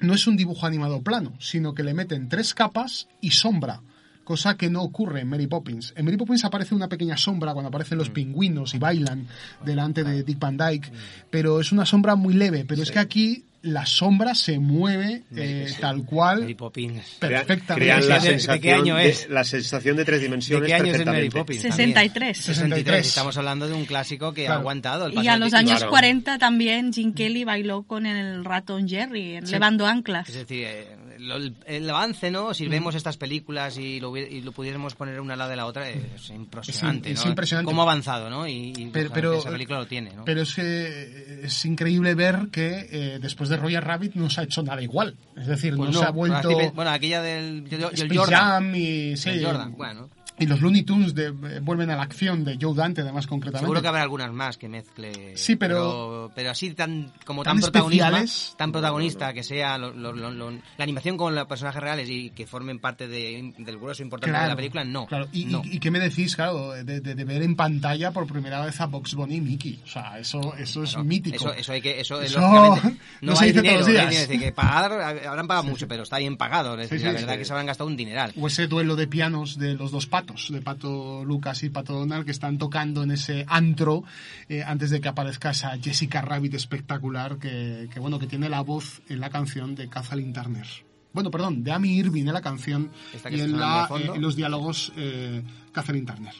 [0.00, 3.80] no es un dibujo animado plano, sino que le meten tres capas y sombra.
[4.28, 5.94] Cosa que no ocurre en Mary Poppins.
[5.96, 8.00] En Mary Poppins aparece una pequeña sombra cuando aparecen Mm.
[8.00, 9.26] los pingüinos y bailan
[9.64, 10.90] delante de Dick Van Dyke,
[11.30, 12.66] pero es una sombra muy leve.
[12.68, 17.16] Pero es que aquí la sombra se mueve eh, tal cual, Mary Poppins.
[17.18, 17.74] perfectamente.
[17.86, 19.28] Crean la ¿De- de qué sensación año de, es?
[19.30, 21.30] la sensación de tres ¿De dimensiones qué año es Mary.
[21.30, 21.62] Poppins?
[21.62, 22.36] 63.
[22.36, 23.06] 63.
[23.06, 25.06] Estamos hablando de un clásico que ha aguantado.
[25.06, 25.90] El Y a los años Claro.
[25.90, 29.52] 40 también Jim Kelly bailó con el ratón Jerry, Sí.
[29.52, 30.28] levando anclas.
[30.28, 32.54] Es decir, eh, el, el avance, ¿no?
[32.54, 35.66] Si vemos estas películas y lo, y lo pudiéramos poner una al lado de la
[35.66, 37.30] otra, es impresionante, Es- es ¿no?
[37.30, 37.66] impresionante.
[37.70, 38.46] Cómo ha avanzado, ¿no?
[38.46, 40.24] Y, y, Pero, esa película lo tiene, ¿no?
[40.24, 44.44] pero es que es increíble ver que eh, después de Roger Rabbit no se ha
[44.44, 45.16] hecho nada igual.
[45.36, 46.50] Es decir, Pues no, se ha vuelto...
[46.74, 48.40] Bueno, aquella del y el Space Jordan.
[48.40, 50.10] Jam y, sí, El Jordan, bueno.
[50.38, 53.60] Y los Looney Tunes de- eh, vuelven a la acción de Joe Dante, además concretamente.
[53.64, 55.36] Seguro que habrá algunas más que mezcle.
[55.36, 59.92] Sí, pero- Pero, pero así tan como tan tan, protagonista, tan protagonista que sea lo-
[59.92, 64.02] lo- lo- la animación con los personajes reales y que formen parte de- del grueso
[64.02, 65.06] importante de Claro, la película, no.
[65.06, 65.28] claro.
[65.32, 65.62] ¿Y, no.
[65.64, 68.80] y- y qué me decís, claro, de, de- de ver en pantalla por primera vez
[68.80, 69.80] a Box Bunny y Mickey?
[69.84, 71.36] O sea, eso, eso es Claro, mítico.
[71.36, 72.76] Eso, eso hay que, eso, Eso no
[73.20, 74.22] no, se hay dice dinero, todos los hay días.
[74.22, 74.92] es decir, que pagar,
[75.26, 77.38] habrán pagado mucho, pero está bien pagado, es Sí, decir, sí, la verdad sí.
[77.38, 78.32] que se habrán gastado un dineral.
[78.40, 82.24] O ese duelo de pianos de los dos patos, de Pato Lucas y Pato Donald,
[82.24, 84.04] que están tocando en ese antro
[84.48, 88.60] eh, antes de que aparezca esa Jessica Rabbit espectacular que, que, bueno, que tiene la
[88.60, 90.66] voz en la canción de Kathleen Turner.
[91.12, 92.90] Bueno, perdón, de Amy Irving en la canción
[93.30, 95.42] y en, la, eh, en los diálogos eh,
[95.72, 96.34] Kathleen Turner.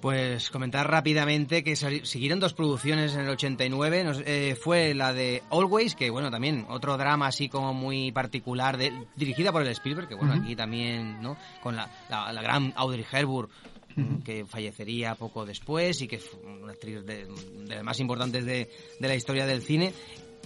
[0.00, 4.04] Pues comentar rápidamente que siguieron dos producciones en el 89.
[4.04, 8.76] nos- eh, fue la de Always, que bueno, también otro drama así como muy particular,
[8.76, 11.36] de, dirigida por el Spielberg, que bueno, aquí también, ¿no?
[11.62, 13.48] Con la, la- la gran Audrey Hepburn,
[14.24, 18.70] que fallecería poco después y que fue una actriz de, de las más importantes de,
[19.00, 19.92] de la historia del cine.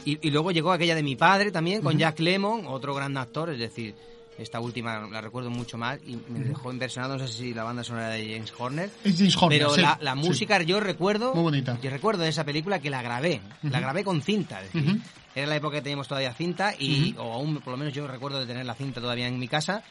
[0.07, 1.99] Y, y luego llegó aquella de mi padre también, con.
[1.99, 3.95] Jack Lemmon, otro gran actor, es decir,
[4.39, 7.85] esta última la recuerdo mucho más y me dejó impresionado, no sé si la banda
[7.85, 8.91] sonora de James Horner.
[9.05, 10.19] Es James Horner, Pero sí, la, la sí.
[10.21, 11.79] música yo recuerdo, Muy bonita.
[11.83, 15.01] yo recuerdo de esa película que la grabé, la grabé con cinta, es decir, Ujú.
[15.35, 18.41] era la época que teníamos todavía cinta y, o aún por lo menos yo recuerdo
[18.41, 19.83] de tener la cinta todavía en mi casa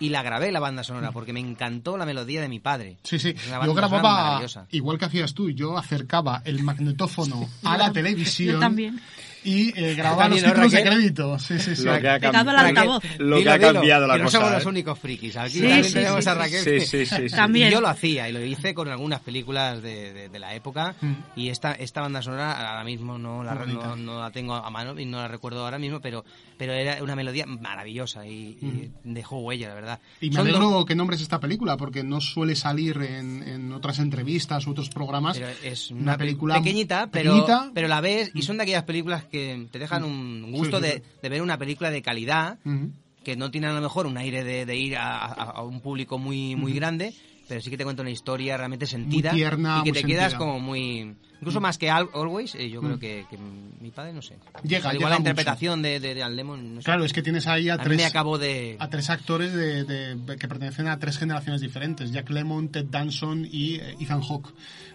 [0.00, 2.98] y la grabé la banda sonora porque me encantó la melodía de mi padre.
[3.02, 3.34] Sí, sí.
[3.64, 8.54] Yo grababa, igual que hacías tú, yo acercaba el magnetófono a la televisión.
[8.54, 9.00] Yo también.
[9.48, 11.38] Y eh, grababa los También, ¿no, títulos de crédito.
[11.38, 11.84] Sí, sí, sí.
[11.84, 13.04] Lo que ha Pegado al cam- altavoz.
[13.18, 14.38] Lo que Dilo, ha dilo, cambiado la que no cosa.
[14.38, 14.54] somos ¿eh?
[14.56, 15.36] los únicos frikis.
[15.36, 16.64] Aquí Sí, también sí, tenemos sí, a Raquel.
[16.64, 17.36] sí, sí, sí, sí.
[17.36, 17.68] También.
[17.68, 20.94] Y yo lo hacía y lo hice con algunas películas de, de- de la época
[21.00, 21.12] Mm.
[21.36, 24.98] y esta esta banda sonora ahora mismo no la, no, no la tengo a mano
[24.98, 26.24] y no la recuerdo ahora mismo, pero
[26.56, 30.00] pero era una melodía maravillosa y, y dejó huella, la verdad.
[30.20, 33.72] Y me Son alegro dos- que nombres esta película, porque no suele salir en, en
[33.72, 35.38] otras entrevistas u otros programas.
[35.38, 37.70] pero es una una, película película pequeñita, pero, pequeñita.
[37.74, 39.37] pero la ves y son de aquellas películas que
[39.70, 42.90] te dejan un gusto Sí, sí, de, de ver una película de calidad Ujú.
[43.24, 45.80] que no tiene a lo mejor un aire de, de ir a, a- a un
[45.80, 47.12] público muy muy grande,
[47.48, 50.34] pero sí que te cuenta una historia realmente sentida tierna, y que muy te quedas
[50.34, 52.98] como muy Incluso más que Al- Always, eh, yo creo Mm.
[52.98, 54.34] que, que mi padre, no sé.
[54.64, 55.18] Llega, Igual llega la mucho.
[55.30, 56.84] interpretación de, de, de Al Lemon, no sé.
[56.84, 58.76] Claro, es que tienes ahí a, tres, acabo de...
[58.80, 62.10] a tres actores de, de- que pertenecen a tres generaciones diferentes.
[62.10, 64.48] Jack Lemmon, Ted Danson y eh, Ethan Hawke.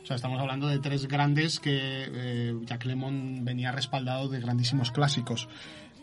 [0.03, 4.91] O sea, estamos hablando de tres grandes que eh, Jack Lemmon venía respaldado de grandísimos
[4.91, 5.47] clásicos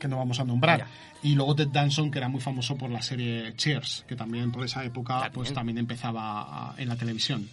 [0.01, 0.87] que no vamos a nombrar.
[1.23, 4.65] Y luego Ted Danson, que era muy famoso por la serie Cheers, que también por
[4.65, 7.49] esa época pues también empezaba en la televisión.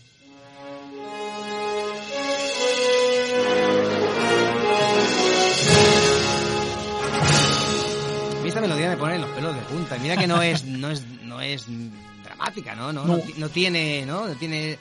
[8.46, 9.98] Esta melodía me pone los pelos de punta.
[9.98, 11.66] Y Mira que no es, no es, no es
[12.24, 12.94] dramática, ¿no?
[12.94, 13.18] No, No.
[13.18, 14.26] no ti- no tiene, ¿no?
[14.28, 14.80] No tiene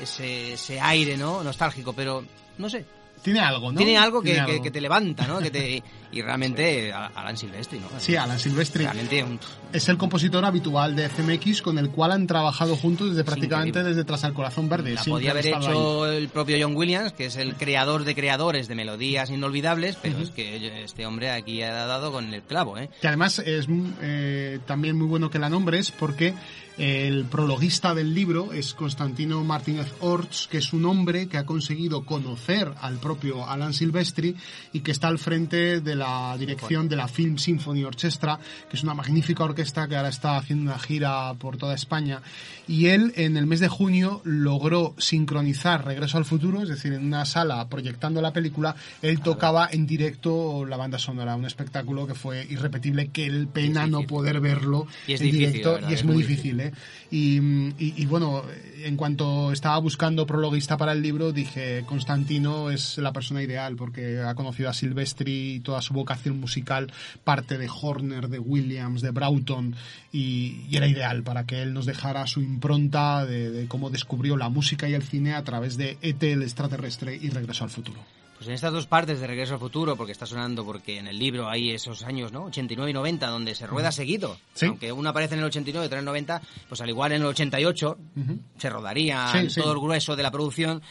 [0.00, 1.42] ese, ese aire, ¿no?
[1.42, 2.24] Nostálgico, pero
[2.58, 2.84] no sé.
[3.22, 3.76] Tiene algo, ¿no?
[3.76, 5.40] Tiene algo que, Tiene que- que te levanta, ¿no?
[5.40, 5.82] Que te,
[6.12, 7.88] y realmente Alan Silvestri, ¿no?
[7.98, 8.84] Sí, Alan Silvestri.
[8.84, 9.38] Realmente un-
[9.72, 14.02] Es el compositor habitual de FMX con el cual han trabajado juntos desde prácticamente desde
[14.04, 14.94] Tras al Corazón Verde.
[14.94, 16.16] La podía haber hecho ahí.
[16.16, 20.30] el propio John Williams, que es el creador de creadores de melodías inolvidables, pero es
[20.30, 22.90] que este hombre aquí ha dado con el clavo, ¿eh?
[23.00, 23.66] Que además es
[24.02, 26.34] eh, también muy bueno que la nombres porque
[26.78, 32.04] el prologuista del libro es Constantino Martínez Orts, que es un hombre que ha conseguido
[32.06, 34.34] conocer al propio Alan Silvestri
[34.72, 38.82] y que está al frente de la dirección de la Film Symphony Orchestra, que es
[38.82, 42.22] una magnífica orquesta que ahora está haciendo una gira por toda España.
[42.70, 47.04] Y él en el mes de junio logró sincronizar Regreso al Futuro, es decir, en
[47.04, 52.14] una sala proyectando la película, él tocaba en directo la banda sonora, un espectáculo que
[52.14, 55.92] fue irrepetible, que el pena no poder verlo Y es en difícil, directo verdad, y
[55.94, 56.72] es, es muy muy difícil, ¿eh?
[57.10, 58.44] Y, y- y bueno,
[58.84, 64.20] en cuanto estaba buscando prologuista para el libro, dije, Constantino es la persona ideal porque
[64.20, 66.92] ha conocido a Silvestri y toda su vocación musical
[67.24, 69.74] parte de Horner, de Williams, de Broughton
[70.12, 74.36] y, y era ideal para que él nos dejara su impronta de, de cómo descubrió
[74.36, 77.98] la música y el cine a través de ET, el extraterrestre y Regreso al Futuro.
[78.36, 81.18] Pues en estas dos partes de Regreso al Futuro, porque está sonando, porque en el
[81.18, 82.44] libro hay esos años, ¿no?
[82.44, 84.36] 89 y 90, donde se rueda seguido.
[84.54, 84.66] Sí.
[84.66, 87.22] Aunque uno aparece en el 89 y otro en el 90, pues al igual en
[87.22, 87.98] el 88
[88.58, 89.60] se rodaría Sí, sí.
[89.60, 90.82] todo el grueso de la producción.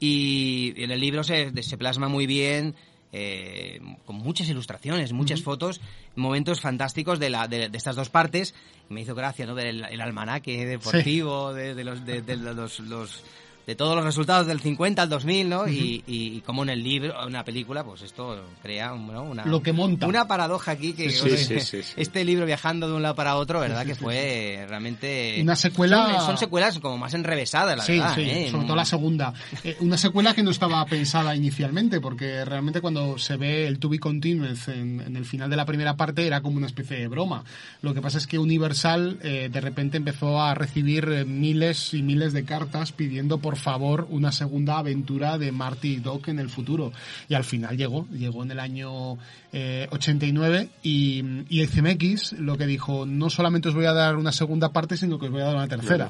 [0.00, 2.74] Y en el libro se, se plasma muy bien,
[3.16, 5.80] eh, con muchas ilustraciones, muchas fotos,
[6.16, 8.54] momentos fantásticos de, la, de, de estas dos partes.
[8.88, 9.54] Me hizo gracia, ¿no?
[9.54, 13.22] Ver el, el almanaque deportivo, de, de los, de, de los, los-
[13.66, 15.68] de todos los resultados del 50 al 2000, ¿no?
[15.68, 19.22] y, y, y como en el libro, en una película, pues esto crea ¿no?
[19.22, 20.06] una, Lo que monta.
[20.06, 21.92] una paradoja aquí que Sí, bueno, sí, sí, sí.
[21.96, 23.86] este libro viajando de un lado para otro, ¿verdad?
[23.86, 25.38] Que fue realmente...
[25.40, 28.14] Una secuela- Son, son secuelas como más enrevesadas, la sí, verdad.
[28.14, 28.48] sí, ¿eh?
[28.50, 29.32] sobre todo la segunda.
[29.64, 33.88] Eh, una secuela que no estaba pensada inicialmente, porque realmente cuando se ve el To
[33.88, 37.08] Be Continued en, en el final de la primera parte era como una especie de
[37.08, 37.44] broma.
[37.80, 42.02] Lo que pasa es que Universal eh, de repente empezó a recibir eh, miles y
[42.02, 46.48] miles de cartas pidiendo por favor una segunda aventura de Marty y Doc en el
[46.48, 46.92] futuro.
[47.28, 49.18] Y al final llegó, llegó en el año
[49.56, 54.16] eh, 89 y, y el CMX lo que dijo, no solamente os voy a dar
[54.16, 56.08] una segunda parte, sino que os voy a dar una tercera.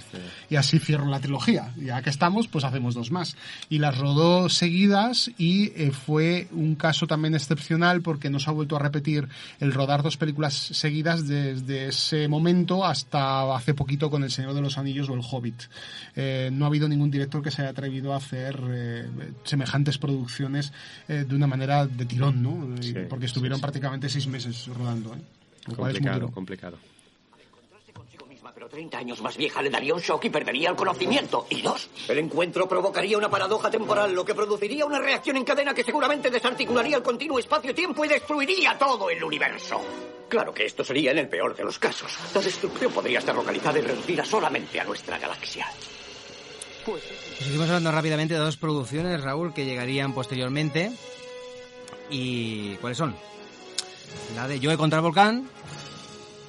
[0.49, 1.71] Y así cierro la trilogía.
[1.77, 3.37] Ya que estamos, pues hacemos dos más.
[3.69, 8.55] Y las rodó seguidas y eh, fue un caso también excepcional porque no se ha
[8.55, 9.29] vuelto a repetir
[9.61, 14.63] el rodar dos películas seguidas desde ese momento hasta hace poquito con El Señor de
[14.63, 15.65] los Anillos o El Hobbit.
[16.17, 19.07] Eh, no ha habido ningún director que se haya atrevido a hacer eh,
[19.45, 20.73] semejantes producciones
[21.09, 22.75] eh, de una manera de tirón, ¿no?
[22.81, 25.19] Y- Sí, porque estuvieron prácticamente seis meses rodando, ¿eh?
[25.67, 26.33] Lo cual es muy Complicado, duro.
[26.33, 26.79] complicado.
[28.55, 31.45] Pero 30 años más vieja le daría un shock y perdería el conocimiento.
[31.51, 35.75] Y dos, el encuentro provocaría una paradoja temporal, lo que produciría una reacción en cadena
[35.75, 39.81] que seguramente desarticularía el continuo espacio-tiempo y destruiría todo el universo.
[40.29, 42.13] Claro que esto sería en el peor de los casos.
[42.33, 45.67] La destrucción podría estar localizada y reducida solamente a nuestra galaxia.
[46.87, 47.03] Pues
[47.41, 50.93] seguimos hablando rápidamente de dos producciones, Raúl, que llegarían posteriormente.
[52.11, 53.15] ¿Y cuáles son?
[54.37, 55.49] La de Joe contra el volcán.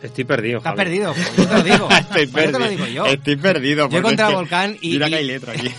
[0.01, 0.57] Estoy perdido.
[0.59, 1.89] Estás perdido, pues yo te lo digo.
[1.91, 2.85] Estoy Pues yo te lo perdido.
[2.85, 3.05] digo yo.
[3.05, 3.89] Estoy perdido.
[3.89, 4.89] Joe contra el volcán y...
[4.91, 5.69] Mira que hay letra aquí.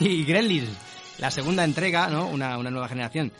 [0.00, 0.68] y Gremlins,
[1.18, 2.26] la segunda entrega, ¿no?
[2.28, 3.32] Una, una nueva generación.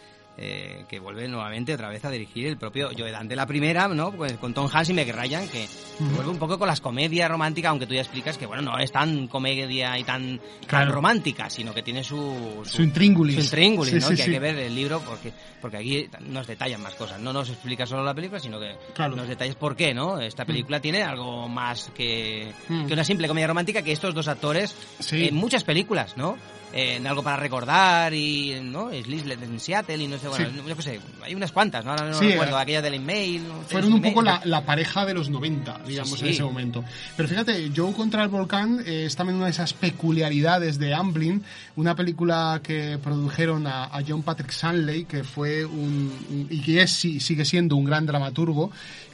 [0.43, 3.37] Eh, que vuelve nuevamente otra vez a dirigir el propio Joe Dante.
[3.37, 4.11] La primera, ¿no?
[4.11, 5.67] Pues con Tom Hanks y Meg Ryan, que
[6.01, 8.91] vuelve un poco con las comedias románticas, aunque tú ya explicas que, bueno, no es
[8.91, 10.93] tan comedia y tan, tan Claro.
[10.93, 12.63] romántica, sino que tiene su...
[12.65, 13.37] Su intríngulis.
[13.37, 14.07] Su intríngulis, Sí, ¿no?
[14.09, 14.23] sí, que sí.
[14.23, 17.21] hay que ver el libro porque, porque aquí nos detallan más cosas.
[17.21, 19.15] No nos explica solo la película, sino que Claro.
[19.17, 20.19] nos detalles por qué, ¿no?
[20.21, 22.87] Esta película tiene algo más que, Mm.
[22.87, 24.75] que una simple comedia romántica que estos dos actores
[25.13, 26.37] en muchas películas, ¿no?
[26.73, 28.91] Eh, de algo para recordar y, ¿no?
[28.91, 30.63] Sleepless en Seattle y no sé, bueno, Sí.
[30.69, 31.97] yo qué sé, hay unas cuantas, ¿no?
[31.97, 33.49] No Sí, recuerdo, eh, aquella del email.
[33.49, 33.55] ¿no?
[33.63, 34.31] Fueron un poco ¿no?
[34.31, 36.85] la, la pareja de los 90, digamos, Sí, en ese momento.
[37.17, 41.43] Pero fíjate, Joe contra el volcán eh, es también una de esas peculiaridades de Amblin,
[41.77, 46.83] una película que produjeron a, a John Patrick Sanley, que fue un, un- y que
[46.83, 48.71] es, sigue siendo un gran dramaturgo,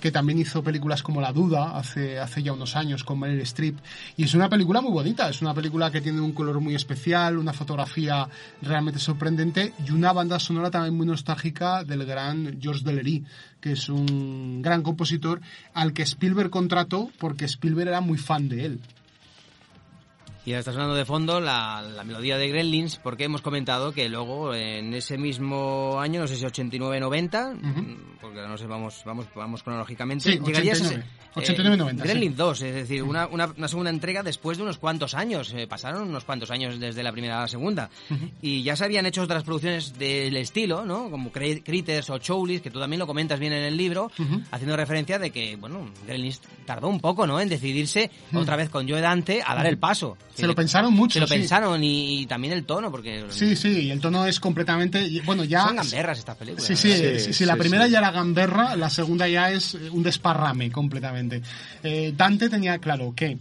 [0.06, 3.76] que también hizo películas como La Duda hace, hace ya unos años con Meryl Streep.
[4.16, 7.38] Y es una película muy bonita, es una película que tiene un color muy especial,
[7.38, 8.28] una fotografía
[8.62, 13.24] realmente sorprendente y una banda sonora también muy nostálgica del gran Georges Delery,
[13.60, 15.40] que es un gran compositor
[15.74, 18.80] al que Spielberg contrató porque Spielberg era muy fan de él.
[20.46, 24.08] Y ahora está sonando de fondo la, la melodía de Gremlins, porque hemos comentado que
[24.08, 27.58] luego en ese mismo año, no sé si 89-90,
[28.20, 31.04] porque no sé, vamos, vamos, vamos cronológicamente, Sí, llegarías 89,
[31.34, 32.38] a ese- 89-90, Gremlins sí.
[32.38, 36.08] 2, es decir, una, una, una segunda entrega después de unos cuantos años, eh, pasaron
[36.08, 37.90] unos cuantos años desde la primera a la segunda,
[38.40, 41.10] y ya se habían hecho otras producciones del estilo, ¿no?
[41.10, 44.10] Como Cri- Critters o Chowlis, que tú también lo comentas bien en el libro,
[44.52, 47.40] haciendo referencia de que, bueno, Gremlins tardó un poco, ¿no?
[47.40, 50.16] En decidirse otra vez con Joe Dante a dar el paso.
[50.36, 51.34] Se lo pensaron mucho, Se lo sí.
[51.34, 55.22] pensaron y, y también el tono, porque Sí, sí, y el tono es completamente...
[55.24, 55.64] Bueno, ya...
[55.64, 56.66] son gamberras estas películas.
[56.66, 60.02] Sí, sí, sí, sí, la primera ya era gamberra, la segunda ya es eh, un
[60.02, 61.42] desparrame completamente.
[61.82, 63.38] Eh, Dante tenía claro que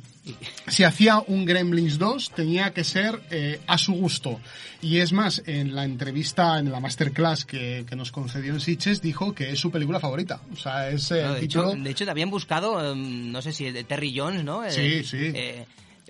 [0.67, 4.39] si hacía un Gremlins 2 tenía que ser eh, a su gusto.
[4.81, 9.01] Y es más, en la entrevista, en la masterclass que, que nos concedió en Sitges,
[9.01, 10.41] dijo que es su película favorita.
[10.53, 11.83] O sea, es eh, No, de, hecho, título...
[11.83, 14.63] de hecho, te habían buscado, em, no sé si de Terry Jones, ¿no?
[14.63, 15.31] Eh, Sí, sí.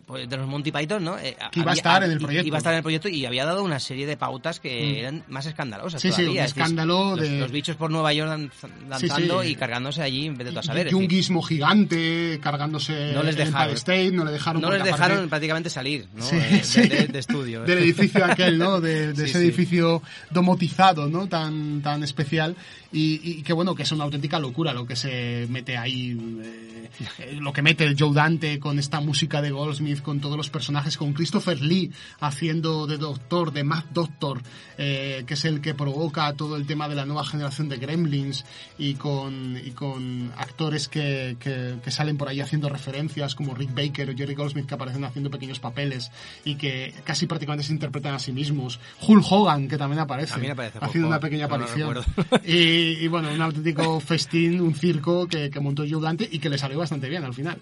[0.06, 1.18] Eh, pues de los Monty Python, ¿no?
[1.18, 2.48] Eh, Que iba a había- estar en el proyecto.
[2.48, 4.99] Iba a estar en el proyecto y había dado una serie de pautas que Mm.
[4.99, 6.30] eran más escandalosas Sí, sí, todavía.
[6.32, 9.49] un Es decir, escándalo los, de- los bichos por Nueva York dan- Sí, danzando sí.
[9.49, 10.88] y cargándose allí en vez de a saber.
[10.91, 13.73] y un decir, guismo gigante cargándose No les dejaron.
[13.76, 16.23] State, no le dejaron no les dejaron aparte- prácticamente salir, ¿no?
[16.23, 16.82] Sí, Eh, de, sí.
[16.88, 17.64] de- de estudio.
[17.64, 18.80] del edificio aquel, ¿no?
[18.80, 19.45] De, de Sí, ese sí.
[19.45, 21.27] edificio domotizado, ¿no?
[21.27, 22.56] Tan, tan especial
[22.95, 26.89] y, y que bueno, que es una auténtica locura lo que se mete ahí, eh,
[27.19, 30.49] eh, lo que mete el Joe Dante con esta música de Goldsmith, con todos los
[30.49, 31.91] personajes, con Christopher Lee
[32.22, 34.41] haciendo de doctor, de Mad Doctor,
[34.77, 38.45] eh, que es el que provoca todo el tema de la nueva generación de Gremlins
[38.77, 43.76] y con, y con actores que, que, que salen por ahí haciendo referencias como Rick
[43.76, 46.11] Baker o Jerry Goldsmith que aparecen haciendo pequeños papeles
[46.45, 48.80] y que casi prácticamente se interpretan a sí mismos.
[49.05, 51.97] Hulk Hogan, que también aparece, También aparece haciendo una pequeña aparición.
[52.45, 56.49] y, y bueno, un auténtico festín, un circo que, que montó Joe Dante y que
[56.49, 57.59] le salió bastante bien al final.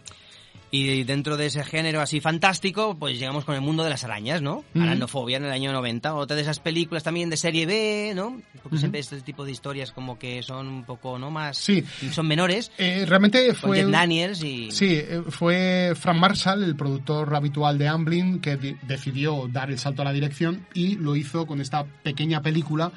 [0.75, 4.41] Y dentro de ese género así fantástico, pues llegamos con el mundo de las arañas,
[4.41, 4.63] ¿no?
[4.73, 4.81] Ujú.
[4.83, 6.15] Aracnofobia en el año 90.
[6.15, 8.41] Otra de esas películas también de serie B, ¿no?
[8.53, 8.77] Porque Ujú.
[8.79, 11.29] siempre este tipo de historias como que son un poco, ¿no?
[11.29, 11.57] Más...
[11.59, 11.83] Sí.
[12.11, 12.71] Son menores.
[12.79, 13.77] Eh, realmente Con fue...
[13.81, 14.71] Jeff Daniels y...
[14.71, 19.77] Sí, eh, fue Frank Marshall, el productor habitual de Amblin, que di- decidió dar el
[19.77, 22.91] salto a la dirección y lo hizo con esta pequeña película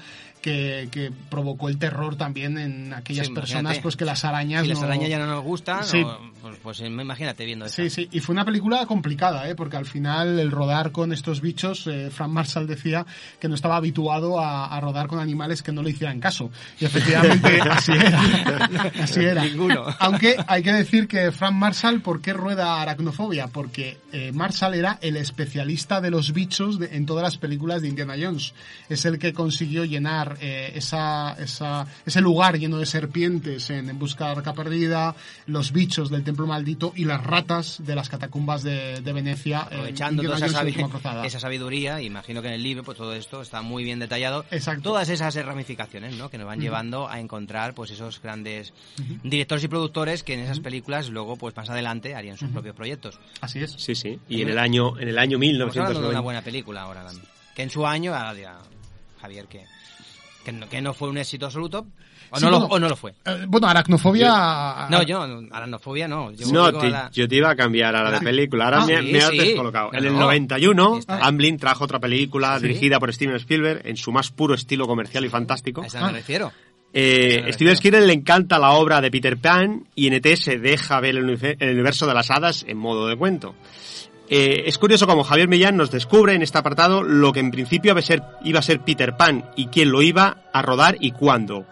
[0.47, 4.69] que, que provocó el terror también en aquellas Sí, personas pues que las arañas Si
[4.69, 6.03] las arañas ya no nos gustan, Sí.
[6.05, 7.75] o- pues, pues imagínate viendo eso.
[7.83, 9.57] Sí, sí, y fue una película complicada, ¿eh?
[9.57, 13.05] porque al final el rodar con estos bichos, eh, Frank Marshall decía
[13.41, 16.49] que no estaba habituado a, a rodar con animales que no le hicieran caso.
[16.79, 18.21] Y efectivamente así era.
[19.03, 19.45] Así era.
[19.45, 19.85] Ninguno.
[19.99, 23.49] Aunque hay que decir que Frank Marshall, ¿por qué rueda aracnofobia?
[23.49, 27.89] Porque eh, Marshall era el especialista de los bichos de- en todas las películas de
[27.89, 28.55] Indiana Jones.
[28.89, 33.99] Es el que consiguió llenar eh, esa, esa, ese lugar lleno de serpientes en, en
[33.99, 35.15] Busca de la Arca Perdida,
[35.47, 39.61] los bichos del Templo Maldito y las ratas de las catacumbas de, de Venecia.
[39.71, 43.43] en Aprovechando toda esa, sabi- esa sabiduría, imagino que en el libro pues todo esto
[43.43, 44.45] está muy bien detallado.
[44.51, 44.83] Exacto.
[44.83, 46.29] Todas esas ramificaciones, ¿no?
[46.31, 48.73] Que nos van llevando a encontrar pues esos grandes
[49.23, 53.19] directores y productores que en esas películas luego pues más adelante harían sus propios proyectos.
[53.41, 53.73] Así es.
[53.73, 54.19] Sí, sí.
[54.29, 56.21] Y en el año, en el año Estamos hablando de una 1990.
[56.21, 57.27] buena película ahora también.
[57.55, 58.13] Que en su año,
[59.21, 59.65] Javier que,
[60.47, 61.87] que, no, que no fue un éxito absoluto.
[62.31, 63.13] O, Sí, no, lo, o no lo fue.
[63.25, 64.87] Eh, bueno, aracnofobia...
[64.91, 66.33] No, yo, aranofobia no.
[66.33, 68.21] Yo No, te- la- yo te iba a cambiar a la de Ah.
[68.21, 68.65] película.
[68.65, 69.39] Ahora Ah, me, sí, me has sí.
[69.39, 69.91] descolocado.
[69.93, 70.21] En el No.
[70.21, 71.19] 91, Está.
[71.25, 72.67] Amblin trajo otra película Sí.
[72.69, 75.83] dirigida por Steven Spielberg en su más puro estilo comercial y fantástico.
[75.83, 76.51] A esa me refiero.
[76.93, 80.99] Eh, Steven Spielberg le encanta la obra de Peter Pan y en ET se deja
[81.01, 83.55] ver el universo de las hadas en modo de cuento.
[84.29, 87.93] Eh, es curioso como Javier Millán nos descubre en este apartado lo que en principio
[87.93, 91.13] iba a ser, iba a ser Peter Pan y quién lo iba a rodar y
[91.13, 91.67] cuándo.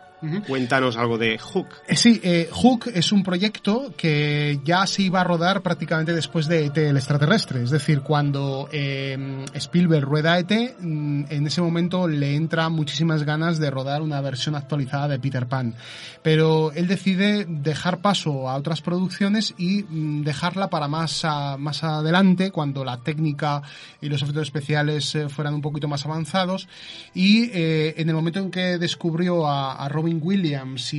[0.46, 1.68] Cuéntanos algo de Hook.
[1.88, 6.46] Eh, Sí, eh, Hook es un proyecto que ya se iba a rodar prácticamente después
[6.46, 7.62] de ET el extraterrestre.
[7.62, 13.58] Es decir, cuando eh, Spielberg rueda ET, mm, en ese momento le entra muchísimas ganas
[13.58, 15.74] de rodar una versión actualizada de Peter Pan.
[16.22, 21.82] Pero él decide dejar paso a otras producciones y mm, dejarla para más, a- más
[21.84, 23.62] adelante, cuando la técnica
[24.00, 26.68] y los efectos especiales eh, fueran un poquito más avanzados.
[27.14, 30.98] Y eh, en el momento en que descubrió a, a Robin Williams y,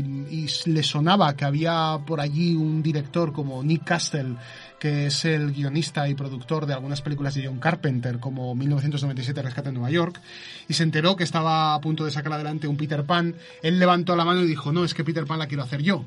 [0.00, 4.34] y- y le sonaba que había por allí un director como Nick Castle,
[4.78, 9.68] que es el guionista y productor de algunas películas de John Carpenter, como 1997 Rescate
[9.68, 10.20] en Nueva York,
[10.68, 14.14] y se enteró que estaba a punto de sacar adelante un Peter Pan, él levantó
[14.16, 16.04] la mano y dijo, no, es que Peter Pan la quiero hacer yo.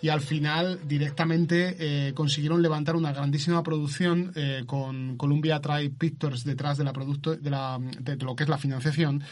[0.00, 6.42] Y al final directamente eh, consiguieron levantar una grandísima producción eh, con Columbia Tribe Pictures
[6.44, 9.22] detrás de la producto, de, la, de lo que es la financiación.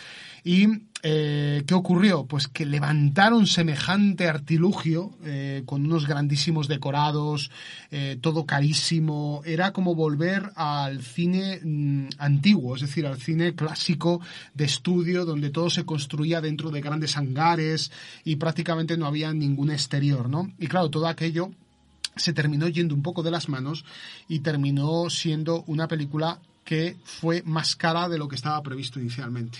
[0.45, 0.69] Y
[1.03, 2.27] eh, ¿qué ocurrió?
[2.27, 7.51] Pues que levantaron semejante artilugio eh, con unos grandísimos decorados,
[7.91, 8.80] eh, todo carísimo.
[9.45, 14.21] Era como volver al cine mm, antiguo, es decir, al cine clásico
[14.55, 17.91] de estudio, donde todo se construía dentro de grandes hangares
[18.25, 20.53] y prácticamente no había ningún exterior, ¿no?
[20.59, 21.51] Y claro, todo aquello
[22.17, 23.85] se terminó yendo un poco de las manos
[24.29, 29.59] y terminó siendo una película que fue más cara de lo que estaba previsto inicialmente.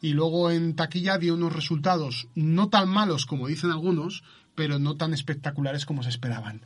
[0.00, 4.22] Y luego en taquilla dio unos resultados no tan malos como dicen algunos,
[4.54, 6.60] pero no tan espectaculares como se esperaban.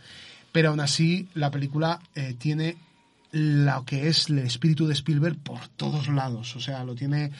[0.53, 2.77] Pero aún así, la película eh, tiene
[3.31, 6.57] lo que es el espíritu de Spielberg por todos lados.
[6.57, 7.31] O sea, lo tiene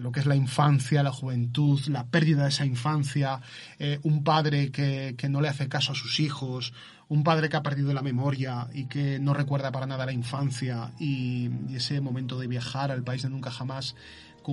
[0.00, 3.40] lo que es la infancia, la juventud, la pérdida de esa infancia,
[3.78, 6.72] eh, un padre que, que no le hace caso a sus hijos,
[7.08, 10.92] un padre que ha perdido la memoria y que no recuerda para nada la infancia
[10.98, 13.94] y, y ese momento de viajar al país de nunca jamás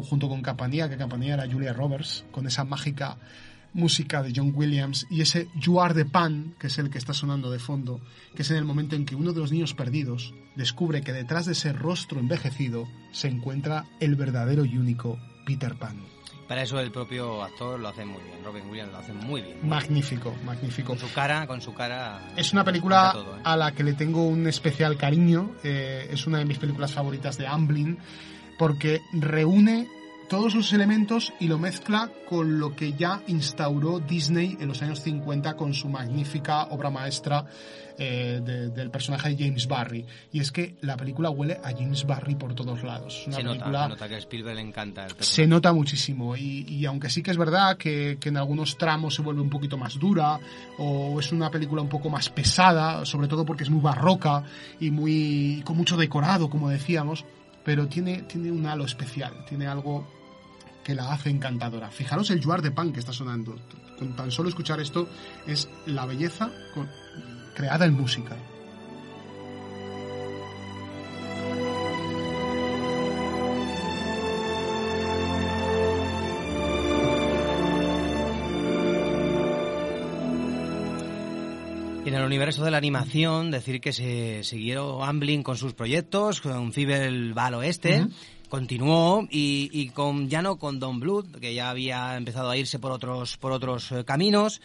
[0.01, 3.17] junto con Campanía, que Campanía era Julia Roberts, con esa mágica
[3.73, 7.13] música de John Williams y ese You Are the Pan, que es el que está
[7.13, 7.99] sonando de fondo,
[8.35, 11.45] que es en el momento en que uno de los niños perdidos descubre que detrás
[11.45, 15.97] de ese rostro envejecido se encuentra el verdadero y único Peter Pan.
[16.47, 19.67] Para eso el propio actor lo hace muy bien, Robin Williams lo hace muy bien.
[19.67, 20.89] Magnífico, magnífico.
[20.89, 22.33] Con su cara, con su cara.
[22.35, 23.41] Es una película todo, ¿eh?
[23.43, 25.51] a la que le tengo un especial cariño.
[25.63, 27.97] eh, es una de mis películas favoritas de Amblin
[28.59, 29.87] porque reúne
[30.29, 35.01] todos sus elementos y lo mezcla con lo que ya instauró Disney en los años
[35.01, 37.45] 50 con su magnífica obra maestra
[37.99, 40.03] eh, de- del personaje de James Barry.
[40.31, 43.19] Y es que la película huele a James Barry por todos lados.
[43.21, 45.73] Es una Se nota, película se nota que a Spielberg le encanta el se nota
[45.73, 49.41] muchísimo y, y aunque sí que es verdad que, que en algunos tramos se vuelve
[49.41, 50.39] un poquito más dura
[50.79, 54.43] o es una película un poco más pesada, sobre todo porque es muy barroca
[54.79, 57.25] y muy con mucho decorado, como decíamos,
[57.63, 60.07] pero tiene, tiene un halo especial, tiene algo
[60.83, 61.89] que la hace encantadora.
[61.91, 63.55] Fijaros el Juar de Pan que está sonando.
[63.97, 65.07] Con tan solo escuchar esto
[65.47, 66.89] es la belleza con-
[67.55, 68.35] creada en música.
[82.23, 87.37] El universo de la animación, decir que se siguieron Amblin con sus proyectos, con Fibel
[87.37, 88.07] va al oeste,
[88.49, 92.79] continuó y, y con ya no con Don Blood, que ya había empezado a irse
[92.79, 94.61] por otros por otros eh, caminos.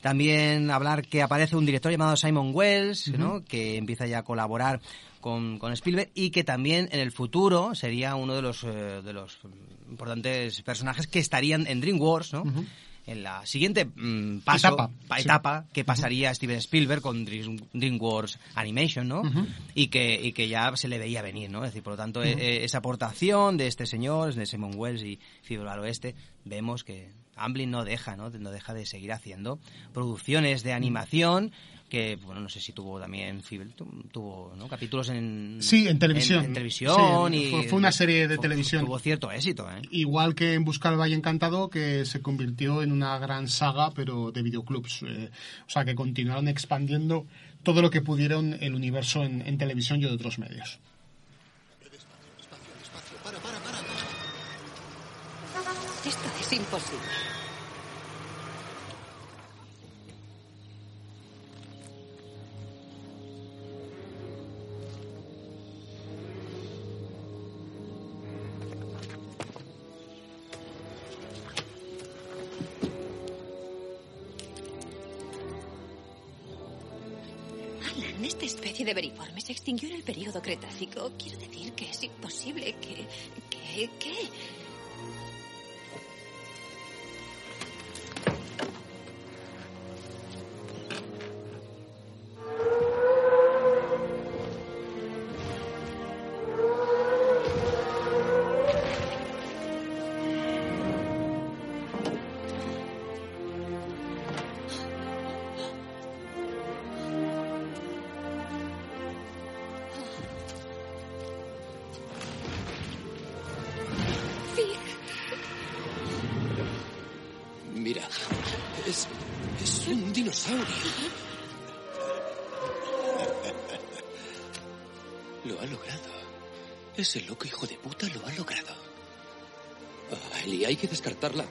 [0.00, 3.18] También hablar que aparece un director llamado Simon Wells, Ujú.
[3.18, 3.44] ¿no?
[3.44, 4.80] que empieza ya a colaborar
[5.20, 9.12] con, con Spielberg y que también en el futuro sería uno de los eh, de
[9.12, 9.38] los
[9.90, 12.44] importantes personajes que estarían en DreamWorks, ¿no?
[13.08, 15.22] En la siguiente mm, paso, Etapa, pa- sí.
[15.22, 19.22] etapa que pasaría Steven Spielberg con Dream- DreamWorks Animation, ¿no?
[19.74, 21.64] Y que y que ya se le veía venir, ¿no?
[21.64, 25.18] Es decir, por lo tanto, eh, esa aportación de este señor, de Simon Wells y
[25.42, 26.14] Fibro al Oeste,
[26.44, 28.30] vemos que Amblin no deja, ¿no?
[28.30, 29.58] No deja de seguir haciendo
[29.94, 31.52] producciones de animación
[31.88, 33.42] que, bueno, no sé si tuvo también
[34.12, 34.68] tuvo, ¿no?
[34.68, 35.58] Capítulos en...
[35.60, 36.44] Sí, en televisión.
[36.44, 37.50] En, televisión Sí, y...
[37.50, 38.84] fue- fue una serie de televisión.
[38.84, 39.80] Tuvo cierto éxito, ¿eh?
[39.90, 44.30] Igual que en Buscar el Valle Encantado, que se convirtió en una gran saga, pero
[44.32, 45.02] de videoclubs.
[45.04, 45.30] eh,
[45.66, 47.26] o sea, que continuaron expandiendo
[47.62, 50.78] todo lo que pudieron el universo en, en televisión y de otros medios.
[56.04, 57.37] Esto es imposible.
[81.18, 83.06] Quiero decir que es imposible que...
[83.50, 83.90] que...
[83.98, 84.14] que...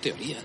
[0.08, 0.38] teoría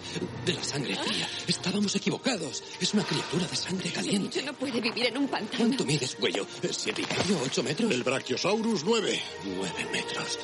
[0.44, 1.28] de la sangre fría.
[1.46, 2.64] Estábamos equivocados.
[2.80, 4.42] Es una criatura de sangre caliente.
[4.42, 5.58] No puede vivir en un pantano.
[5.58, 6.44] ¿Cuánto mides, cuello?
[6.70, 7.40] ¿Siete y medio?
[7.44, 7.92] ¿Ocho metros?
[7.92, 9.20] El Brachiosaurus, nueve.
[9.44, 10.38] Nueve metros.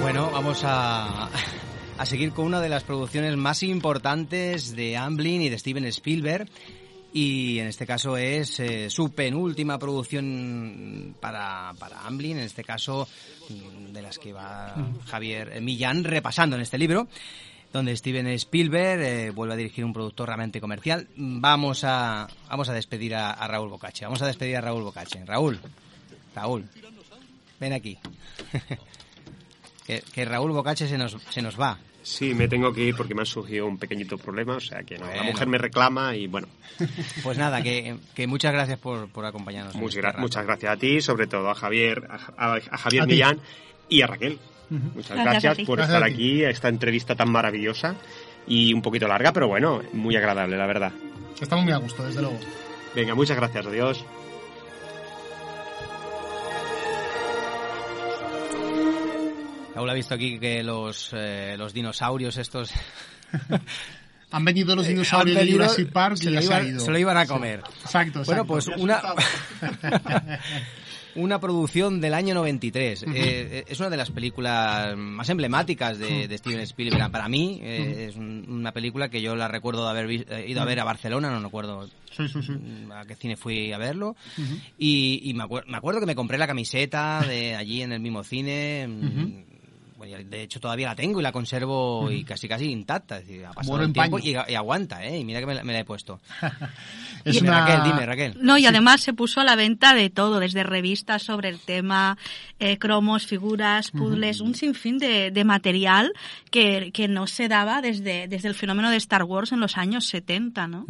[0.00, 1.28] Bueno, vamos a,
[2.00, 6.48] a seguir con una de las producciones más importantes de Amblin y de Steven Spielberg.
[7.12, 13.06] Y en este caso es eh, su penúltima producción para, para Amblin, en este caso
[13.50, 14.74] mm, de las que va
[15.08, 17.06] Javier Millán repasando en este libro,
[17.70, 21.06] donde Steven Spielberg eh, vuelve a dirigir un productor realmente comercial.
[21.16, 25.22] Vamos a, vamos a despedir a, a Raúl Bocache, vamos a despedir a Raúl Bocache.
[25.26, 25.60] Raúl,
[26.34, 26.66] Raúl,
[27.60, 27.98] ven aquí.
[29.86, 31.78] que, que Raúl Bocache se nos, se nos va.
[32.10, 34.98] Sí, me tengo que ir porque me ha surgido un pequeñito problema, o sea que
[34.98, 36.48] no, la mujer me reclama y bueno.
[37.22, 39.76] Pues nada, que, que muchas gracias por, por acompañarnos.
[39.76, 40.20] Muchas, este gra- rato.
[40.20, 43.12] muchas gracias a ti, sobre todo a Javier, a, Javier A ti.
[43.12, 43.38] Millán
[43.88, 44.38] y a Raquel.
[44.70, 47.94] Muchas Gracias por Gracias estar a aquí, a esta entrevista tan maravillosa
[48.46, 50.92] y un poquito larga, pero bueno, muy agradable, la verdad.
[51.40, 52.38] Estamos muy a gusto, desde luego.
[52.94, 54.04] Venga, muchas gracias, adiós.
[59.80, 62.70] Raúl ha visto aquí que los, eh, los dinosaurios estos...
[64.32, 66.64] Han venido los Eh, dinosaurios han de venido, Jurassic Park se y lo se iban-
[66.64, 66.80] ha ido.
[66.80, 67.32] se lo iban a Sí.
[67.32, 67.62] comer.
[67.82, 69.00] Exacto, Bueno, pues una...
[71.16, 73.02] una producción del año 93.
[73.02, 73.12] Ujú.
[73.12, 77.10] Eh, es una de las películas más emblemáticas de, Steven Spielberg.
[77.10, 80.44] Para mí eh, es un- una película que yo la recuerdo de haber vi- eh,
[80.46, 82.52] ido a ver a Barcelona, no recuerdo Sí, sí, sí.
[82.94, 84.14] a qué cine fui a verlo.
[84.78, 87.98] Y, y me, acuer- me acuerdo que me compré la camiseta de allí en el
[88.00, 88.86] mismo cine.
[88.86, 89.44] mm, Ujú.
[89.96, 93.18] bueno, y de hecho todavía la tengo y la conservo y casi casi intacta.
[93.18, 95.18] Es decir, ha pasado Bueno el tiempo y, y aguanta, ¿eh?
[95.18, 96.20] Y mira que me la, me la he puesto.
[97.22, 98.34] Es dime, una- Raquel, dime, Raquel.
[98.40, 102.16] No, y además se puso a la venta de todo, desde revistas sobre el tema,
[102.58, 106.12] eh, cromos, figuras, puzzles, un sinfín de, de material
[106.50, 110.06] que, que no se daba desde, desde el fenómeno de Star Wars en los años
[110.06, 110.86] 70, ¿no?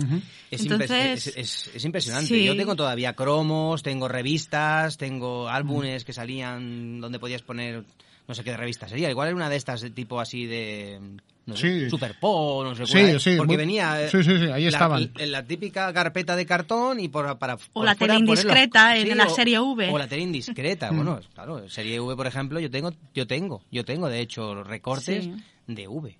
[0.52, 2.28] Es, Entonces, es, es- es impresionante.
[2.28, 2.44] sí.
[2.44, 7.82] Yo tengo todavía cromos, tengo revistas, tengo álbumes que salían donde podías poner
[8.30, 9.10] no sé qué revista sería.
[9.10, 10.98] Igual era una de estas de tipo así de
[11.46, 11.90] no sé, Sí.
[11.90, 14.62] Super Po, no sé Sí, cuál, sí, porque muy- venía eh, sí, sí, sí, ahí
[14.64, 15.10] la, estaban.
[15.16, 19.18] la- la típica carpeta de cartón y por para O por la tele indiscreta en
[19.18, 19.88] la o- serie V.
[19.90, 20.96] o la tele indiscreta Mm.
[20.96, 25.24] bueno claro serie V por ejemplo yo tengo yo tengo yo tengo de hecho recortes
[25.24, 25.34] Sí.
[25.74, 26.16] De V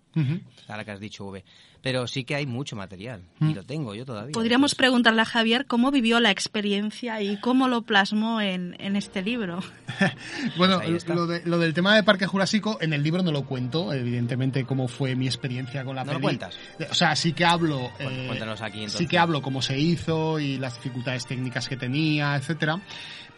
[0.69, 1.45] ahora que has dicho V
[1.83, 3.51] pero sí que hay mucho material Mm.
[3.51, 7.69] y lo tengo yo todavía podríamos preguntarle a Javier cómo vivió la experiencia y cómo
[7.69, 9.61] lo plasmó en, en este libro.
[10.57, 13.45] Bueno, Pues lo, de- lo del tema de Parque Jurásico, en el libro no lo
[13.45, 16.59] cuento, evidentemente, cómo fue mi experiencia con la ¿No lo cuentas?
[16.91, 17.91] O sea, sí que hablo.
[18.01, 19.09] Bueno, eh, cuéntanos aquí, Sí entonces.
[19.09, 22.81] que hablo cómo se hizo y las dificultades técnicas que tenía, etcétera.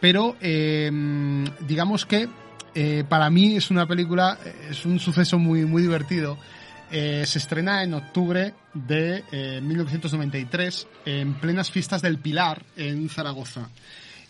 [0.01, 0.91] Pero, eh,
[1.67, 2.29] digamos que
[2.75, 4.39] eh, para mí es una película,
[4.71, 6.39] es un suceso muy, muy divertido.
[6.91, 13.71] Eh, se estrena en octubre de eh, 1993 en plenas fiestas del Pilar en Zaragoza.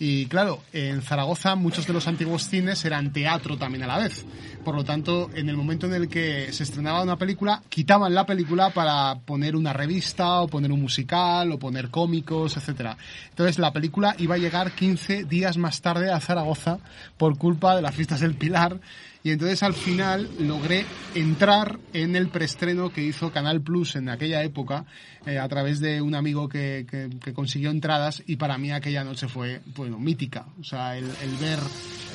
[0.05, 4.27] Y claro, en Zaragoza muchos de los antiguos cines eran teatro también a la vez.
[4.65, 8.27] Por lo tanto, en el momento en el que se estrenaba una película, quitaban la
[8.27, 12.97] película para poner una revista o poner un musical o poner cómicos, etcétera.
[13.29, 16.81] Entonces, la película iba a llegar 15 días más tarde a Zaragoza
[17.17, 18.81] por culpa de las fiestas del Pilar.
[19.25, 20.85] Y entonces al final logré
[21.15, 24.85] entrar en el preestreno que hizo Canal Plus en aquella época
[25.27, 29.05] eh, a través de un amigo que, que- que consiguió entradas y para mí aquella
[29.05, 30.47] noche fue bueno, mítica.
[30.61, 31.61] O sea, el, el ver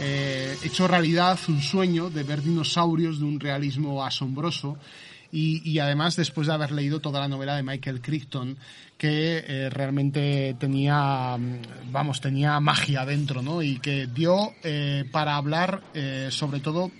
[0.02, 4.78] eh, hecho realidad un sueño de ver dinosaurios de un realismo asombroso
[5.32, 8.58] y, y además después de haber leído toda la novela de Michael Crichton
[8.98, 11.38] que eh, realmente tenía
[11.92, 16.92] vamos tenía magia dentro no y que dio eh, para hablar eh, sobre todo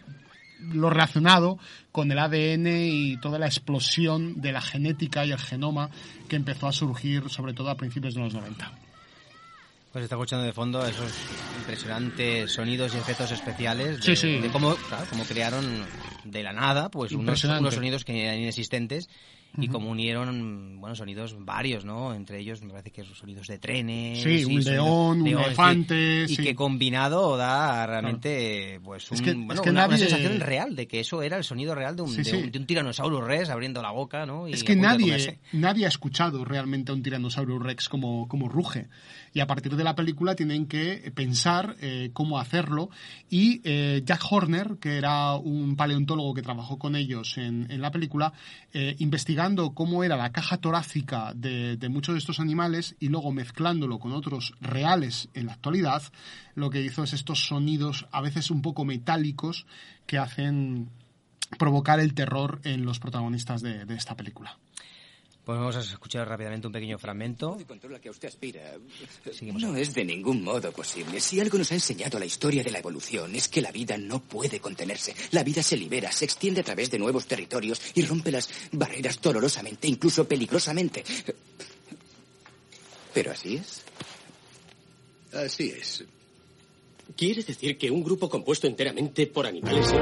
[0.60, 1.60] lo relacionado
[1.92, 5.90] con el ADN y toda la explosión de la genética y el genoma
[6.28, 8.72] que empezó a surgir sobre todo a principios de los 90.
[9.92, 11.12] Pues está escuchando de fondo esos
[11.60, 14.40] impresionantes sonidos y efectos especiales de, Sí, sí.
[14.40, 15.86] de cómo, claro, cómo crearon
[16.24, 19.10] de la nada pues unos, unos sonidos que eran inexistentes
[19.60, 22.14] y como unieron, bueno, sonidos varios, ¿no?
[22.14, 24.22] Entre ellos me parece que son sonidos de trenes.
[24.22, 26.44] Sí, un león, un elefante, Y sí.
[26.44, 30.88] que combinado da realmente, pues, un, Es que- bueno, es que una, sensación real de
[30.88, 33.50] que eso era el sonido real de un, Sí, de un, de un tiranosaurio rex
[33.50, 34.48] abriendo la boca, ¿no?
[34.48, 38.88] Y Es que nadie, nadie ha escuchado realmente a un tiranosaurio rex como, como ruge.
[39.38, 42.90] Y a partir de la película tienen que pensar eh, cómo hacerlo.
[43.30, 48.34] Y eh, Jack Horner, que era un paleontólogo que trabajó con ellos en, la película,
[48.74, 54.00] eh, investigando cómo era la caja torácica de, muchos de estos animales y luego mezclándolo
[54.00, 56.02] con otros reales en la actualidad,
[56.56, 59.68] lo que hizo es estos sonidos a veces un poco metálicos
[60.08, 60.90] que hacen
[61.60, 64.58] provocar el terror en los protagonistas de esta película.
[65.48, 67.58] Pues vamos a escuchar rápidamente un pequeño fragmento.
[68.02, 68.74] que usted aspira
[69.54, 71.22] no es de ningún modo posible.
[71.22, 74.20] Si algo nos ha enseñado la historia de la evolución es que la vida no
[74.20, 75.16] puede contenerse.
[75.32, 79.22] La vida se libera, se extiende a través de nuevos territorios y rompe las barreras
[79.22, 81.06] dolorosamente, incluso peligrosamente.
[83.14, 83.84] Pero así es.
[85.32, 86.04] Así es.
[87.16, 89.94] ¿Quiere decir que un grupo compuesto enteramente por animales.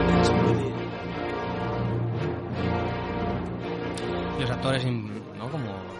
[4.39, 4.83] Los actores.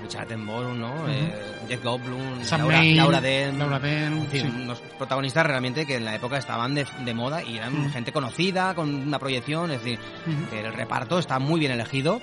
[0.06, 0.94] Richard Attenborough, ¿no?
[0.94, 1.08] Ujú.
[1.10, 1.34] Eh,
[1.68, 3.58] Jeff Goldblum, Laura, Laura Dern.
[3.60, 3.82] Laura
[4.32, 4.42] sí.
[4.42, 8.76] unos protagonistas realmente que en la época estaban de, de moda y eran gente conocida,
[8.76, 10.00] con una proyección, es decir,
[10.52, 12.22] que el reparto está muy bien elegido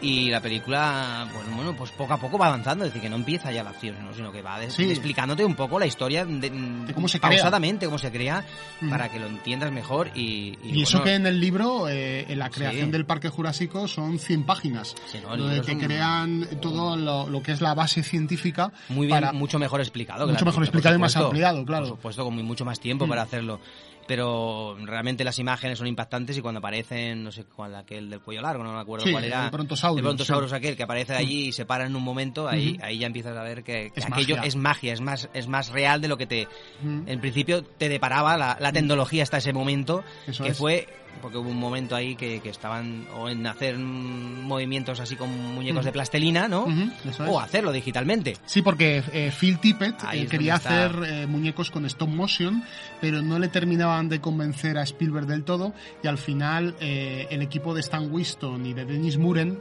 [0.00, 3.16] y la película, pues bueno, pues poco a poco va avanzando, es decir, que no
[3.16, 4.12] empieza ya la acción, ¿no?
[4.14, 4.90] sino que va Sí.
[4.90, 6.50] explicándote un poco la historia de,
[6.94, 7.30] cómo se crea.
[7.30, 8.44] pausadamente, cómo se crea,
[8.88, 10.56] para que lo entiendas mejor y...
[10.64, 12.92] Y, eso bueno, que en el libro, eh, en la creación Sí.
[12.92, 17.52] del Parque Jurásico, son 100 páginas, Sí, no, donde te crean todo lo, lo que
[17.52, 18.72] es la base científica.
[18.88, 20.26] muy bien, para- mucho mejor explicado.
[20.28, 21.86] Mucho mejor explicado y más ampliado, claro.
[21.86, 23.08] Por supuesto, con mucho más tiempo Mm.
[23.08, 23.60] para hacerlo.
[24.06, 28.40] Pero realmente las imágenes son impactantes y cuando aparecen, no sé cuál, aquel del cuello
[28.40, 29.44] largo, no me acuerdo Sí, cuál era.
[29.44, 30.56] el Brontosaurus, El Brontosaurus sí.
[30.56, 33.42] aquel que aparece allí y se para en un momento, ahí, ahí ya empiezas a
[33.42, 34.48] ver que, que Es aquello magia.
[34.48, 36.48] es magia, es más, es más real de lo que te,
[36.82, 37.02] Ujú.
[37.06, 40.58] en principio te deparaba la, la tecnología hasta ese momento, Eso que es.
[40.58, 40.88] fue,
[41.20, 45.84] porque hubo un momento ahí que, que estaban o en hacer movimientos así con muñecos
[45.84, 46.66] de plastelina, ¿no?
[47.04, 47.20] Es.
[47.20, 48.36] O hacerlo digitalmente.
[48.46, 52.62] Sí, porque eh, Phil Tippett eh, quería hacer eh, muñecos con stop motion,
[53.00, 57.74] pero no le terminaban de convencer a Spielberg del todo y al final el equipo
[57.74, 59.60] de Stan Winston y de Dennis Muren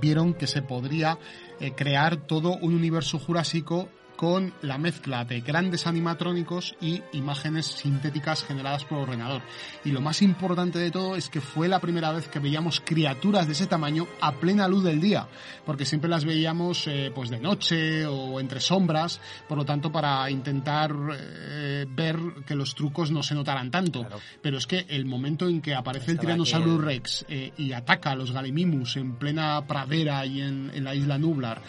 [0.00, 1.18] vieron que se podría
[1.76, 3.88] crear todo un universo jurásico
[4.22, 9.42] con la mezcla de grandes animatrónicos y imágenes sintéticas generadas por ordenador.
[9.84, 13.48] Y lo más importante de todo es que fue la primera vez que veíamos criaturas
[13.48, 15.26] de ese tamaño a plena luz del día,
[15.66, 20.30] porque siempre las veíamos eh, pues de noche o entre sombras, por lo tanto para
[20.30, 22.16] intentar eh, ver
[22.46, 24.06] que los trucos no se notaran tanto.
[24.40, 28.12] Pero es que el momento en que aparece el tiranosaurio aquel- Rex eh, y ataca
[28.12, 31.60] a los Galimimus en plena pradera y en, en la isla Nublar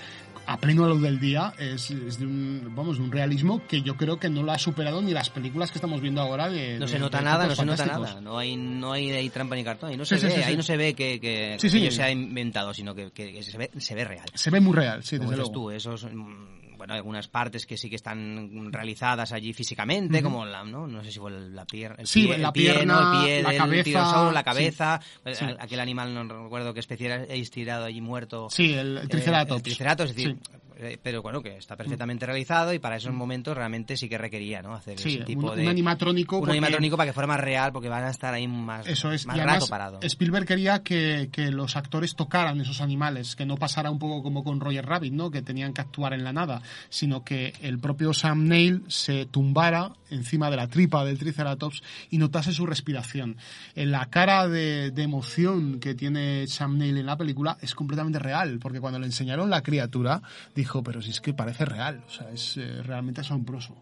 [0.45, 3.95] a pleno luz del día es, es de un vamos de un realismo que yo
[3.95, 6.87] creo que no lo ha superado ni las películas que estamos viendo ahora de No
[6.87, 8.19] se nota de nada, no se nota nada.
[8.21, 9.89] No hay, no hay, ahí trampa ni cartón.
[9.91, 12.03] Ahí no Sí, se sí, ve, sí, ahí no se ve que, que, que se
[12.03, 14.25] ha inventado, sino que, que- se, ve, se ve real.
[14.33, 17.77] se ve muy real sí Como desde luego tú, esos, mm, bueno, algunas partes que
[17.77, 20.85] sí que están realizadas allí físicamente, como la, ¿no?
[20.85, 23.13] No sé si fue la pierna, el Sí, pie, la el pie, pierna, ¿no?
[23.13, 25.45] El pie la del cabeza, tiranosaurio, la cabeza, eh, Sí.
[25.57, 28.49] aquel animal, no recuerdo qué especie era, habéis tirado allí muerto.
[28.49, 29.55] Sí, el- el Eh, triceratops.
[29.59, 30.57] el triceratops, es decir, Sí.
[30.85, 34.61] Eh, pero bueno, que está perfectamente realizado y para esos momentos realmente sí que requería,
[34.61, 34.73] ¿no?
[34.73, 35.63] Hacer Sí, ese tipo un, de...
[35.63, 38.47] un animatrónico un porque- animatrónico para que fuera más real, porque van a estar ahí
[38.47, 39.99] más, Eso es, más y rato parado.
[40.01, 44.43] Spielberg quería que, que los actores tocaran esos animales, que no pasara un poco como
[44.43, 45.31] con Roger Rabbit, ¿no?
[45.31, 49.91] Que tenían que actuar en la nada, sino que el propio Sam Neill se tumbara
[50.09, 53.37] encima de la tripa del Triceratops y notase su respiración.
[53.75, 58.19] En la cara de, de emoción que tiene Sam Neill en la película es completamente
[58.19, 60.21] real, porque cuando le enseñaron la criatura,
[60.55, 63.75] dijo, pero si es que parece real, o sea, es eh, realmente asombroso.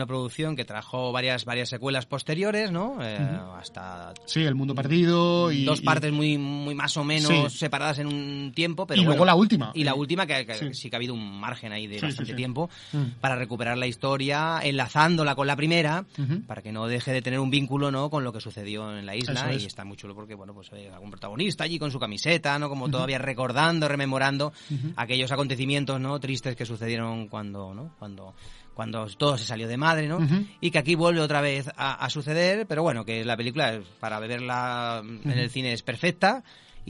[0.00, 2.96] Una producción que trajo varias varias secuelas posteriores, ¿no?
[3.02, 3.18] Eh.
[3.58, 5.64] Hasta Sí, El Mundo Perdido y...
[5.66, 7.58] dos y- partes muy muy más o menos Sí.
[7.58, 9.32] separadas en un tiempo, pero Y luego bueno.
[9.32, 9.72] la última.
[9.74, 10.72] Y la última que, que Sí.
[10.72, 10.88] sí.
[10.88, 13.20] que ha habido un margen ahí de Sí, bastante tiempo Mm.
[13.20, 16.06] para recuperar la historia, enlazándola con la primera,
[16.46, 18.08] para que no deje de tener un vínculo, ¿no?
[18.08, 19.64] Con lo que sucedió en la isla es.
[19.64, 22.70] y está muy chulo porque bueno pues hay algún protagonista allí con su camiseta, ¿no?
[22.70, 24.54] Como todavía recordando, rememorando
[24.96, 26.18] aquellos acontecimientos, ¿no?
[26.20, 27.94] Tristes que sucedieron cuando, ¿no?
[27.98, 28.34] Cuando
[28.80, 30.26] cuando todo se salió de madre, ¿no?
[30.58, 34.18] Y que aquí vuelve otra vez a, a suceder, pero bueno, que la película para
[34.20, 36.42] verla en el cine es perfecta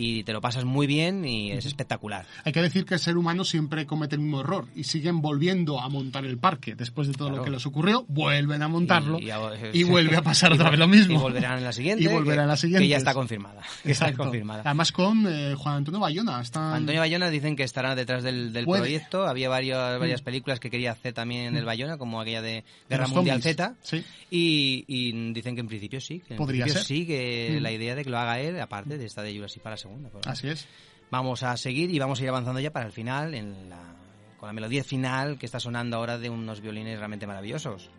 [0.03, 2.27] y te lo pasas muy bien y es espectacular.
[2.45, 5.81] Hay que decir que el ser humano siempre comete el mismo error y siguen volviendo
[5.81, 6.75] a montar el parque.
[6.75, 10.17] Después de todo lo que les ocurrió, vuelven a montarlo Y- y, y a- vuelve
[10.17, 11.15] a pasar otra vez lo mismo.
[11.15, 12.85] y volverán en la siguiente, Y volverán en la siguiente.
[12.85, 14.63] que ya está confirmada, que está confirmada.
[14.65, 16.41] Además con eh, Juan Antonio Bayona.
[16.41, 16.75] Están...
[16.75, 19.27] Antonio Bayona dicen que estará detrás del, proyecto.
[19.27, 20.25] Había varios, varias Mm.
[20.25, 23.57] películas que quería hacer también el Bayona, como aquella de Guerra los Mundial zombies.
[23.57, 23.75] Z.
[23.83, 24.05] Sí.
[24.31, 26.21] Y, y dicen que en principio sí.
[26.27, 26.97] Que en Podría principio ser.
[26.97, 27.63] Sí, que Mm.
[27.63, 30.31] la idea de que lo haga él, aparte de esta de Jurassic para la segunda.
[30.31, 30.67] Así es.
[31.11, 33.95] Vamos a seguir y vamos a ir avanzando ya para el final, en la-
[34.39, 37.91] con la melodía final que está sonando ahora de unos violines realmente maravillosos.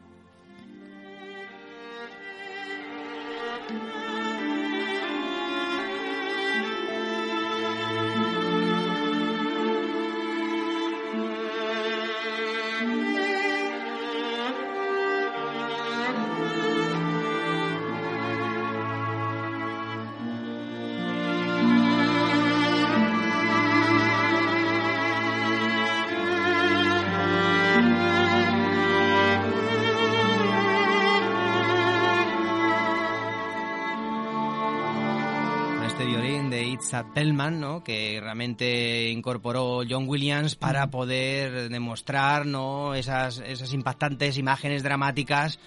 [37.14, 37.84] Perlman, ¿no?
[37.84, 42.94] que realmente incorporó John Williams para poder demostrar ¿no?
[42.96, 45.60] esas, esas impactantes imágenes dramáticas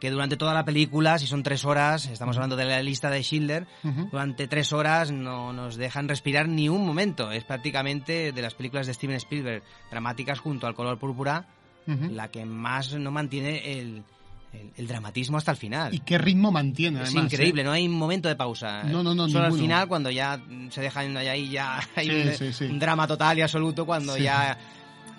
[0.00, 3.22] que durante toda la película, si son tres horas, estamos hablando de la lista de
[3.22, 7.32] Schindler, durante tres horas no nos dejan respirar ni un momento.
[7.32, 11.48] Es prácticamente de las películas de Steven Spielberg dramáticas junto al color púrpura
[11.86, 14.04] la que más no mantiene el,
[14.52, 15.94] el- el dramatismo hasta el final.
[15.94, 17.02] ¿Y qué ritmo mantiene?
[17.02, 17.64] Es además, increíble, eh?
[17.64, 18.82] no hay un momento de pausa.
[18.84, 19.62] No, no, no, Solo al ninguno.
[19.62, 22.64] final, cuando ya se dejan ahí, ya hay Sí, un, sí, sí.
[22.64, 24.22] un drama total y absoluto, cuando Sí.
[24.22, 24.56] ya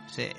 [0.08, 0.36] se-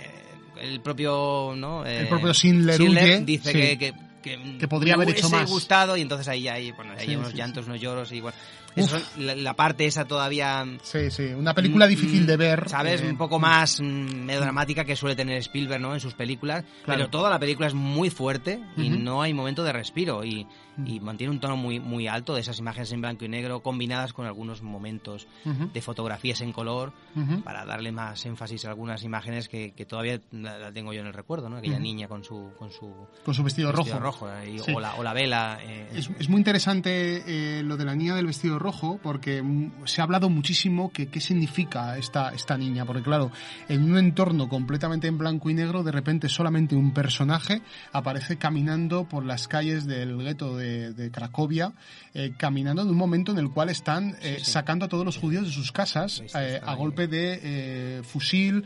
[0.61, 1.87] el propio, ¿no?
[1.87, 3.59] El Eh, propio Schindler huye, dice sí.
[3.59, 5.49] que, que, que, Que podría haber hecho más.
[5.49, 8.21] gustado y entonces ahí hay, bueno, ahí Sí, hay unos sí, llantos, unos lloros y
[8.21, 8.37] bueno.
[8.77, 10.65] Eso la, la parte esa todavía...
[10.83, 12.69] Sí, sí, una película difícil de ver.
[12.69, 13.01] ¿Sabes?
[13.03, 15.95] eh, un poco más mm, melodramática que suele tener Spielberg, ¿no?
[15.95, 16.65] En sus películas.
[16.85, 16.99] Claro.
[16.99, 18.99] Pero toda la película es muy fuerte y Ujú.
[19.01, 20.25] no hay momento de respiro.
[20.25, 20.47] Y,
[20.85, 24.13] y mantiene un tono muy, muy alto de esas imágenes en blanco y negro combinadas
[24.13, 25.71] con algunos momentos Ujú.
[25.73, 27.41] de fotografías en color Ujú.
[27.43, 31.07] para darle más énfasis a algunas imágenes que, que todavía la, la tengo yo en
[31.09, 31.57] el recuerdo, ¿no?
[31.59, 32.93] Aquella niña con su, con su,
[33.25, 33.99] Con su vestido rojo.
[33.99, 34.73] rojo eh, y- Sí.
[34.75, 35.59] o, la, o la vela.
[35.63, 39.87] eh, Es, es muy interesante eh, lo de la niña del vestido rojo porque mm,
[39.87, 43.31] se ha hablado muchísimo que qué significa esta, esta niña, porque claro,
[43.69, 49.05] en un entorno completamente en blanco y negro, de repente solamente un personaje aparece caminando
[49.05, 51.73] por las calles del gueto de, de Cracovia,
[52.13, 55.47] eh, caminando en un momento en el cual están eh, sacando a todos los judíos
[55.47, 58.65] de sus casas eh, a golpe de fusil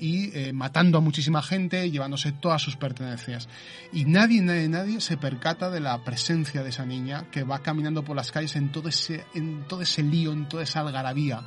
[0.00, 3.48] y matando a muchísima gente, llevándose todas sus pertenencias.
[3.92, 8.04] Y nadie, nadie, nadie se percata de la presencia de esa niña que va caminando
[8.04, 11.42] por las calles en todo ese, en todo ese lío, en toda esa algarabía.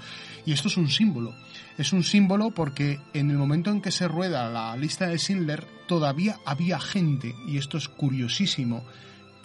[0.46, 1.34] Y esto es un símbolo.
[1.78, 5.66] Es un símbolo porque en el momento en que se rueda la lista de Schindler
[5.88, 8.84] todavía había gente, y esto es curiosísimo,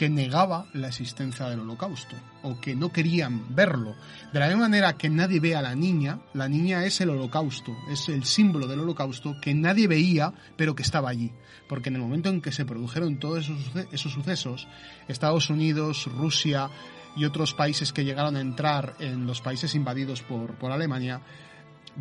[0.01, 3.95] que negaba la existencia del holocausto o que no querían verlo.
[4.33, 7.77] De la misma manera que nadie ve a la niña, la niña es el holocausto,
[7.91, 11.33] es el símbolo del holocausto que nadie veía pero que estaba allí.
[11.69, 13.59] Porque en el momento en que se produjeron todos esos,
[13.93, 14.67] esos sucesos,
[15.07, 16.71] Estados Unidos, Rusia
[17.15, 21.21] y otros países que llegaron a entrar en los países invadidos por, por Alemania,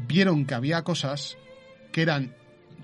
[0.08, 1.38] vieron que había cosas
[1.92, 2.34] que eran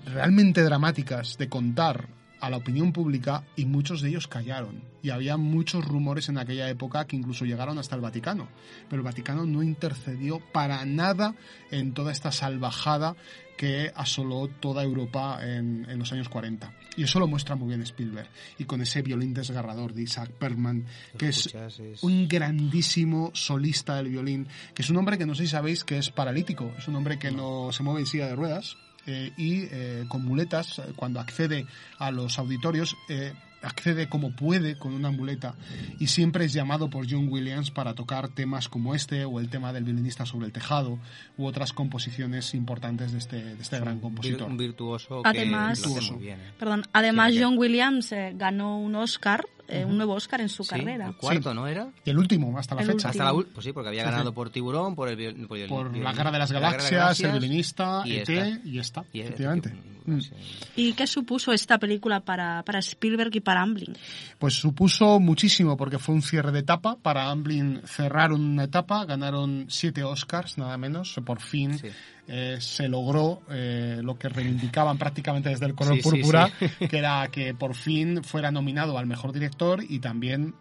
[0.04, 2.15] realmente dramáticas de contar
[2.46, 4.80] a la opinión pública y muchos de ellos callaron.
[5.02, 8.48] Y había muchos rumores en aquella época que incluso llegaron hasta el Vaticano.
[8.88, 11.34] Pero el Vaticano no intercedió para nada
[11.72, 13.16] en toda esta salvajada
[13.56, 16.72] que asoló toda Europa en, en los años 40.
[16.96, 18.28] Y eso lo muestra muy bien Spielberg.
[18.58, 20.86] Y con ese violín desgarrador de Isaac Perlman,
[21.18, 21.52] que es
[22.02, 25.98] un grandísimo solista del violín, que es un hombre que no sé si sabéis que
[25.98, 28.76] es paralítico, es un hombre que no se mueve en silla de ruedas
[29.06, 31.66] eh, y eh, con muletas, eh, cuando accede
[31.98, 35.54] a los auditorios, eh, accede como puede con una muleta
[35.98, 39.72] y siempre es llamado por John Williams para tocar temas como este o el tema
[39.72, 40.98] del violinista sobre el tejado
[41.36, 44.48] u otras composiciones importantes de este, de este gran compositor.
[44.48, 46.40] un virtuoso que Además, lo hace muy bien.
[46.40, 46.52] ¿eh?
[46.58, 49.90] Perdón, además Sí, John Williams eh, ganó un Oscar, eh, Ujú.
[49.90, 51.06] un nuevo Oscar en su Sí, carrera.
[51.08, 51.88] el cuarto, ¿no era?
[52.04, 53.08] Y el último, hasta la El fecha.
[53.10, 54.10] Hasta la pues sí, porque había Sí, sí.
[54.12, 57.20] ganado por Tiburón, por el, viol- por el Por viol- la Guerra de las Galaxias,
[57.20, 58.60] el violinista, y ET esta.
[58.68, 59.74] y esta, Y, efectivamente.
[60.06, 60.20] Mm.
[60.76, 63.96] ¿Y qué supuso esta película para, para Spielberg y para Amblin?
[64.38, 66.96] Pues supuso muchísimo porque fue un cierre de etapa.
[67.02, 71.16] Para Amblin cerraron una etapa, ganaron siete Oscars, nada menos.
[71.24, 71.80] Por fin
[72.28, 76.88] eh, se logró eh, lo que reivindicaban prácticamente desde el color Sí, sí, púrpura, sí.
[76.88, 80.54] que era que por fin fuera nominado al mejor director y también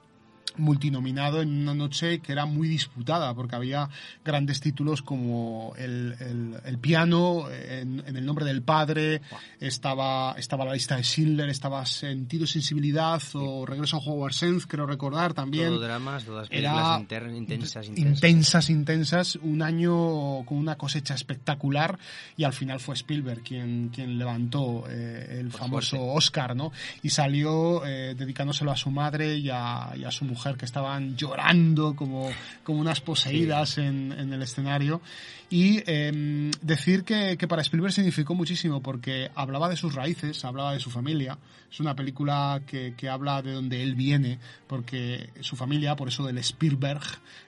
[0.58, 3.90] multinominado en una noche que era muy disputada porque había
[4.24, 9.22] grandes títulos como el, el, el piano en, en, el nombre del padre
[9.60, 13.38] estaba estaba la lista de Schindler estaba Sentido sensibilidad sí.
[13.40, 18.70] o Regreso a Howard Sands creo recordar también Todo dramas todas películas inter, intensas, intensas
[18.70, 21.98] intensas intensas un año con una cosecha espectacular
[22.38, 26.18] y al final fue Spielberg quien quien levantó eh, el Por famoso suerte.
[26.18, 26.72] Oscar no
[27.04, 31.16] y salió eh, dedicándoselo a su madre y a, y a su mujer que estaban
[31.16, 32.30] llorando como,
[32.64, 33.82] como unas poseídas sí.
[33.82, 35.02] en, en, el escenario.
[35.50, 40.74] Y eh, decir que, que, para Spielberg significó muchísimo porque hablaba de sus raíces, hablaba
[40.74, 41.38] de su familia.
[41.72, 46.26] Es una película que, que habla de donde él viene, porque su familia, por eso
[46.26, 47.04] del Spielberg,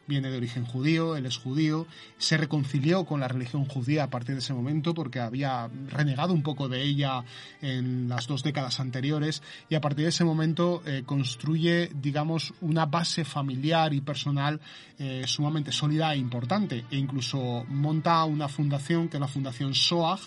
[0.08, 1.86] viene de origen judío, él es judío.
[2.18, 6.44] Se reconcilió con la religión judía a partir de ese momento porque había renegado un
[6.44, 7.24] poco de ella
[7.62, 12.77] en las dos décadas anteriores y a partir de ese momento eh, construye, digamos, una
[12.86, 14.60] base familiar y personal
[15.00, 20.20] eh, sumamente sólida e importante e incluso monta una fundación que es la Fundación SOAG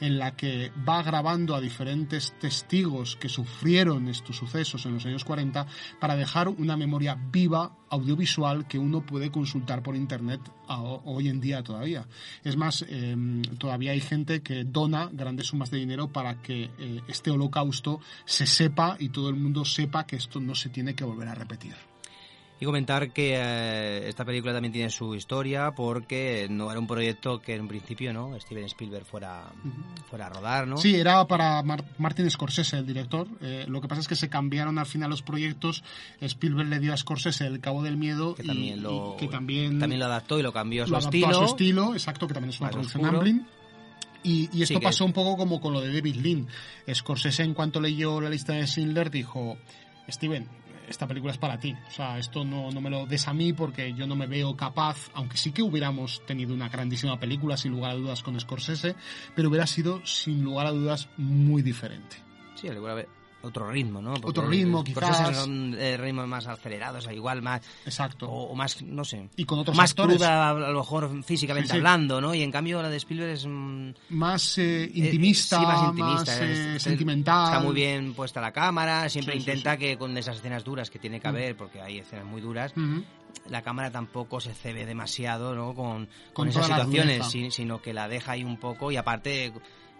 [0.00, 5.24] en la que va grabando a diferentes testigos que sufrieron estos sucesos en los años
[5.24, 5.66] 40
[6.00, 11.62] para dejar una memoria viva audiovisual que uno puede consultar por internet hoy en día
[11.62, 12.06] todavía.
[12.42, 13.16] Es más, eh,
[13.58, 18.46] todavía hay gente que dona grandes sumas de dinero para que eh, este holocausto se
[18.46, 21.74] sepa y todo el mundo sepa que esto no se tiene que volver a repetir.
[22.58, 27.38] Y comentar que eh, esta película también tiene su historia porque no era un proyecto
[27.38, 30.04] que en un principio no Steven Spielberg fuera, uh -huh.
[30.08, 30.78] fuera a rodar, ¿no?
[30.78, 33.28] Sí, era para Mar Martin Scorsese, el director.
[33.42, 35.84] Eh, lo que pasa es que se cambiaron al final los proyectos.
[36.20, 39.28] Spielberg le dio a Scorsese El Cabo del Miedo que también, y, lo, y que
[39.28, 41.28] también, también lo adaptó y lo cambió a su lo estilo.
[41.28, 43.46] A su estilo, exacto, que también es una producción Amblin.
[44.22, 45.08] Y, y, esto sí, pasó que...
[45.08, 46.48] un poco como con lo de David Lean.
[46.92, 49.58] Scorsese, en cuanto leyó la lista de Schindler, dijo:
[50.08, 50.48] Steven,
[50.88, 51.74] esta película es para ti.
[51.88, 54.56] O sea, esto no, no me lo des a mí porque yo no me veo
[54.56, 58.96] capaz, aunque sí que hubiéramos tenido una grandísima película, sin lugar a dudas, con Scorsese,
[59.34, 62.16] pero hubiera sido, sin lugar a dudas, muy diferente.
[62.54, 63.06] Sí, le hubiera
[63.42, 64.14] otro ritmo, ¿no?
[64.14, 65.36] Porque otro ritmo, quizás.
[65.36, 67.62] son eh, ritmos más acelerados, o igual más.
[67.84, 68.28] Exacto.
[68.28, 69.28] O, o, más, no sé.
[69.36, 70.16] Y con otros Más actores.
[70.16, 71.78] cruda, a lo mejor físicamente sí, sí.
[71.78, 72.34] hablando, ¿no?
[72.34, 73.46] Y en cambio la de Spielberg es.
[73.46, 77.44] Mm, más eh, intimista, eh, sí, más, intimista, más es, eh, es, sentimental.
[77.52, 80.98] Está muy bien puesta la cámara, siempre sí, intenta que con esas escenas duras que
[80.98, 81.58] tiene que haber, mm.
[81.58, 82.72] porque hay escenas muy duras.
[82.76, 83.04] Uh -huh
[83.50, 85.74] la cámara tampoco se cebe demasiado ¿no?
[85.74, 89.52] con, con, con esas situaciones, sino que la deja ahí un poco y aparte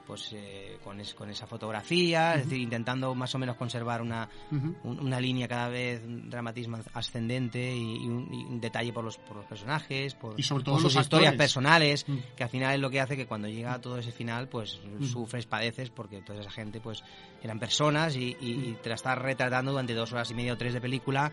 [0.07, 2.39] pues eh, con, es, con, esa fotografía, uh -huh.
[2.41, 4.75] es decir, intentando más o menos conservar una, uh -huh.
[4.85, 9.05] un, una línea cada vez, un dramatismo ascendente y, y, un, y un, detalle por
[9.05, 12.23] los, por los personajes, por, y sobre todo por sus historias personales, uh -huh.
[12.37, 14.81] que al final es lo que hace que cuando llega a todo ese final, pues
[15.03, 17.03] sufres, padeces, porque toda esa gente pues
[17.43, 20.73] eran personas y, y te la estás retratando durante dos horas y media o tres
[20.73, 21.33] de película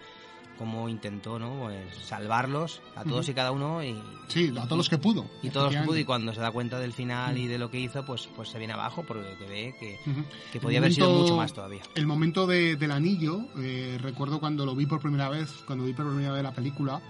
[0.57, 3.31] cómo intentó no pues salvarlos a todos uh -huh.
[3.31, 3.95] y cada uno y
[4.27, 6.93] sí a todos los que pudo y todos pudo y cuando se da cuenta del
[6.93, 7.41] final uh -huh.
[7.41, 10.25] y de lo que hizo pues pues se viene abajo porque ve que, uh -huh.
[10.51, 14.65] que podía haber sido mucho más todavía el momento de, del anillo eh, recuerdo cuando
[14.65, 17.01] lo vi por primera vez cuando vi por primera vez la película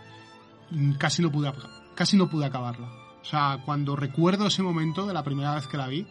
[0.71, 1.51] mm, casi no pude
[1.95, 2.87] casi no pude acabarla
[3.21, 6.05] o sea cuando recuerdo ese momento de la primera vez que la vi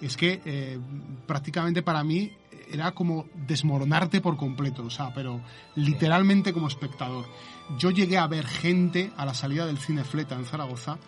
[0.00, 0.78] es que eh,
[1.26, 2.32] prácticamente para mí
[2.72, 5.40] era como desmoronarte por completo, o sea, pero
[5.74, 7.26] literalmente como espectador.
[7.78, 10.98] Yo llegué a ver gente a la salida del cine Fleta en Zaragoza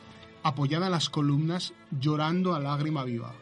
[0.43, 3.35] apoyada en las columnas llorando a lágrima viva.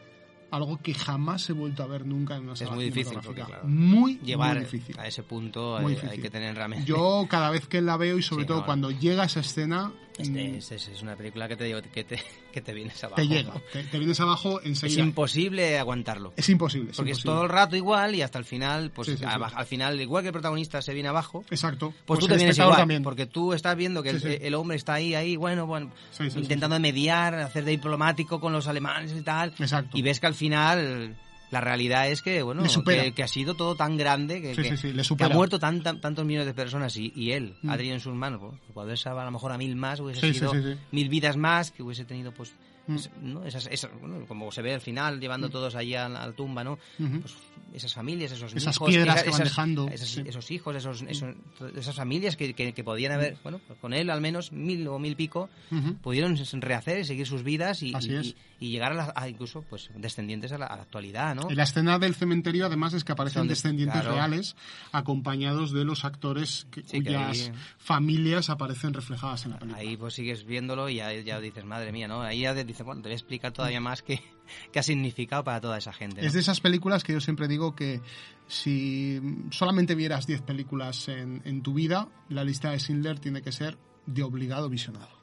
[0.51, 3.41] Algo que jamás he vuelto a ver nunca en una sala Es muy difícil, porque,
[3.41, 4.97] claro, muy, llevar muy difícil.
[4.99, 6.85] a ese punto hay, hay, que tener realmente...
[6.85, 9.91] Yo cada vez que la veo y sobre sí, todo no, cuando llega esa escena...
[10.17, 12.19] Este, este, es una película que te, que te,
[12.53, 13.15] que te vienes abajo.
[13.17, 15.01] Te llega, te, te, vienes abajo enseguida.
[15.01, 16.33] Es imposible aguantarlo.
[16.37, 16.91] Es imposible.
[16.91, 17.31] Es porque imposible.
[17.31, 19.99] es todo el rato igual y hasta el final, pues sí, sí, al, al, final,
[19.99, 21.89] igual que el protagonista se viene abajo, Exacto.
[21.89, 23.03] Pues, pues tú te vienes igual, también.
[23.03, 25.91] porque tú estás viendo que el, el, hombre está ahí, ahí, bueno, bueno,
[26.35, 29.53] intentando mediar, hacer de diplomático con los alemanes y tal.
[29.59, 29.97] Exacto.
[29.97, 31.17] Y ves que al final
[31.53, 34.75] la realidad es que bueno que, que, ha sido todo tan grande que, sí, que,
[34.75, 37.69] sí, sí, que ha muerto tan, tan, tantos millones de personas y, y él mm.
[37.69, 40.33] ha tenido en sus manos pues, poder salvar a lo mejor a mil más hubiese
[40.33, 40.51] sido
[40.91, 42.55] mil vidas más que hubiese tenido pues
[42.87, 42.97] mm.
[43.21, 43.45] ¿no?
[43.45, 45.51] esas, esas bueno, como se ve al final llevando mm.
[45.51, 47.35] todos allí a, la tumba no pues
[47.73, 50.23] esas familias esos esas hijos piedras esas, que van dejando esas, sí.
[50.25, 51.35] esos hijos esos, esos,
[51.75, 55.15] esas familias que, que, que, podían haber bueno con él al menos mil o mil
[55.15, 55.97] pico uh -huh.
[55.97, 57.93] pudieron rehacer y seguir sus vidas y,
[58.59, 61.57] y, llegar a, la, a, incluso pues descendientes a la, a la, actualidad no en
[61.57, 64.15] la escena del cementerio además es que aparecen descendientes claro.
[64.15, 64.55] reales
[64.91, 69.81] acompañados de los actores que, sí, cuyas que ahí, familias aparecen reflejadas en la película
[69.81, 72.83] ahí pues sigues viéndolo y ya, ya dices madre mía no ahí ya dices dice,
[72.83, 74.21] bueno, te voy a explicar todavía más qué,
[74.71, 76.25] qué ha significado para toda esa gente.
[76.25, 78.01] Es de esas películas que yo siempre digo que
[78.47, 79.21] si
[79.51, 83.77] solamente vieras 10 películas en, en tu vida, la lista de Schindler tiene que ser
[84.05, 85.22] de obligado visionado.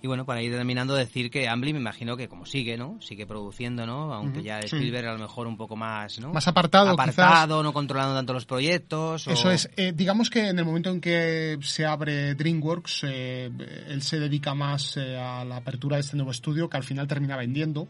[0.00, 3.00] Y bueno, para ir terminando, decir que Amblin me imagino que como sigue, ¿no?
[3.00, 4.14] Sigue produciendo, ¿no?
[4.14, 4.66] Aunque ya sí.
[4.76, 6.32] Spielberg a lo mejor un poco más, ¿no?
[6.32, 9.26] Más apartado, Apartado, no controlando tanto los proyectos.
[9.26, 13.50] o- Eso es, eh, digamos que en el momento en que se abre DreamWorks, eh,
[13.88, 17.08] él se dedica más eh, a la apertura de este nuevo estudio que al final
[17.08, 17.88] termina vendiendo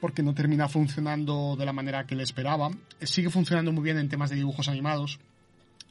[0.00, 2.70] porque no termina funcionando de la manera que él esperaba.
[3.00, 5.18] Eh, Sigue funcionando muy bien en temas de dibujos animados,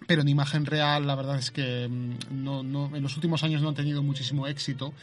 [0.06, 3.62] pero en imagen real la verdad es que mm, no, no, en los últimos años
[3.62, 4.94] no han tenido muchísimo éxito,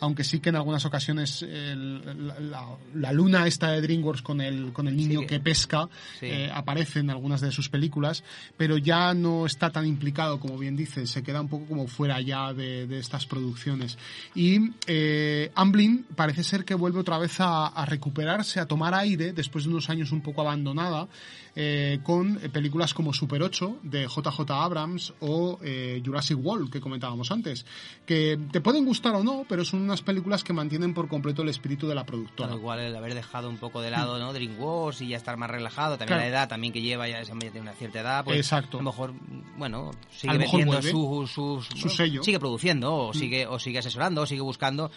[0.00, 4.40] aunque sí que en algunas ocasiones el- la, la- la luna esta de DreamWorks con
[4.40, 5.26] el, con el niño Sí.
[5.26, 5.88] que pesca
[6.20, 6.26] Sí.
[6.26, 8.22] eh, aparece en algunas de sus películas,
[8.56, 12.20] pero ya no está tan implicado, como bien dice, se queda un poco como fuera
[12.20, 13.96] ya de, de estas producciones.
[14.34, 19.32] Y eh, Amblin parece ser que vuelve otra vez a, a recuperarse, a tomar aire,
[19.32, 21.08] después de unos años un poco abandonada,
[21.56, 26.80] eh, con eh, películas como Super 8 de JJ Abrams o eh, Jurassic World que
[26.80, 27.64] comentábamos antes,
[28.06, 31.48] que te pueden gustar o no, pero son unas películas que mantienen por completo el
[31.48, 32.48] espíritu de la productora.
[32.48, 34.32] Claro, igual el haber dejado un poco de lado, ¿no?
[34.32, 36.22] DreamWorks y ya estar más relajado, también Claro.
[36.22, 38.78] la edad también que lleva, ya ya tiene una cierta edad, pues Exacto.
[38.78, 39.14] a lo mejor,
[39.56, 40.90] bueno, sigue metiendo vuelve.
[40.90, 42.22] su, su, Su sello.
[42.22, 43.14] sigue produciendo, o Mm.
[43.14, 44.90] sigue, o sigue asesorando, o sigue buscando.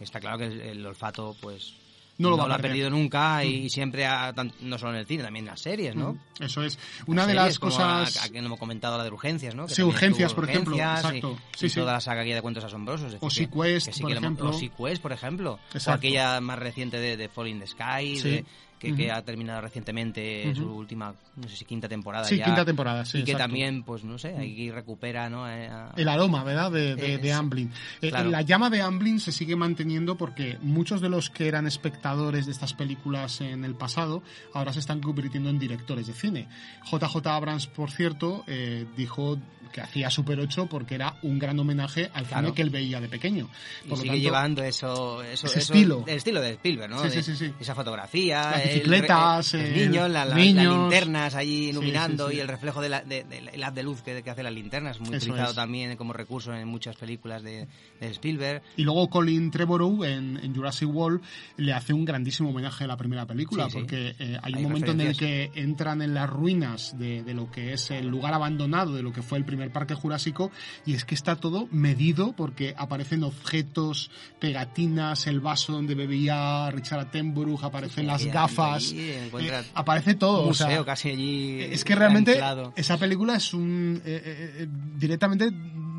[0.00, 1.72] Está claro que el, el olfato, pues,
[2.18, 3.68] No lo va a ha perdido nunca y Mm.
[3.68, 6.12] siempre, ha- no solo en el cine, también en las series, ¿no?
[6.12, 6.78] Mm, Eso es.
[7.06, 8.16] Una de las cosas...
[8.18, 9.66] a- a que no hemos comentado la de urgencias, ¿no?
[9.66, 11.38] Que Sí, Urgencias, por ejemplo, y- exacto.
[11.60, 13.12] Y, Sí, toda la saga de cuentos asombrosos.
[13.12, 14.50] decir, O que- Sequest, que sí por lo ejemplo.
[14.50, 15.58] O Sequest, por ejemplo.
[15.72, 15.90] Exacto.
[15.90, 18.30] O aquella más reciente de, de Fall in the Sky, Sí.
[18.30, 18.44] de-
[18.82, 19.12] que, que Ujú.
[19.16, 20.56] ha terminado recientemente Ujú.
[20.62, 22.46] su última, no sé si quinta temporada Sí, ya.
[22.46, 23.44] quinta temporada, sí, Y que exacto.
[23.50, 25.48] también, pues no sé, ahí recupera, ¿no?
[25.48, 26.72] Eh, a- El aroma, ¿verdad?
[26.72, 27.32] De, de, Eh, de.
[27.32, 27.70] Amblin.
[28.00, 28.30] Eh, Claro.
[28.30, 32.52] La llama de Amblin se sigue manteniendo porque muchos de los que eran espectadores de
[32.52, 34.22] estas películas en el pasado
[34.52, 36.48] ahora se están convirtiendo en directores de cine.
[36.90, 39.38] JJ Abrams, por cierto, eh, dijo
[39.72, 42.48] que hacía Super 8 porque era un gran homenaje al Claro.
[42.48, 43.48] cine que él veía de pequeño.
[43.84, 46.04] y Por lo sigue tanto, llevando eso, eso, ese eso- estilo.
[46.06, 47.08] el estilo de Spielberg, ¿no?
[47.08, 47.54] Sí, sí, sí.
[47.58, 50.64] Esa fotografía, Las el bicicletas, los el- niños, la- la- niños.
[50.64, 52.38] las linternas allí Sí, iluminando sí, sí.
[52.38, 54.52] y el reflejo de la, de, de- el haz de luz que, que hace las
[54.52, 55.56] linternas, muy Eso utilizado es.
[55.56, 57.66] también como recurso en muchas películas de,
[58.00, 58.62] de Spielberg.
[58.76, 61.20] Y luego Colin Trevorrow en, en Jurassic World
[61.56, 63.78] le hace un grandísimo homenaje a la primera película, Sí, sí.
[63.78, 67.34] porque eh, hay, Hay un momento en el que entran en las ruinas de, de
[67.34, 70.50] lo que es el lugar abandonado de lo que fue el primer parque jurásico,
[70.86, 74.10] y es que está todo medido porque aparecen objetos,
[74.52, 78.30] pegatinas, el vaso donde bebía Richard Attenborough, aparecen las Aquí,
[78.64, 80.44] allí eh, aparece todo.
[80.44, 82.72] un o sea, museo casi allí es que realmente anclado.
[82.76, 84.66] esa película es un eh, eh,
[84.96, 85.50] directamente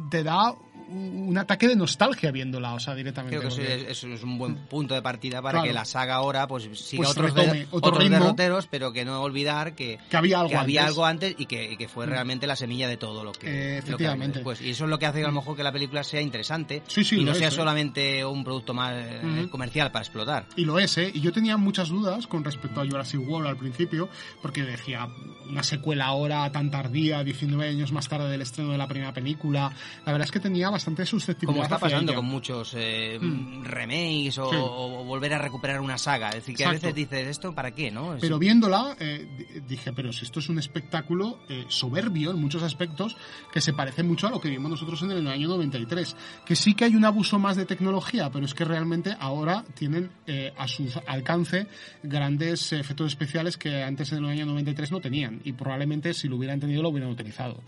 [0.10, 0.54] te da
[0.94, 3.38] un ataque de nostalgia viéndola, o sea, directamente.
[3.38, 5.68] Creo que eso porque- es, eso es un buen punto de partida para Claro.
[5.68, 9.04] que la saga ahora pues siga Pues otros, retome de- otro otros derroteros, pero que
[9.06, 10.78] no olvidar que, Que había algo antes.
[10.80, 12.10] algo antes y que, y que fue Mm.
[12.10, 14.44] realmente la semilla de todo lo que, Eh, lo que efectivamente.
[14.62, 17.04] Y eso es lo que hace a lo mejor que la película sea interesante Sí,
[17.04, 17.52] sí, y no es, sea ¿eh?
[17.52, 19.50] solamente un producto más eh, Ujú.
[19.50, 20.46] comercial para explotar.
[20.56, 21.12] Y lo es, ¿eh?
[21.14, 24.10] Y yo tenía muchas dudas con respecto a Jurassic World al principio,
[24.42, 25.08] porque decía,
[25.50, 29.72] una secuela ahora tan tardía, 19 años más tarde del estreno de la primera película.
[30.06, 31.46] La verdad es que tenía bastante susceptibilidad.
[31.46, 33.64] Como está pasando con muchos eh, Mm.
[33.64, 34.56] remakes o, Sí.
[34.60, 36.30] o volver a recuperar una saga.
[36.30, 37.92] Es decir, que a veces dices, ¿esto para qué?
[37.92, 38.16] no?
[38.16, 42.40] Es- Pero viéndola, eh, di- dije, pero si esto es un espectáculo eh, soberbio en
[42.42, 43.16] muchos aspectos,
[43.52, 46.16] que se parece mucho a lo que vimos nosotros en el año 93.
[46.46, 50.10] Que sí que hay un abuso más de tecnología, pero es que realmente ahora tienen
[50.58, 51.68] a su alcance
[52.04, 55.42] grandes efectos especiales que antes en el año 93 no tenían.
[55.44, 57.62] Y probablemente si lo hubieran tenido lo hubieran utilizado.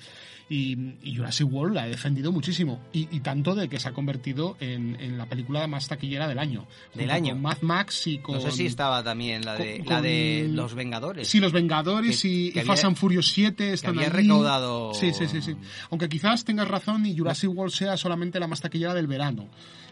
[0.48, 2.80] Y, y Jurassic World la he defendido muchísimo.
[2.94, 6.40] Y, y tanto de que se ha convertido en, en la película más taquillera del
[6.40, 6.66] año.
[6.94, 7.34] Del año.
[7.34, 8.36] Con Mad Max y con...
[8.36, 11.28] No sé si estaba también la de, con- la de Los Vengadores.
[11.28, 14.28] Sí, Los Vengadores Que- y, que y Fast and Furious 7 están había allí.
[14.28, 15.56] recaudado- Sí, sí, sí, sí.
[15.92, 19.48] Aunque quizás tengas razón y Jurassic World sea solamente la más taquillera del verano.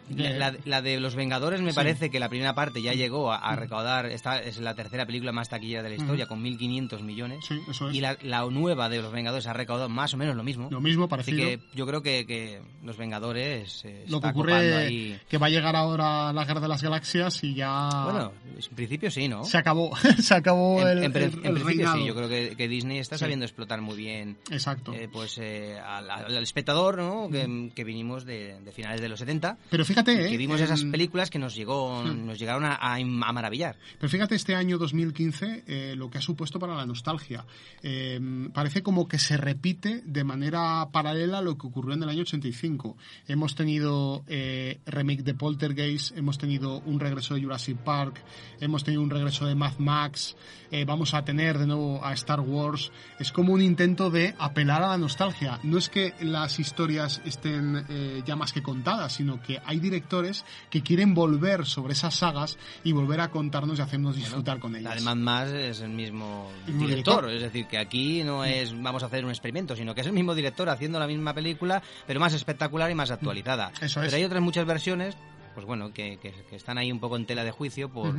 [0.09, 1.75] La, la- de Los Vengadores me Sí.
[1.75, 5.31] parece que la primera parte ya llegó a, a recaudar, esta es la tercera película
[5.31, 6.35] más taquillera de la historia, Ujú.
[6.35, 7.45] con 1.500 millones.
[7.47, 7.95] Sí, eso es.
[7.95, 10.67] Y la, la nueva de Los Vengadores ha recaudado más o menos lo mismo.
[10.71, 14.75] Lo mismo, Así que yo creo que, que Los Vengadores eh, Lo que está ocurre
[14.75, 15.19] ahí.
[15.29, 18.31] que va a llegar ahora la Guerra de las Galaxias y ya Bueno,
[18.69, 19.43] en principio sí, ¿no?
[19.45, 21.97] se acabó, se acabó En, el, en pre- el- en el principio reinado.
[21.97, 23.21] sí, yo creo que, que Disney está Sí.
[23.21, 24.93] sabiendo explotar muy bien Exacto.
[24.93, 27.29] eh, pues eh, al, al espectador, ¿no?
[27.29, 29.57] Que, que vinimos de, de finales de los 70.
[29.69, 30.37] Pero fíjate, que ¿eh?
[30.37, 32.25] vimos esas películas que nos llegó, Hmm.
[32.25, 33.77] nos llegaron a, a- a maravillar.
[33.99, 37.45] Pero fíjate este año 2015 eh, lo que ha supuesto para la nostalgia.
[37.81, 38.19] Eh,
[38.53, 42.97] parece como que se repite de manera paralela lo que ocurrió en el año 85.
[43.27, 48.21] Hemos tenido eh, remake de Poltergeist, hemos tenido un regreso de Jurassic Park,
[48.59, 50.35] hemos tenido un regreso de Mad Max,
[50.73, 52.91] eh, vamos a tener de nuevo a Star Wars.
[53.19, 55.59] Es como un intento de apelar a la nostalgia.
[55.63, 60.43] No es que las historias estén eh, ya más que contadas, sino que hay directores
[60.69, 64.93] que quieren volver sobre esas sagas y volver a contarnos y hacernos disfrutar con ellas.
[64.93, 66.87] Además, más es el mismo director,
[67.25, 67.29] director.
[67.29, 70.13] es decir, que aquí no es vamos a hacer un experimento, sino que es el
[70.13, 73.71] mismo director haciendo la misma película, pero más espectacular y más actualizada.
[73.79, 74.13] Eso pero es.
[74.15, 75.15] hay otras muchas versiones,
[75.53, 78.15] pues bueno, que, que- que están ahí un poco en tela de juicio por...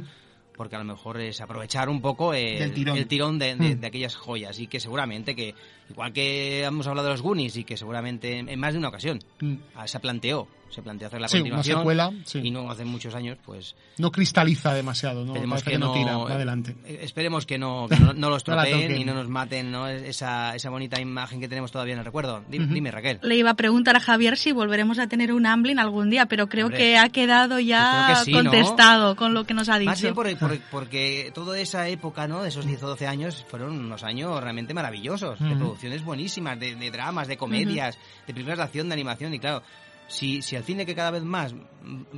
[0.57, 2.97] Porque a lo mejor es aprovechar un poco el, tirón.
[2.97, 3.81] el tirón de, de- Mm.
[3.81, 5.55] de aquellas joyas y que seguramente que,
[5.91, 8.89] igual que hemos hablado de los Goonies y que seguramente en, en más de una
[8.89, 9.55] ocasión Mm.
[9.75, 12.41] ah, se planteó, se planteó hacer la Sí, una continuación secuela, sí.
[12.43, 15.33] y no hace muchos años, pues No cristaliza demasiado, ¿no?
[15.35, 16.75] Esperemos Parece que, no, tira adelante.
[16.85, 19.87] eh, Esperemos que no, que no, no los No tropeen y no nos maten ¿no?
[19.89, 22.43] esa, esa bonita imagen que tenemos todavía en el recuerdo.
[22.49, 22.75] Dime, Ujú.
[22.75, 23.21] dime, Raquel.
[23.23, 26.49] Le iba a preguntar a Javier si volveremos a tener un Amblin algún día, pero
[26.49, 28.51] creo Hombre, que ha quedado ya creo que sí, ¿no?
[28.51, 29.91] contestado con lo que nos ha dicho.
[29.91, 32.43] Más bien por- por- porque toda esa época, ¿no?
[32.43, 35.59] De esos 10 o 12 años fueron unos años realmente maravillosos, de Ujú.
[35.59, 37.97] producciones buenísimas, de, de dramas, de comedias,
[38.27, 39.63] de películas de acción, de animación y claro,
[40.09, 41.55] si, si el cine que cada vez más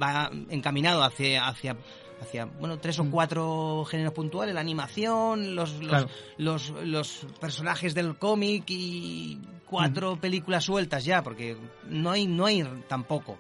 [0.01, 1.77] va encaminado hacia hacia
[2.21, 6.09] hacia bueno tres o cuatro géneros puntuales la animación los los, Claro.
[6.39, 11.57] los, los personajes del cómic y cuatro películas sueltas ya porque
[11.91, 13.37] no hay no hay tampoco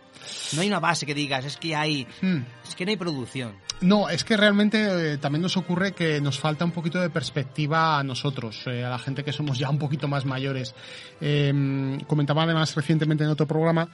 [0.54, 2.38] no hay una base que digas es que hay Mm.
[2.68, 6.38] es que no hay producción No, es que realmente eh, también nos ocurre que nos
[6.38, 9.78] falta un poquito de perspectiva a nosotros, eh, a la gente que somos ya un
[9.78, 10.74] poquito más mayores.
[11.20, 13.88] Eh, comentaba además recientemente en otro programa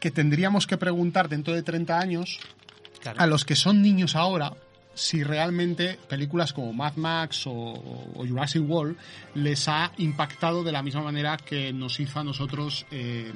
[0.00, 2.38] que tendríamos que preguntar dentro de 30 años
[3.16, 4.52] a los que son niños ahora
[4.92, 8.96] si realmente películas como Mad Max o, o Jurassic World
[9.34, 13.32] les ha impactado de la misma manera que nos hizo a nosotros eh,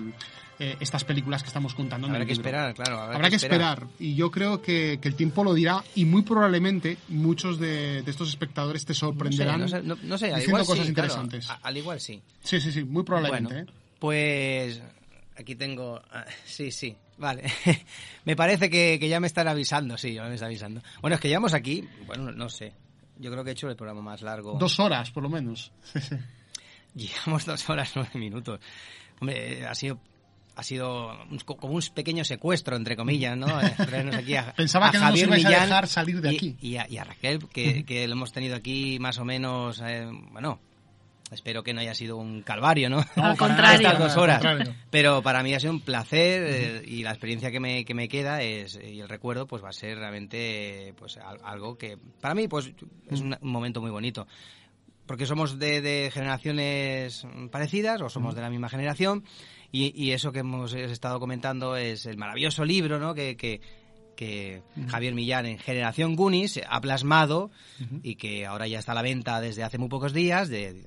[0.59, 2.07] eh, estas películas que estamos contando.
[2.07, 2.49] en Habrá el que libro.
[2.49, 3.73] esperar, claro, habrá que, que esperar.
[3.79, 3.89] esperar.
[4.01, 8.11] Y yo creo que, que el tiempo lo dirá y muy probablemente muchos de, de
[8.11, 10.85] estos espectadores te sorprenderán No sé, no sé, no- no sé, al diciendo igual cosas
[10.85, 11.49] sí, interesantes.
[11.63, 12.21] al igual sí.
[12.43, 13.55] Sí, sí, sí, muy probablemente.
[13.55, 13.75] Bueno, ¿eh?
[13.99, 14.83] Pues
[15.37, 16.01] aquí tengo...
[16.11, 17.45] ah, Sí, sí, vale.
[18.25, 20.83] me parece que, que ya me están avisando, sí, ya me están avisando.
[21.01, 22.73] Bueno, es que llevamos aquí, bueno, no sé.
[23.19, 24.59] Yo creo que he hecho el programa más largo.
[24.59, 25.73] Dos horas, por lo menos.
[26.95, 28.61] Llevamos dos horas nueve minutos.
[29.21, 29.99] Hombre, eh, ha sido
[30.57, 33.61] ha sido un- como un pequeño secuestro, entre comillas, ¿no?
[33.61, 36.21] Eh, traernos aquí a, Pensaba a que no nos Javier ibais a Millán dejar salir
[36.21, 36.57] de y- aquí.
[36.61, 40.07] Y, a, y a Raquel, que, que lo hemos tenido aquí más o menos, eh,
[40.31, 40.61] bueno,
[41.35, 43.05] espero que no haya sido un calvario, ¿no?
[43.17, 43.87] No, Al contrario.
[43.89, 44.43] Estas dos horas.
[44.91, 48.09] Pero para mí ha sido un placer eh, y la experiencia que me, que me
[48.09, 52.35] queda es, y el recuerdo pues va a ser realmente pues al- algo que para
[52.35, 52.73] mí pues
[53.11, 54.27] es un, un momento muy bonito
[55.07, 59.23] porque somos de, de generaciones parecidas o somos de la misma generación
[59.71, 63.13] y, y eso que hemos estado comentando es el maravilloso libro ¿no?
[63.15, 63.61] que, que,
[64.17, 67.51] que Javier Millán en Generación Goonies ha plasmado
[68.03, 70.87] y que ahora ya está a la venta desde hace muy pocos días de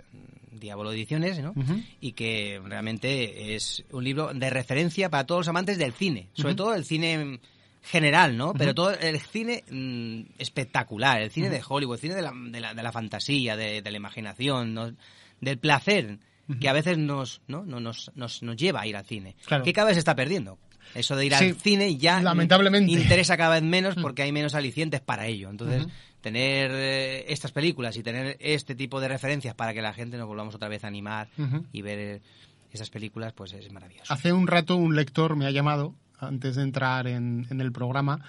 [0.59, 1.53] Diablo Ediciones ¿no?
[2.01, 6.55] Y que realmente es un libro de referencia para todos los amantes del cine, sobre
[6.55, 7.39] todo el cine
[7.83, 8.53] general, ¿no?
[8.53, 12.59] Pero todo el cine mm, espectacular, el cine de Hollywood, el cine de la, de
[12.59, 14.93] la, de la fantasía, de, de la imaginación, ¿no?
[15.41, 16.19] del placer
[16.61, 17.65] que a veces nos, ¿no?
[17.65, 19.35] No, nos, nos, nos lleva a ir al cine.
[19.45, 19.65] Claro.
[19.65, 20.57] Que cada vez se está perdiendo.
[20.95, 22.91] Eso de ir Sí, al cine ya lamentablemente.
[22.91, 25.49] interesa cada vez menos porque hay menos alicientes para ello.
[25.49, 25.87] Entonces,
[26.21, 30.27] tener eh, estas películas y tener este tipo de referencias para que la gente nos
[30.27, 31.27] volvamos otra vez a animar
[31.71, 32.21] y ver eh,
[32.71, 34.11] esas películas, pues es maravilloso.
[34.13, 38.21] Hace un rato un lector me ha llamado antes de entrar en, en el programa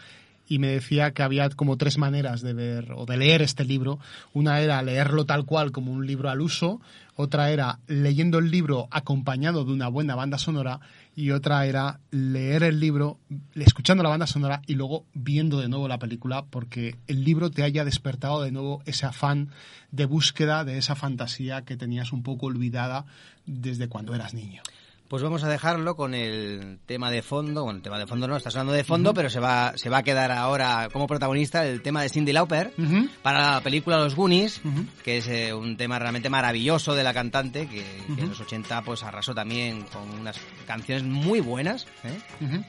[0.50, 3.98] y me decía que había como tres maneras de ver o de leer este libro.
[4.32, 6.80] Una era leerlo tal cual como un libro al uso,
[7.16, 10.80] otra era leyendo el libro acompañado de una buena banda sonora
[11.18, 13.18] y otra era leer el libro
[13.56, 17.64] escuchando la banda sonora y luego viendo de nuevo la película porque el libro te
[17.64, 19.50] haya despertado de nuevo ese afán
[19.90, 23.04] de búsqueda de esa fantasía que tenías un poco olvidada
[23.46, 24.62] desde cuando eras niño.
[25.08, 27.64] Pues vamos a dejarlo con el tema de fondo.
[27.64, 29.98] Bueno, el tema de fondo no, está sonando de fondo, pero se va, se va
[29.98, 32.74] a quedar ahora como protagonista el tema de Cindy Lauper
[33.22, 34.60] para la película Los Goonies,
[35.02, 38.82] que es eh, un tema realmente maravilloso de la cantante, que, que en los 80
[38.82, 41.86] pues arrasó también con unas canciones muy buenas.
[42.04, 42.60] ¿eh?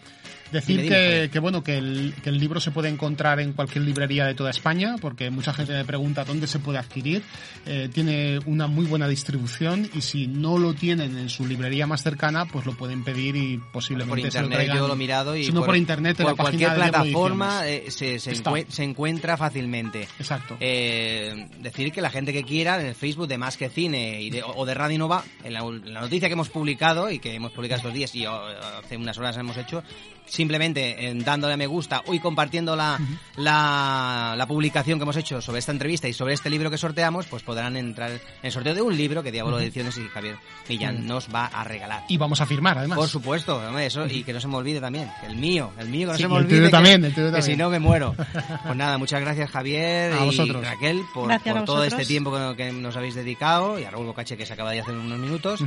[0.52, 3.84] Decir Dime, dime, que, bueno que el, que el libro se puede encontrar en cualquier
[3.84, 7.22] librería de toda España, porque mucha gente me pregunta dónde se puede adquirir.
[7.66, 12.02] Eh, tiene una muy buena distribución y si no lo tienen en su librería más
[12.02, 14.78] cercana, pues lo pueden pedir y posiblemente por se lo internet traigan.
[14.78, 17.86] yo lo he mirado y Si no por, internet en por la cualquier plataforma eh,
[17.92, 20.08] se, se, encue- se encuentra fácilmente.
[20.18, 20.58] Exacto.
[20.60, 24.30] Eh, decir que la gente que quiera en el Facebook de Más que Cine y
[24.30, 27.36] de, o de Radio Nova, en la, en la noticia que hemos publicado y que
[27.36, 29.84] hemos publicado estos días y hace unas horas hemos hecho,
[30.40, 32.98] simplemente eh, dándole a me gusta y compartiendo la,
[33.36, 37.26] la, la publicación que hemos hecho sobre esta entrevista y sobre este libro que sorteamos,
[37.26, 39.64] pues podrán entrar en el sorteo de un libro que Diablo Ujú.
[39.64, 40.38] Ediciones y Javier
[40.70, 42.06] Millán nos va a regalar.
[42.08, 42.98] Y vamos a firmar, además.
[42.98, 46.08] Por supuesto, hombre, eso, y que no se me olvide también, el mío, el mío
[46.08, 46.56] que no Sí, se me el olvide.
[46.58, 47.44] tuyo que- también, el tuyo que también.
[47.52, 48.16] si no me muero.
[48.70, 50.64] Pues nada, muchas gracias Javier A y vosotros.
[50.64, 53.90] Raquel por, Gracias por a todo este tiempo que, que nos habéis dedicado y a
[53.92, 55.62] Raúl Bocache que se acaba de hacer unos minutos.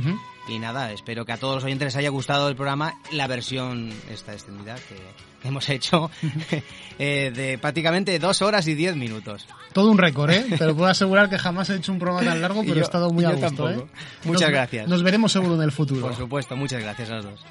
[0.47, 3.91] Y nada, espero que a todos los oyentes les haya gustado el programa, la versión
[4.09, 4.95] esta extendida que
[5.41, 6.09] que hemos hecho
[6.99, 9.45] eh, de prácticamente dos horas y diez minutos.
[9.73, 10.45] Todo un récord, ¿eh?
[10.57, 12.83] Te lo puedo asegurar que jamás he hecho un programa tan largo, pero Yo- he
[12.83, 13.69] estado muy a gusto, tampoco.
[13.71, 13.85] ¿eh?
[14.23, 14.87] Muchas Nos- gracias.
[14.87, 15.99] Nos veremos seguro en el futuro.
[16.01, 17.45] Por supuesto, muchas gracias a los dos.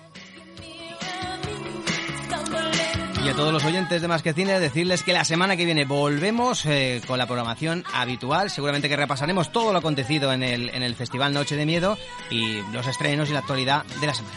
[3.24, 5.84] Y a todos los oyentes de Más que Cine, decirles que la semana que viene
[5.84, 8.50] volvemos eh, con la programación habitual.
[8.50, 11.96] Seguramente que repasaremos todo lo acontecido en el, en el Festival Noche de Miedo
[12.30, 14.34] y los estrenos y la actualidad de la semana.